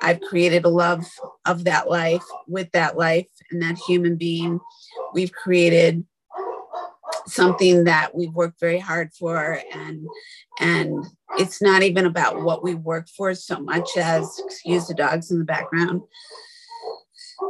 I've 0.00 0.20
created 0.20 0.64
a 0.64 0.68
love 0.68 1.06
of 1.44 1.64
that 1.64 1.90
life 1.90 2.24
with 2.46 2.70
that 2.72 2.96
life 2.96 3.26
and 3.50 3.60
that 3.62 3.78
human 3.78 4.16
being. 4.16 4.60
We've 5.12 5.32
created 5.32 6.06
something 7.26 7.84
that 7.84 8.14
we've 8.14 8.34
worked 8.34 8.60
very 8.60 8.78
hard 8.78 9.12
for 9.12 9.60
and 9.72 10.06
and 10.58 11.04
it's 11.38 11.62
not 11.62 11.82
even 11.82 12.06
about 12.06 12.42
what 12.42 12.62
we 12.62 12.74
work 12.74 13.08
for 13.08 13.34
so 13.34 13.58
much 13.60 13.88
as 13.96 14.40
excuse 14.44 14.86
the 14.86 14.94
dogs 14.94 15.30
in 15.30 15.38
the 15.38 15.44
background 15.44 16.02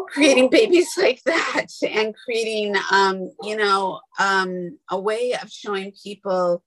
creating 0.09 0.49
babies 0.49 0.93
like 0.99 1.23
that 1.25 1.67
and 1.89 2.15
creating 2.25 2.75
um, 2.93 3.31
you 3.43 3.57
know 3.57 4.01
um, 4.19 4.79
a 4.91 4.99
way 4.99 5.35
of 5.43 5.51
showing 5.51 5.93
people 6.03 6.63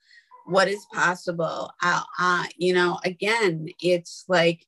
what 0.45 0.67
is 0.67 0.85
possible. 0.93 1.71
Uh, 1.81 2.01
uh, 2.19 2.45
you 2.57 2.73
know 2.73 2.99
again 3.05 3.67
it's 3.81 4.25
like 4.27 4.65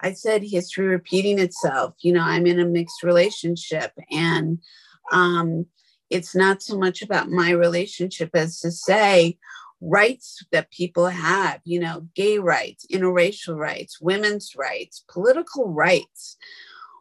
i 0.00 0.12
said 0.12 0.42
history 0.42 0.86
repeating 0.86 1.38
itself. 1.38 1.94
You 2.00 2.12
know 2.12 2.22
i'm 2.22 2.46
in 2.46 2.60
a 2.60 2.66
mixed 2.66 3.02
relationship 3.02 3.92
and 4.10 4.58
um, 5.12 5.66
it's 6.10 6.34
not 6.34 6.62
so 6.62 6.78
much 6.78 7.02
about 7.02 7.30
my 7.30 7.50
relationship 7.50 8.30
as 8.34 8.60
to 8.60 8.70
say 8.70 9.38
rights 9.80 10.44
that 10.50 10.70
people 10.70 11.06
have, 11.06 11.60
you 11.64 11.80
know, 11.80 12.08
gay 12.14 12.38
rights, 12.38 12.86
interracial 12.92 13.56
rights, 13.56 14.00
women's 14.00 14.54
rights, 14.56 15.04
political 15.08 15.68
rights. 15.68 16.36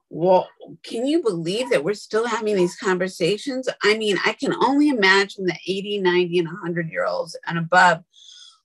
Well, 0.09 0.47
can 0.83 1.05
you 1.05 1.21
believe 1.21 1.69
that 1.71 1.83
we're 1.83 1.93
still 1.93 2.27
having 2.27 2.55
these 2.55 2.77
conversations? 2.77 3.67
I 3.83 3.97
mean, 3.97 4.17
I 4.25 4.33
can 4.33 4.53
only 4.53 4.89
imagine 4.89 5.45
the 5.45 5.57
80, 5.67 5.99
90, 5.99 6.39
and 6.39 6.47
100 6.47 6.89
year 6.89 7.05
olds 7.05 7.35
and 7.45 7.57
above 7.57 8.03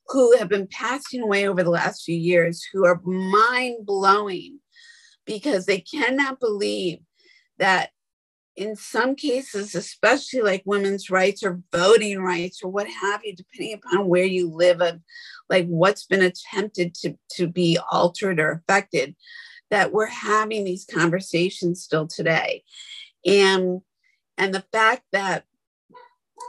who 0.07 0.37
have 0.37 0.49
been 0.49 0.67
passing 0.67 1.21
away 1.21 1.47
over 1.47 1.63
the 1.63 1.69
last 1.69 2.03
few 2.03 2.15
years 2.15 2.63
who 2.71 2.85
are 2.85 3.01
mind 3.03 3.85
blowing 3.85 4.59
because 5.25 5.65
they 5.65 5.79
cannot 5.79 6.39
believe 6.39 6.99
that 7.57 7.89
in 8.55 8.75
some 8.75 9.15
cases, 9.15 9.75
especially 9.75 10.41
like 10.41 10.63
women's 10.65 11.09
rights 11.09 11.43
or 11.43 11.61
voting 11.71 12.19
rights 12.19 12.61
or 12.63 12.69
what 12.69 12.87
have 12.87 13.21
you, 13.23 13.35
depending 13.35 13.73
upon 13.73 14.07
where 14.07 14.25
you 14.25 14.49
live, 14.49 14.81
of 14.81 14.99
like 15.49 15.65
what's 15.67 16.05
been 16.05 16.21
attempted 16.21 16.93
to, 16.95 17.17
to 17.31 17.47
be 17.47 17.77
altered 17.91 18.39
or 18.39 18.51
affected, 18.51 19.15
that 19.71 19.91
we're 19.91 20.05
having 20.05 20.63
these 20.63 20.85
conversations 20.85 21.81
still 21.83 22.07
today. 22.07 22.63
And 23.25 23.81
and 24.37 24.53
the 24.53 24.65
fact 24.71 25.03
that 25.11 25.45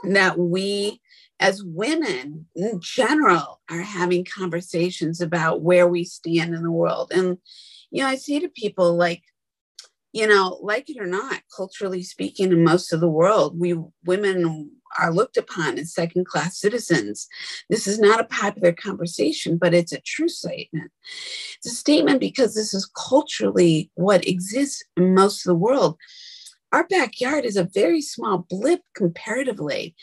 that 0.03 0.37
we 0.37 1.01
as 1.39 1.63
women 1.63 2.45
in 2.55 2.79
general 2.81 3.61
are 3.69 3.81
having 3.81 4.25
conversations 4.25 5.21
about 5.21 5.61
where 5.61 5.87
we 5.87 6.03
stand 6.03 6.53
in 6.53 6.63
the 6.63 6.71
world. 6.71 7.11
And 7.13 7.37
you 7.91 8.01
know, 8.01 8.07
I 8.07 8.15
say 8.15 8.39
to 8.39 8.49
people 8.49 8.95
like, 8.95 9.23
you 10.15 10.25
know, 10.25 10.57
like 10.61 10.89
it 10.89 10.97
or 10.97 11.05
not, 11.05 11.41
culturally 11.53 12.01
speaking, 12.01 12.53
in 12.53 12.63
most 12.63 12.93
of 12.93 13.01
the 13.01 13.09
world, 13.09 13.59
we 13.59 13.77
women 14.05 14.71
are 14.97 15.13
looked 15.13 15.35
upon 15.35 15.77
as 15.77 15.93
second 15.93 16.25
class 16.25 16.57
citizens. 16.57 17.27
This 17.69 17.85
is 17.85 17.99
not 17.99 18.21
a 18.21 18.23
popular 18.23 18.71
conversation, 18.71 19.57
but 19.57 19.73
it's 19.73 19.91
a 19.91 19.99
true 19.99 20.29
statement. 20.29 20.89
It's 21.57 21.67
a 21.67 21.75
statement 21.75 22.21
because 22.21 22.55
this 22.55 22.73
is 22.73 22.89
culturally 22.95 23.91
what 23.95 24.25
exists 24.25 24.85
in 24.95 25.13
most 25.13 25.45
of 25.45 25.49
the 25.49 25.59
world. 25.59 25.97
Our 26.71 26.87
backyard 26.87 27.43
is 27.43 27.57
a 27.57 27.69
very 27.73 28.01
small 28.01 28.45
blip 28.49 28.83
comparatively. 28.95 29.95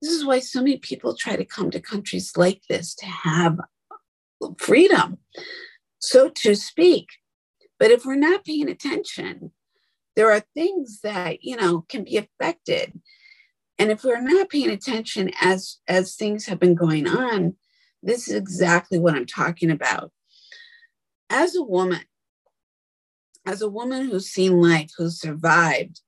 This 0.00 0.12
is 0.12 0.24
why 0.24 0.38
so 0.38 0.60
many 0.60 0.76
people 0.76 1.16
try 1.16 1.34
to 1.34 1.44
come 1.44 1.72
to 1.72 1.80
countries 1.80 2.36
like 2.36 2.62
this 2.68 2.94
to 2.94 3.06
have 3.06 3.58
freedom, 4.58 5.18
so 5.98 6.28
to 6.28 6.54
speak. 6.54 7.08
But 7.80 7.90
if 7.90 8.04
we're 8.04 8.14
not 8.14 8.44
paying 8.44 8.68
attention, 8.68 9.52
there 10.14 10.30
are 10.30 10.44
things 10.54 11.00
that, 11.02 11.42
you 11.42 11.56
know, 11.56 11.86
can 11.88 12.04
be 12.04 12.18
affected. 12.18 13.00
And 13.78 13.90
if 13.90 14.04
we're 14.04 14.20
not 14.20 14.50
paying 14.50 14.68
attention 14.70 15.30
as 15.40 15.78
as 15.88 16.14
things 16.14 16.46
have 16.46 16.60
been 16.60 16.74
going 16.74 17.08
on, 17.08 17.56
this 18.02 18.28
is 18.28 18.34
exactly 18.34 18.98
what 18.98 19.14
I'm 19.14 19.24
talking 19.24 19.70
about. 19.70 20.12
As 21.30 21.56
a 21.56 21.62
woman, 21.62 22.02
as 23.46 23.62
a 23.62 23.68
woman 23.68 24.10
who's 24.10 24.28
seen 24.28 24.60
life, 24.60 24.90
who's 24.98 25.18
survived 25.18 26.02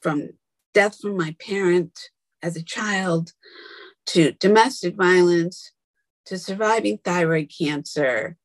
from 0.00 0.30
death 0.72 1.00
from 1.00 1.16
my 1.16 1.34
parent 1.40 1.98
as 2.40 2.56
a 2.56 2.62
child 2.62 3.32
to 4.06 4.32
domestic 4.32 4.94
violence 4.94 5.72
to 6.26 6.38
surviving 6.38 6.98
thyroid 6.98 7.50
cancer 7.58 8.36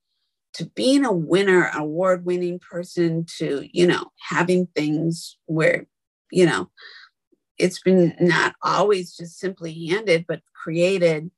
to 0.54 0.66
being 0.66 1.06
a 1.06 1.12
winner, 1.12 1.70
award 1.74 2.26
winning 2.26 2.60
person, 2.60 3.26
to, 3.38 3.68
you 3.72 3.86
know, 3.86 4.12
having 4.20 4.68
things 4.68 5.38
where, 5.46 5.86
you 6.32 6.46
know, 6.46 6.70
it's 7.58 7.82
been 7.82 8.16
not 8.20 8.56
always 8.64 9.16
just 9.16 9.38
simply 9.38 9.88
handed, 9.88 10.26
but 10.28 10.42
created. 10.54 11.30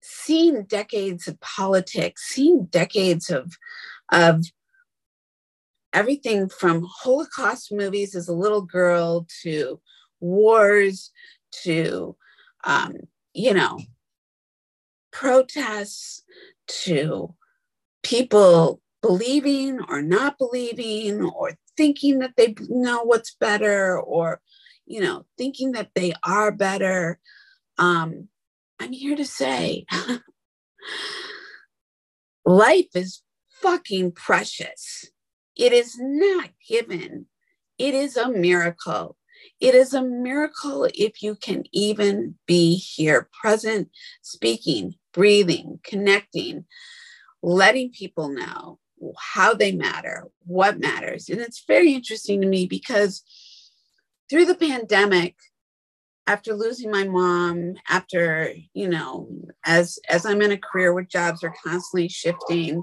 Seeing 0.00 0.64
decades 0.64 1.28
of 1.28 1.40
politics, 1.40 2.28
seeing 2.28 2.66
decades 2.66 3.30
of, 3.30 3.56
of 4.10 4.44
everything 5.92 6.48
from 6.48 6.86
Holocaust 6.88 7.72
movies 7.72 8.14
as 8.14 8.28
a 8.28 8.34
little 8.34 8.62
girl 8.62 9.26
to 9.42 9.80
wars 10.20 11.10
to, 11.62 12.16
um, 12.64 12.96
you 13.32 13.54
know, 13.54 13.78
protests 15.10 16.22
to 16.66 17.34
people 18.08 18.80
believing 19.02 19.80
or 19.88 20.00
not 20.00 20.38
believing 20.38 21.22
or 21.22 21.52
thinking 21.76 22.20
that 22.20 22.34
they 22.36 22.54
know 22.68 23.02
what's 23.02 23.34
better 23.34 24.00
or 24.00 24.40
you 24.86 25.00
know 25.00 25.26
thinking 25.36 25.72
that 25.72 25.90
they 25.94 26.12
are 26.24 26.50
better. 26.50 27.18
Um 27.76 28.28
i'm 28.80 28.92
here 28.92 29.16
to 29.16 29.26
say 29.26 29.84
life 32.44 32.88
is 32.94 33.22
fucking 33.62 34.12
precious. 34.12 35.10
It 35.56 35.72
is 35.72 35.96
not 35.98 36.50
given. 36.66 37.26
It 37.76 37.94
is 37.94 38.16
a 38.16 38.30
miracle. 38.30 39.16
It 39.60 39.74
is 39.74 39.92
a 39.92 40.02
miracle 40.02 40.88
if 40.94 41.22
you 41.22 41.34
can 41.34 41.64
even 41.72 42.36
be 42.46 42.76
here 42.76 43.28
present 43.40 43.90
speaking 44.22 44.94
breathing 45.12 45.80
connecting 45.84 46.64
letting 47.42 47.90
people 47.90 48.28
know 48.28 48.78
how 49.18 49.54
they 49.54 49.72
matter, 49.72 50.24
what 50.44 50.80
matters. 50.80 51.28
And 51.28 51.40
it's 51.40 51.64
very 51.66 51.92
interesting 51.92 52.40
to 52.40 52.46
me 52.46 52.66
because 52.66 53.22
through 54.28 54.46
the 54.46 54.54
pandemic, 54.54 55.36
after 56.26 56.52
losing 56.52 56.90
my 56.90 57.04
mom, 57.04 57.74
after, 57.88 58.52
you 58.74 58.88
know, 58.88 59.28
as 59.64 59.98
as 60.10 60.26
I'm 60.26 60.42
in 60.42 60.52
a 60.52 60.58
career 60.58 60.92
where 60.92 61.04
jobs 61.04 61.42
are 61.42 61.54
constantly 61.64 62.08
shifting, 62.08 62.82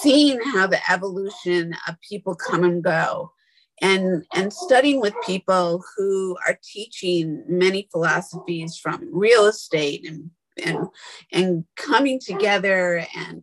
seeing 0.00 0.40
how 0.40 0.66
the 0.68 0.78
evolution 0.90 1.74
of 1.88 1.96
people 2.08 2.36
come 2.36 2.62
and 2.62 2.82
go 2.82 3.32
and 3.80 4.24
and 4.34 4.52
studying 4.52 5.00
with 5.00 5.14
people 5.26 5.82
who 5.96 6.36
are 6.46 6.58
teaching 6.62 7.44
many 7.48 7.88
philosophies 7.90 8.76
from 8.76 9.08
real 9.12 9.46
estate 9.46 10.08
and 10.08 10.30
and 10.62 10.86
and 11.32 11.64
coming 11.76 12.20
together 12.20 13.04
and 13.16 13.42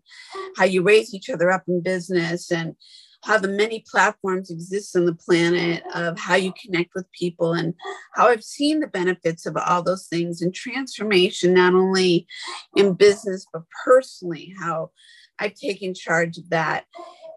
how 0.57 0.66
you 0.66 0.82
raise 0.82 1.14
each 1.14 1.30
other 1.30 1.51
up 1.51 1.64
in 1.68 1.82
business 1.82 2.51
and 2.51 2.76
how 3.24 3.38
the 3.38 3.47
many 3.47 3.84
platforms 3.89 4.49
exist 4.49 4.95
on 4.95 5.05
the 5.05 5.14
planet 5.14 5.84
of 5.93 6.18
how 6.18 6.36
you 6.36 6.51
connect 6.59 6.95
with 6.95 7.12
people 7.12 7.53
and 7.53 7.74
how 8.16 8.28
I've 8.28 8.43
seen 8.43 8.80
the 8.80 8.88
benefits 8.88 9.45
of 9.45 9.55
all 9.57 9.84
those 9.84 10.07
things 10.07 10.41
and 10.41 10.53
transformation, 10.53 11.53
not 11.53 11.74
only 11.74 12.26
in 12.76 12.93
business, 12.93 13.45
but 13.53 13.64
personally, 13.86 14.53
how 14.59 14.89
I've 15.38 15.53
taken 15.53 15.93
charge 15.93 16.38
of 16.38 16.49
that. 16.49 16.86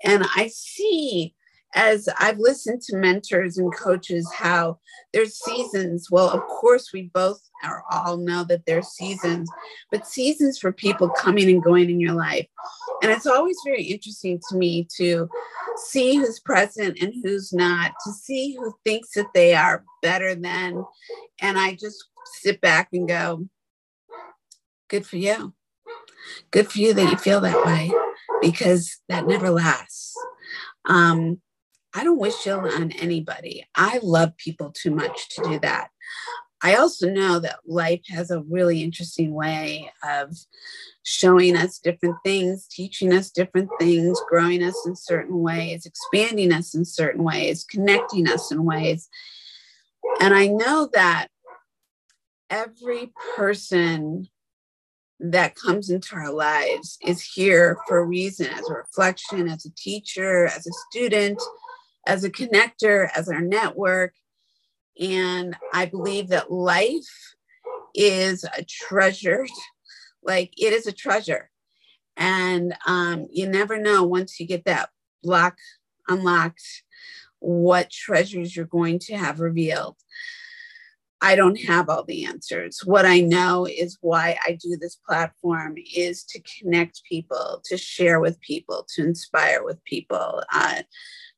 And 0.03 0.25
I 0.37 0.49
see 0.49 1.35
as 1.75 2.09
I've 2.19 2.39
listened 2.39 2.83
to 2.83 2.97
mentors 2.97 3.59
and 3.59 3.75
coaches 3.75 4.31
how 4.33 4.79
there's 5.13 5.37
seasons. 5.37 6.09
Well, 6.11 6.31
of 6.31 6.41
course, 6.43 6.93
we 6.93 7.11
both 7.13 7.41
are 7.65 7.83
all 7.91 8.17
know 8.17 8.45
that 8.45 8.65
there's 8.67 8.89
seasons, 8.89 9.51
but 9.91 10.07
seasons 10.07 10.59
for 10.59 10.73
people 10.73 11.09
coming 11.09 11.51
and 11.51 11.63
going 11.63 11.91
in 11.91 12.01
your 12.01 12.13
life. 12.13 12.47
And 13.03 13.11
it's 13.11 13.27
always 13.27 13.57
very 13.65 13.83
interesting 13.83 14.41
to 14.49 14.57
me 14.57 14.87
to 14.97 15.29
see 15.77 16.17
who's 16.17 16.41
present 16.41 16.99
and 17.01 17.13
who's 17.23 17.53
not, 17.53 17.93
to 18.05 18.13
see 18.13 18.55
who 18.55 18.73
thinks 18.85 19.13
that 19.15 19.33
they 19.35 19.55
are 19.55 19.85
better 20.03 20.35
than. 20.35 20.85
And 21.41 21.59
I 21.59 21.73
just 21.75 22.05
sit 22.25 22.61
back 22.61 22.89
and 22.93 23.09
go, 23.09 23.49
good 24.89 25.07
for 25.07 25.17
you. 25.17 25.55
Good 26.51 26.71
for 26.71 26.79
you 26.79 26.95
that 26.95 27.11
you 27.11 27.17
feel 27.17 27.41
that 27.41 27.67
way 27.67 27.93
because 28.41 29.01
that 29.09 29.27
never 29.27 29.51
lasts. 29.51 30.15
Um, 30.87 31.41
I 31.95 32.03
don't 32.03 32.19
wish 32.19 32.47
ill 32.47 32.61
on 32.61 32.91
anybody. 32.93 33.67
I 33.75 34.01
love 34.03 34.37
people 34.37 34.73
too 34.73 34.91
much 34.91 35.29
to 35.31 35.43
do 35.45 35.59
that. 35.61 35.91
I 36.63 36.77
also 36.77 37.11
know 37.11 37.39
that 37.41 37.61
life 37.67 38.01
has 38.09 38.31
a 38.31 38.43
really 38.43 38.83
interesting 38.83 39.35
way 39.35 39.91
of 40.03 40.35
showing 41.03 41.57
us 41.57 41.79
different 41.79 42.17
things, 42.25 42.67
teaching 42.67 43.13
us 43.13 43.31
different 43.31 43.69
things, 43.79 44.21
growing 44.29 44.63
us 44.63 44.75
in 44.87 44.97
certain 44.97 45.41
ways, 45.41 45.85
expanding 45.85 46.53
us 46.53 46.75
in 46.75 46.85
certain 46.85 47.23
ways, 47.23 47.65
connecting 47.65 48.27
us 48.29 48.51
in 48.51 48.65
ways. 48.65 49.09
And 50.21 50.35
I 50.35 50.47
know 50.47 50.89
that 50.95 51.29
every 52.49 53.13
person 53.37 54.29
that 55.21 55.55
comes 55.55 55.91
into 55.91 56.17
our 56.17 56.33
lives 56.33 56.99
is 57.03 57.23
here 57.23 57.79
for 57.87 57.99
a 57.99 58.05
reason 58.05 58.47
as 58.47 58.69
a 58.69 58.75
reflection, 58.75 59.49
as 59.49 59.65
a 59.65 59.75
teacher, 59.77 60.47
as 60.47 60.67
a 60.67 60.73
student, 60.91 61.41
as 62.07 62.25
a 62.25 62.31
connector, 62.31 63.09
as 63.15 63.29
our 63.29 63.41
network. 63.41 64.15
And 65.01 65.57
I 65.73 65.87
believe 65.87 66.29
that 66.29 66.53
life 66.53 67.35
is 67.95 68.45
a 68.45 68.65
treasure, 68.65 69.47
like 70.23 70.53
it 70.57 70.73
is 70.73 70.87
a 70.87 70.93
treasure. 70.93 71.51
And 72.17 72.75
um, 72.87 73.27
you 73.31 73.49
never 73.49 73.79
know 73.79 74.05
once 74.05 74.39
you 74.39 74.47
get 74.47 74.65
that 74.67 74.91
lock 75.25 75.57
unlocked 76.09 76.85
what 77.41 77.91
treasures 77.91 78.55
you're 78.55 78.67
going 78.67 78.99
to 78.99 79.17
have 79.17 79.41
revealed. 79.41 79.97
I 81.21 81.37
don't 81.37 81.57
have 81.63 81.89
all 81.89 82.05
the 82.05 82.27
answers. 82.27 82.81
What 82.85 83.07
I 83.07 83.21
know 83.21 83.67
is 83.67 83.97
why 84.03 84.37
I 84.47 84.59
do 84.61 84.77
this 84.77 84.97
platform 84.97 85.77
is 85.95 86.23
to 86.25 86.43
connect 86.59 87.03
people, 87.05 87.63
to 87.65 87.79
share 87.79 88.21
with 88.21 88.41
people, 88.41 88.87
to 88.95 89.03
inspire 89.03 89.65
with 89.65 89.83
people, 89.85 90.43
uh, 90.53 90.83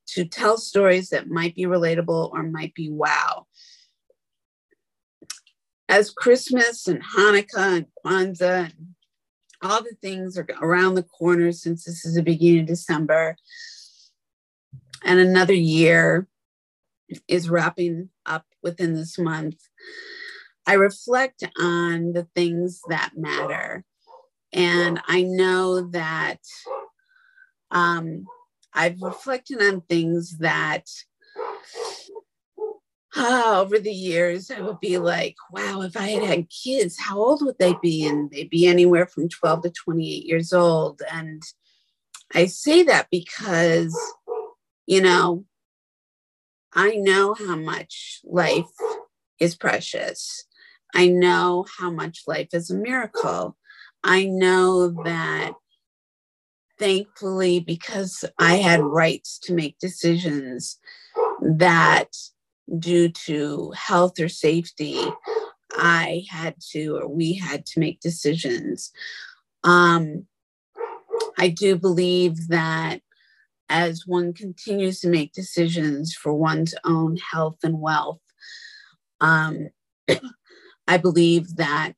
to 0.08 0.24
tell 0.24 0.58
stories 0.58 1.10
that 1.10 1.28
might 1.28 1.54
be 1.54 1.64
relatable 1.64 2.32
or 2.32 2.42
might 2.42 2.74
be 2.74 2.90
wow. 2.90 3.46
As 5.88 6.10
Christmas 6.10 6.88
and 6.88 7.02
Hanukkah 7.02 7.78
and 7.78 7.86
Kwanzaa 8.04 8.64
and 8.64 8.94
all 9.62 9.82
the 9.82 9.96
things 10.02 10.36
are 10.36 10.46
around 10.60 10.94
the 10.94 11.02
corner 11.02 11.52
since 11.52 11.84
this 11.84 12.04
is 12.04 12.14
the 12.14 12.22
beginning 12.22 12.60
of 12.60 12.66
December, 12.66 13.36
and 15.04 15.20
another 15.20 15.54
year 15.54 16.26
is 17.28 17.48
wrapping 17.48 18.10
up 18.24 18.44
within 18.62 18.94
this 18.94 19.18
month, 19.18 19.56
I 20.66 20.74
reflect 20.74 21.44
on 21.60 22.12
the 22.12 22.26
things 22.34 22.80
that 22.88 23.12
matter. 23.16 23.84
And 24.52 25.00
I 25.06 25.22
know 25.22 25.82
that 25.90 26.40
um, 27.70 28.26
I've 28.76 29.00
reflected 29.00 29.62
on 29.62 29.80
things 29.80 30.38
that 30.38 30.84
uh, 33.16 33.62
over 33.62 33.78
the 33.78 33.92
years, 33.92 34.50
I 34.50 34.60
would 34.60 34.80
be 34.80 34.98
like, 34.98 35.34
wow, 35.50 35.80
if 35.80 35.96
I 35.96 36.08
had 36.08 36.22
had 36.22 36.50
kids, 36.50 36.98
how 36.98 37.18
old 37.18 37.42
would 37.42 37.58
they 37.58 37.74
be? 37.82 38.06
And 38.06 38.30
they'd 38.30 38.50
be 38.50 38.66
anywhere 38.66 39.06
from 39.06 39.30
12 39.30 39.62
to 39.62 39.70
28 39.70 40.26
years 40.26 40.52
old. 40.52 41.00
And 41.10 41.42
I 42.34 42.46
say 42.46 42.82
that 42.82 43.08
because, 43.10 43.98
you 44.86 45.00
know, 45.00 45.46
I 46.74 46.96
know 46.96 47.32
how 47.32 47.56
much 47.56 48.20
life 48.24 48.70
is 49.40 49.56
precious. 49.56 50.44
I 50.94 51.08
know 51.08 51.64
how 51.78 51.90
much 51.90 52.24
life 52.26 52.48
is 52.52 52.70
a 52.70 52.76
miracle. 52.76 53.56
I 54.04 54.26
know 54.26 54.88
that 55.04 55.54
thankfully, 56.78 57.60
because 57.60 58.24
I 58.38 58.56
had 58.56 58.80
rights 58.80 59.38
to 59.40 59.54
make 59.54 59.78
decisions 59.78 60.78
that 61.40 62.08
due 62.78 63.08
to 63.08 63.72
health 63.76 64.18
or 64.20 64.28
safety, 64.28 65.00
I 65.72 66.24
had 66.30 66.56
to, 66.72 66.96
or 66.96 67.08
we 67.08 67.34
had 67.34 67.66
to 67.66 67.80
make 67.80 68.00
decisions. 68.00 68.92
Um, 69.64 70.26
I 71.38 71.48
do 71.48 71.76
believe 71.76 72.48
that 72.48 73.00
as 73.68 74.06
one 74.06 74.32
continues 74.32 75.00
to 75.00 75.08
make 75.08 75.32
decisions 75.32 76.14
for 76.14 76.32
one's 76.32 76.74
own 76.84 77.16
health 77.16 77.58
and 77.62 77.80
wealth. 77.80 78.20
Um, 79.20 79.70
I 80.88 80.98
believe 80.98 81.56
that 81.56 81.94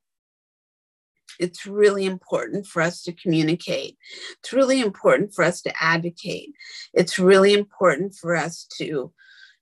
it's 1.39 1.67
really 1.67 2.05
important 2.05 2.67
for 2.67 2.83
us 2.83 3.03
to 3.03 3.13
communicate. 3.13 3.97
It's 4.39 4.53
really 4.53 4.81
important 4.81 5.35
for 5.35 5.45
us 5.45 5.63
to 5.63 5.73
advocate. 5.83 6.53
It's 6.93 7.19
really 7.19 7.55
important 7.55 8.15
for 8.15 8.37
us 8.37 8.67
to 8.79 9.13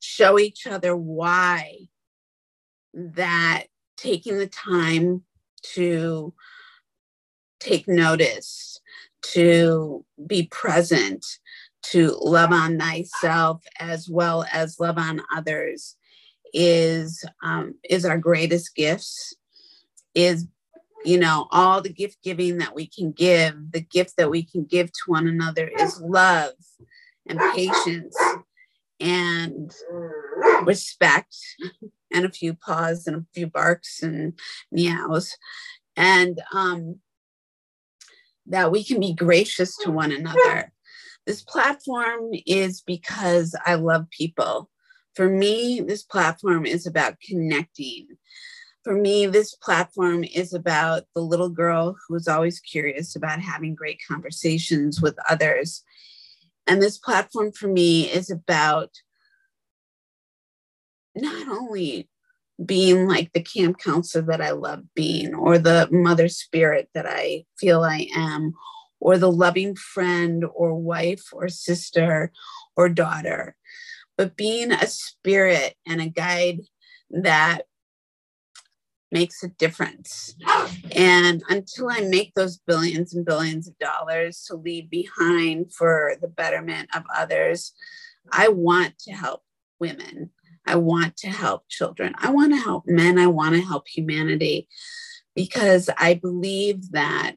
show 0.01 0.39
each 0.39 0.67
other 0.67 0.97
why 0.97 1.89
that 2.95 3.65
taking 3.97 4.39
the 4.39 4.47
time 4.47 5.23
to 5.75 6.33
take 7.61 7.89
notice, 7.89 8.81
to 9.23 10.05
be 10.27 10.47
present, 10.51 11.25
to 11.83 12.17
love 12.21 12.53
on 12.53 12.79
thyself 12.79 13.63
as 13.79 14.09
well 14.09 14.45
as 14.53 14.81
love 14.81 14.99
on 14.99 15.21
others 15.35 15.97
is 16.53 17.25
um, 17.43 17.75
is 17.89 18.05
our 18.05 18.19
greatest 18.19 18.75
gifts 18.75 19.35
is 20.15 20.47
you 21.07 21.19
know 21.19 21.47
all 21.51 21.81
the 21.81 21.93
gift 21.93 22.19
giving 22.23 22.59
that 22.59 22.75
we 22.75 22.87
can 22.87 23.13
give 23.13 23.55
the 23.71 23.81
gift 23.81 24.15
that 24.17 24.31
we 24.31 24.43
can 24.43 24.65
give 24.65 24.89
to 24.89 25.03
one 25.07 25.27
another 25.27 25.71
is 25.79 26.01
love 26.01 26.53
and 27.27 27.39
patience 27.55 28.17
and 29.01 29.73
respect 30.63 31.37
and 32.13 32.25
a 32.25 32.31
few 32.31 32.55
paws 32.55 33.07
and 33.07 33.17
a 33.17 33.27
few 33.35 33.47
barks 33.47 34.03
and 34.03 34.39
meows 34.71 35.37
and 35.97 36.41
um, 36.53 36.97
that 38.47 38.71
we 38.71 38.85
can 38.85 39.01
be 39.01 39.13
gracious 39.13 39.77
to 39.77 39.91
one 39.91 40.13
another 40.13 40.73
this 41.27 41.43
platform 41.43 42.31
is 42.47 42.81
because 42.81 43.55
I 43.67 43.75
love 43.75 44.09
people. 44.11 44.71
For 45.15 45.29
me, 45.29 45.81
this 45.81 46.05
platform 46.05 46.65
is 46.65 46.87
about 46.87 47.21
connecting. 47.21 48.07
For 48.87 48.95
me, 48.95 49.27
this 49.27 49.53
platform 49.57 50.23
is 50.23 50.55
about 50.55 51.07
the 51.13 51.21
little 51.21 51.49
girl 51.49 51.97
who 52.07 52.15
is 52.15 52.29
always 52.29 52.61
curious 52.61 53.17
about 53.17 53.41
having 53.41 53.75
great 53.75 53.99
conversations 54.07 55.03
with 55.03 55.19
others. 55.29 55.83
And 56.69 56.81
this 56.81 56.97
platform 56.97 57.51
for 57.51 57.67
me 57.67 58.09
is 58.09 58.31
about 58.31 58.91
not 61.17 61.49
only 61.49 62.09
being 62.65 63.09
like 63.09 63.33
the 63.33 63.43
camp 63.43 63.81
counselor 63.81 64.25
that 64.27 64.41
I 64.41 64.53
love 64.53 64.85
being, 64.95 65.35
or 65.35 65.59
the 65.59 65.89
mother 65.91 66.29
spirit 66.29 66.89
that 66.95 67.07
I 67.09 67.45
feel 67.59 67.83
I 67.83 68.07
am, 68.15 68.55
or 69.01 69.19
the 69.19 69.33
loving 69.33 69.75
friend 69.75 70.45
or 70.55 70.81
wife 70.81 71.25
or 71.33 71.49
sister 71.49 72.31
or 72.77 72.89
daughter, 72.89 73.57
but 74.17 74.37
being 74.37 74.71
a 74.71 74.87
spirit 74.87 75.75
and 75.89 76.01
a 76.01 76.07
guide 76.07 76.61
that 77.11 77.63
makes 79.13 79.43
a 79.43 79.49
difference. 79.49 80.35
And 80.93 81.43
until 81.49 81.89
I 81.89 82.01
make 82.01 82.35
those 82.35 82.59
billions 82.59 83.15
and 83.15 83.25
billions 83.25 83.69
of 83.69 83.79
dollars 83.79 84.45
to 84.49 84.57
leave 84.57 84.91
behind 84.91 85.73
for 85.73 86.17
the 86.21 86.29
betterment 86.29 86.89
of 86.95 87.05
others, 87.15 87.73
I 88.33 88.49
want 88.49 88.99
to 89.01 89.13
help 89.13 89.43
women. 89.79 90.31
I 90.67 90.77
want 90.77 91.17
to 91.19 91.29
help 91.29 91.69
children. 91.69 92.15
I 92.19 92.31
want 92.31 92.53
to 92.53 92.59
help 92.61 92.85
men. 92.87 93.19
I 93.19 93.29
want 93.29 93.55
to 93.55 93.61
help 93.61 93.87
humanity 93.87 94.69
because 95.35 95.89
I 95.97 96.15
believe 96.15 96.91
that 96.93 97.37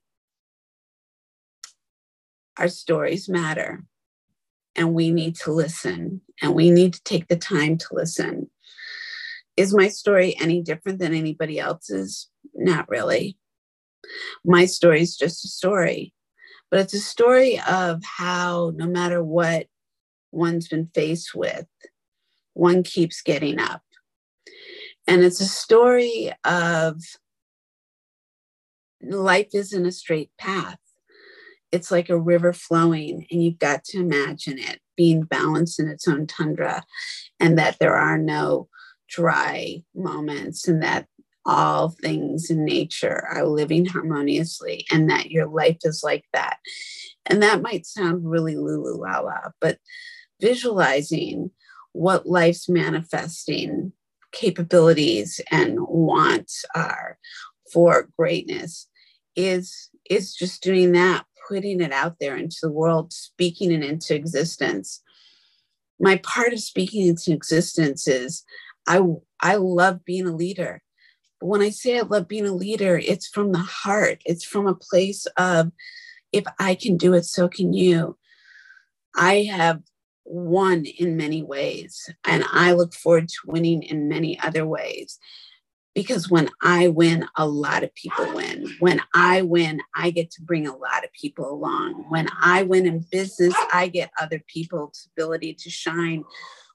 our 2.58 2.68
stories 2.68 3.30
matter 3.30 3.84
and 4.76 4.94
we 4.94 5.12
need 5.12 5.36
to 5.36 5.52
listen 5.52 6.22
and 6.42 6.56
we 6.56 6.72
need 6.72 6.94
to 6.94 7.04
take 7.04 7.28
the 7.28 7.36
time 7.36 7.78
to 7.78 7.88
listen. 7.92 8.50
Is 9.60 9.74
my 9.74 9.90
story 9.90 10.38
any 10.40 10.62
different 10.62 11.00
than 11.00 11.14
anybody 11.14 11.60
else's? 11.60 12.30
Not 12.56 12.88
really. 12.88 13.38
My 14.46 14.66
story 14.66 15.02
is 15.02 15.18
just 15.18 15.44
a 15.44 15.50
story, 15.50 16.14
but 16.72 16.80
it's 16.80 16.94
a 16.94 17.00
story 17.02 17.60
of 17.70 18.02
how, 18.06 18.72
no 18.78 18.88
matter 18.88 19.22
what 19.22 19.68
one's 20.32 20.70
been 20.70 20.90
faced 20.96 21.36
with, 21.36 21.68
one 22.54 22.84
keeps 22.84 23.22
getting 23.22 23.60
up. 23.60 23.82
And 25.06 25.26
it's 25.26 25.42
a 25.42 25.46
story 25.46 26.32
of 26.46 27.02
life 29.02 29.50
isn't 29.54 29.86
a 29.86 29.92
straight 29.92 30.32
path 30.38 30.80
it's 31.72 31.92
like 31.92 32.10
a 32.10 32.20
river 32.20 32.54
flowing, 32.54 33.28
and 33.30 33.44
you've 33.44 33.60
got 33.60 33.84
to 33.84 34.00
imagine 34.00 34.58
it 34.58 34.80
being 34.96 35.22
balanced 35.22 35.80
in 35.80 35.88
its 35.88 36.08
own 36.08 36.26
tundra, 36.26 36.84
and 37.40 37.58
that 37.58 37.78
there 37.80 37.96
are 37.96 38.18
no 38.18 38.68
dry 39.10 39.84
moments, 39.96 40.68
and 40.68 40.82
that 40.84 41.08
all 41.46 41.90
things 41.90 42.50
in 42.50 42.66
nature 42.66 43.26
are 43.32 43.46
living 43.46 43.86
harmoniously, 43.86 44.86
and 44.92 45.10
that 45.10 45.32
your 45.32 45.48
life 45.48 45.78
is 45.84 46.02
like 46.04 46.26
that. 46.34 46.58
And 47.26 47.42
that 47.44 47.62
might 47.62 47.86
sound 47.86 48.30
really 48.30 48.56
lulu 48.56 49.02
la 49.02 49.20
la, 49.20 49.40
but 49.60 49.78
visualizing 50.42 51.52
what 51.94 52.28
life's 52.28 52.70
manifesting 52.70 53.94
capabilities 54.32 55.42
and 55.50 55.78
wants 55.80 56.64
are 56.76 57.18
for 57.74 58.10
greatness 58.18 58.88
is 59.36 59.90
is 60.10 60.34
just 60.36 60.62
doing 60.62 60.92
that 60.92 61.26
putting 61.50 61.82
it 61.82 61.92
out 61.92 62.18
there 62.20 62.38
into 62.38 62.58
the 62.62 62.72
world, 62.72 63.12
speaking 63.12 63.72
it 63.72 63.84
into 63.84 64.16
existence. 64.16 65.02
My 66.00 66.18
part 66.18 66.54
of 66.54 66.60
speaking 66.60 67.08
into 67.08 67.34
existence 67.34 68.08
is 68.08 68.44
I, 68.90 69.02
I 69.40 69.56
love 69.56 70.04
being 70.04 70.28
a 70.28 70.36
leader. 70.36 70.82
But 71.40 71.48
when 71.48 71.62
I 71.62 71.70
say 71.70 71.98
I 71.98 72.02
love 72.02 72.28
being 72.28 72.48
a 72.48 72.54
leader, 72.54 72.98
it's 72.98 73.28
from 73.28 73.54
the 73.54 73.60
heart. 73.60 74.22
It's 74.26 74.44
from 74.44 74.68
a 74.68 74.76
place 74.76 75.26
of, 75.38 75.72
if 76.34 76.44
I 76.60 76.76
can 76.76 76.98
do 76.98 77.14
it, 77.14 77.24
so 77.24 77.48
can 77.48 77.72
you. 77.72 78.18
I 79.16 79.44
have 79.44 79.82
won 80.26 80.86
in 80.86 81.16
many 81.16 81.42
ways, 81.44 82.10
and 82.26 82.44
I 82.52 82.74
look 82.74 82.94
forward 82.94 83.30
to 83.30 83.36
winning 83.46 83.84
in 83.84 84.10
many 84.10 84.40
other 84.40 84.66
ways 84.66 85.20
because 85.96 86.30
when 86.30 86.50
I 86.62 86.88
win, 86.88 87.28
a 87.36 87.48
lot 87.48 87.84
of 87.84 87.94
people 87.96 88.34
win. 88.34 88.68
When 88.80 89.02
I 89.14 89.42
win, 89.42 89.82
I 89.96 90.12
get 90.12 90.32
to 90.32 90.42
bring 90.42 90.68
a 90.68 90.76
lot 90.76 91.04
of 91.04 91.12
people 91.14 91.52
along. 91.52 92.06
When 92.10 92.28
I 92.42 92.64
win 92.64 92.86
in 92.86 93.06
business, 93.12 93.56
I 93.74 93.88
get 93.88 94.12
other 94.20 94.42
people's 94.48 95.10
ability 95.12 95.56
to 95.56 95.70
shine. 95.70 96.24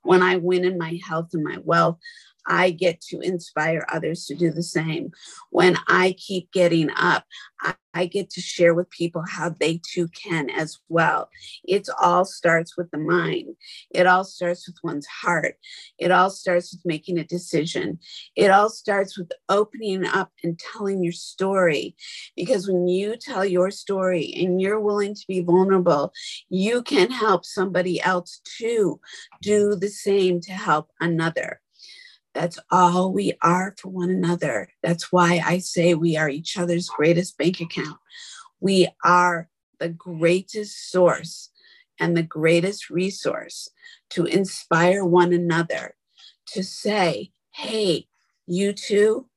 When 0.04 0.22
I 0.22 0.36
win 0.36 0.64
in 0.64 0.78
my 0.78 1.00
health 1.06 1.30
and 1.32 1.42
my 1.42 1.58
wealth, 1.64 1.98
I 2.46 2.70
get 2.70 3.00
to 3.02 3.20
inspire 3.20 3.86
others 3.90 4.26
to 4.26 4.34
do 4.34 4.50
the 4.50 4.62
same. 4.62 5.12
When 5.50 5.76
I 5.88 6.14
keep 6.18 6.52
getting 6.52 6.90
up, 6.96 7.24
I, 7.60 7.74
I 7.94 8.06
get 8.06 8.28
to 8.30 8.40
share 8.40 8.74
with 8.74 8.90
people 8.90 9.22
how 9.26 9.50
they 9.50 9.80
too 9.92 10.08
can 10.08 10.50
as 10.50 10.78
well. 10.88 11.28
It 11.64 11.88
all 12.00 12.24
starts 12.24 12.76
with 12.76 12.90
the 12.90 12.98
mind. 12.98 13.56
It 13.90 14.06
all 14.06 14.24
starts 14.24 14.66
with 14.66 14.76
one's 14.82 15.06
heart. 15.06 15.56
It 15.98 16.10
all 16.10 16.30
starts 16.30 16.72
with 16.72 16.84
making 16.84 17.18
a 17.18 17.24
decision. 17.24 18.00
It 18.34 18.50
all 18.50 18.68
starts 18.68 19.16
with 19.16 19.30
opening 19.48 20.04
up 20.04 20.32
and 20.42 20.58
telling 20.58 21.02
your 21.02 21.12
story. 21.12 21.94
Because 22.36 22.66
when 22.68 22.88
you 22.88 23.16
tell 23.16 23.44
your 23.44 23.70
story 23.70 24.34
and 24.36 24.60
you're 24.60 24.80
willing 24.80 25.14
to 25.14 25.24
be 25.28 25.40
vulnerable, 25.40 26.12
you 26.48 26.82
can 26.82 27.10
help 27.10 27.44
somebody 27.44 28.02
else 28.02 28.40
too 28.58 29.00
do 29.40 29.76
the 29.76 29.88
same 29.88 30.40
to 30.40 30.52
help 30.52 30.90
another. 31.00 31.60
That's 32.34 32.58
all 32.70 33.12
we 33.12 33.34
are 33.42 33.74
for 33.78 33.88
one 33.88 34.10
another. 34.10 34.68
That's 34.82 35.12
why 35.12 35.40
I 35.44 35.58
say 35.58 35.94
we 35.94 36.16
are 36.16 36.28
each 36.28 36.58
other's 36.58 36.88
greatest 36.88 37.38
bank 37.38 37.60
account. 37.60 37.98
We 38.60 38.88
are 39.04 39.48
the 39.78 39.88
greatest 39.88 40.90
source 40.90 41.50
and 42.00 42.16
the 42.16 42.22
greatest 42.22 42.90
resource 42.90 43.68
to 44.10 44.24
inspire 44.24 45.04
one 45.04 45.32
another 45.32 45.94
to 46.46 46.64
say, 46.64 47.30
hey, 47.52 48.06
you 48.46 48.72
too, 48.72 49.28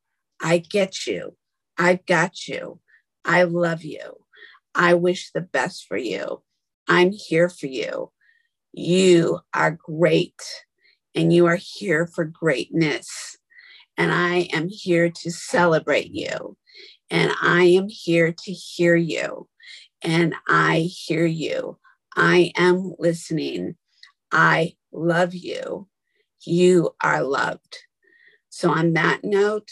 I 0.42 0.58
get 0.58 1.06
you. 1.06 1.36
I've 1.78 2.06
got 2.06 2.48
you. 2.48 2.80
I 3.24 3.44
love 3.44 3.84
you. 3.84 4.18
I 4.74 4.96
wish 4.96 5.32
the 5.32 5.42
best 5.42 5.86
for 5.88 5.98
you. 5.98 6.42
I'm 6.88 7.12
here 7.12 7.50
for 7.50 7.68
you. 7.68 8.12
You 8.74 9.40
are 9.54 9.72
great 9.72 10.42
and 11.18 11.34
you 11.34 11.48
are 11.48 11.58
here 11.60 12.06
for 12.06 12.26
greatness. 12.26 13.38
And 13.98 14.12
I 14.12 14.50
am 14.54 14.70
here 14.70 15.10
to 15.10 15.32
celebrate 15.32 16.12
you. 16.12 16.56
And 17.10 17.32
I 17.42 17.64
am 17.64 17.88
here 17.90 18.32
to 18.32 18.52
hear 18.52 18.96
you. 18.96 19.50
And 20.04 20.36
I 20.48 20.82
hear 20.82 21.26
you. 21.26 21.80
I 22.16 22.52
am 22.56 22.94
listening. 23.00 23.78
I 24.32 24.76
love 24.92 25.34
you. 25.34 25.88
You 26.46 26.92
are 27.02 27.24
loved. 27.24 27.80
So, 28.50 28.70
on 28.70 28.94
that 28.94 29.24
note, 29.24 29.70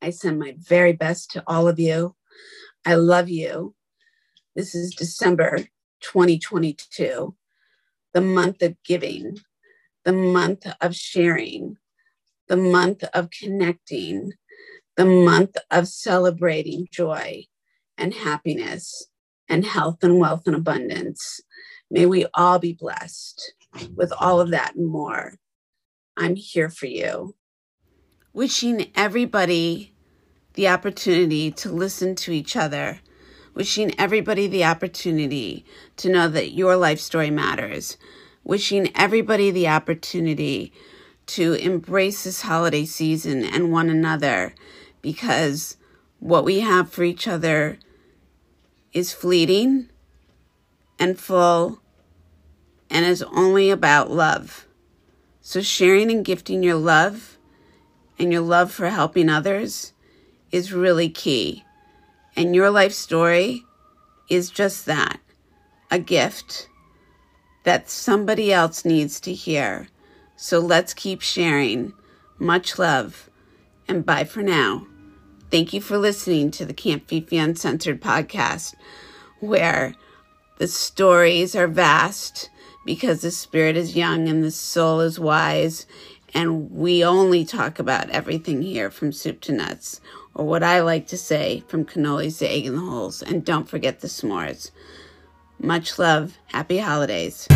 I 0.00 0.10
send 0.10 0.38
my 0.38 0.54
very 0.58 0.92
best 0.92 1.32
to 1.32 1.42
all 1.48 1.66
of 1.66 1.80
you. 1.80 2.14
I 2.84 2.94
love 2.94 3.28
you. 3.28 3.74
This 4.54 4.76
is 4.76 4.94
December 4.94 5.58
2022, 6.02 7.34
the 8.14 8.20
month 8.20 8.62
of 8.62 8.76
giving 8.84 9.38
the 10.06 10.12
month 10.12 10.64
of 10.80 10.94
sharing, 10.94 11.76
the 12.46 12.56
month 12.56 13.02
of 13.12 13.28
connecting, 13.28 14.32
the 14.96 15.04
month 15.04 15.56
of 15.68 15.88
celebrating 15.88 16.86
joy 16.92 17.44
and 17.98 18.14
happiness 18.14 19.08
and 19.48 19.66
health 19.66 20.04
and 20.04 20.20
wealth 20.20 20.44
and 20.46 20.54
abundance. 20.54 21.40
May 21.90 22.06
we 22.06 22.24
all 22.34 22.60
be 22.60 22.72
blessed 22.72 23.52
with 23.96 24.12
all 24.20 24.40
of 24.40 24.52
that 24.52 24.76
and 24.76 24.86
more. 24.86 25.34
I'm 26.16 26.36
here 26.36 26.70
for 26.70 26.86
you. 26.86 27.34
Wishing 28.32 28.92
everybody 28.94 29.92
the 30.54 30.68
opportunity 30.68 31.50
to 31.50 31.68
listen 31.68 32.14
to 32.14 32.30
each 32.30 32.54
other. 32.54 33.00
Wishing 33.54 33.92
everybody 33.98 34.46
the 34.46 34.64
opportunity 34.64 35.64
to 35.96 36.08
know 36.08 36.28
that 36.28 36.52
your 36.52 36.76
life 36.76 37.00
story 37.00 37.30
matters 37.30 37.96
wishing 38.46 38.88
everybody 38.94 39.50
the 39.50 39.66
opportunity 39.66 40.72
to 41.26 41.54
embrace 41.54 42.22
this 42.22 42.42
holiday 42.42 42.84
season 42.84 43.44
and 43.44 43.72
one 43.72 43.90
another 43.90 44.54
because 45.02 45.76
what 46.20 46.44
we 46.44 46.60
have 46.60 46.88
for 46.88 47.02
each 47.02 47.26
other 47.26 47.76
is 48.92 49.12
fleeting 49.12 49.88
and 50.96 51.18
full 51.18 51.80
and 52.88 53.04
is 53.04 53.24
only 53.24 53.68
about 53.68 54.12
love. 54.12 54.68
So, 55.40 55.60
sharing 55.60 56.10
and 56.12 56.24
gifting 56.24 56.62
your 56.62 56.76
love 56.76 57.38
and 58.16 58.32
your 58.32 58.42
love 58.42 58.70
for 58.70 58.90
helping 58.90 59.28
others 59.28 59.92
is 60.52 60.72
really 60.72 61.08
key. 61.08 61.64
And 62.36 62.54
your 62.54 62.70
life 62.70 62.92
story 62.92 63.64
is 64.30 64.50
just 64.50 64.86
that 64.86 65.18
a 65.90 65.98
gift 65.98 66.68
that 67.66 67.90
somebody 67.90 68.52
else 68.52 68.84
needs 68.84 69.18
to 69.18 69.32
hear. 69.32 69.88
So 70.36 70.60
let's 70.60 70.94
keep 70.94 71.20
sharing. 71.20 71.92
Much 72.38 72.78
love 72.78 73.28
and 73.88 74.06
bye 74.06 74.22
for 74.22 74.40
now. 74.40 74.86
Thank 75.50 75.72
you 75.72 75.80
for 75.80 75.98
listening 75.98 76.52
to 76.52 76.64
the 76.64 76.72
Camp 76.72 77.08
Fifi 77.08 77.36
Uncensored 77.36 78.00
podcast, 78.00 78.76
where 79.40 79.96
the 80.58 80.68
stories 80.68 81.56
are 81.56 81.66
vast 81.66 82.50
because 82.84 83.22
the 83.22 83.32
spirit 83.32 83.76
is 83.76 83.96
young 83.96 84.28
and 84.28 84.44
the 84.44 84.52
soul 84.52 85.00
is 85.00 85.18
wise. 85.18 85.86
And 86.32 86.70
we 86.70 87.04
only 87.04 87.44
talk 87.44 87.80
about 87.80 88.10
everything 88.10 88.62
here 88.62 88.92
from 88.92 89.10
soup 89.10 89.40
to 89.40 89.52
nuts, 89.52 90.00
or 90.34 90.46
what 90.46 90.62
I 90.62 90.82
like 90.82 91.08
to 91.08 91.18
say, 91.18 91.64
from 91.66 91.84
cannolis 91.84 92.38
to 92.38 92.48
egg 92.48 92.66
in 92.66 92.76
the 92.76 92.82
holes. 92.82 93.22
And 93.22 93.44
don't 93.44 93.68
forget 93.68 94.00
the 94.00 94.08
s'mores. 94.08 94.70
Much 95.58 95.98
love. 95.98 96.38
Happy 96.46 96.78
holidays. 96.78 97.46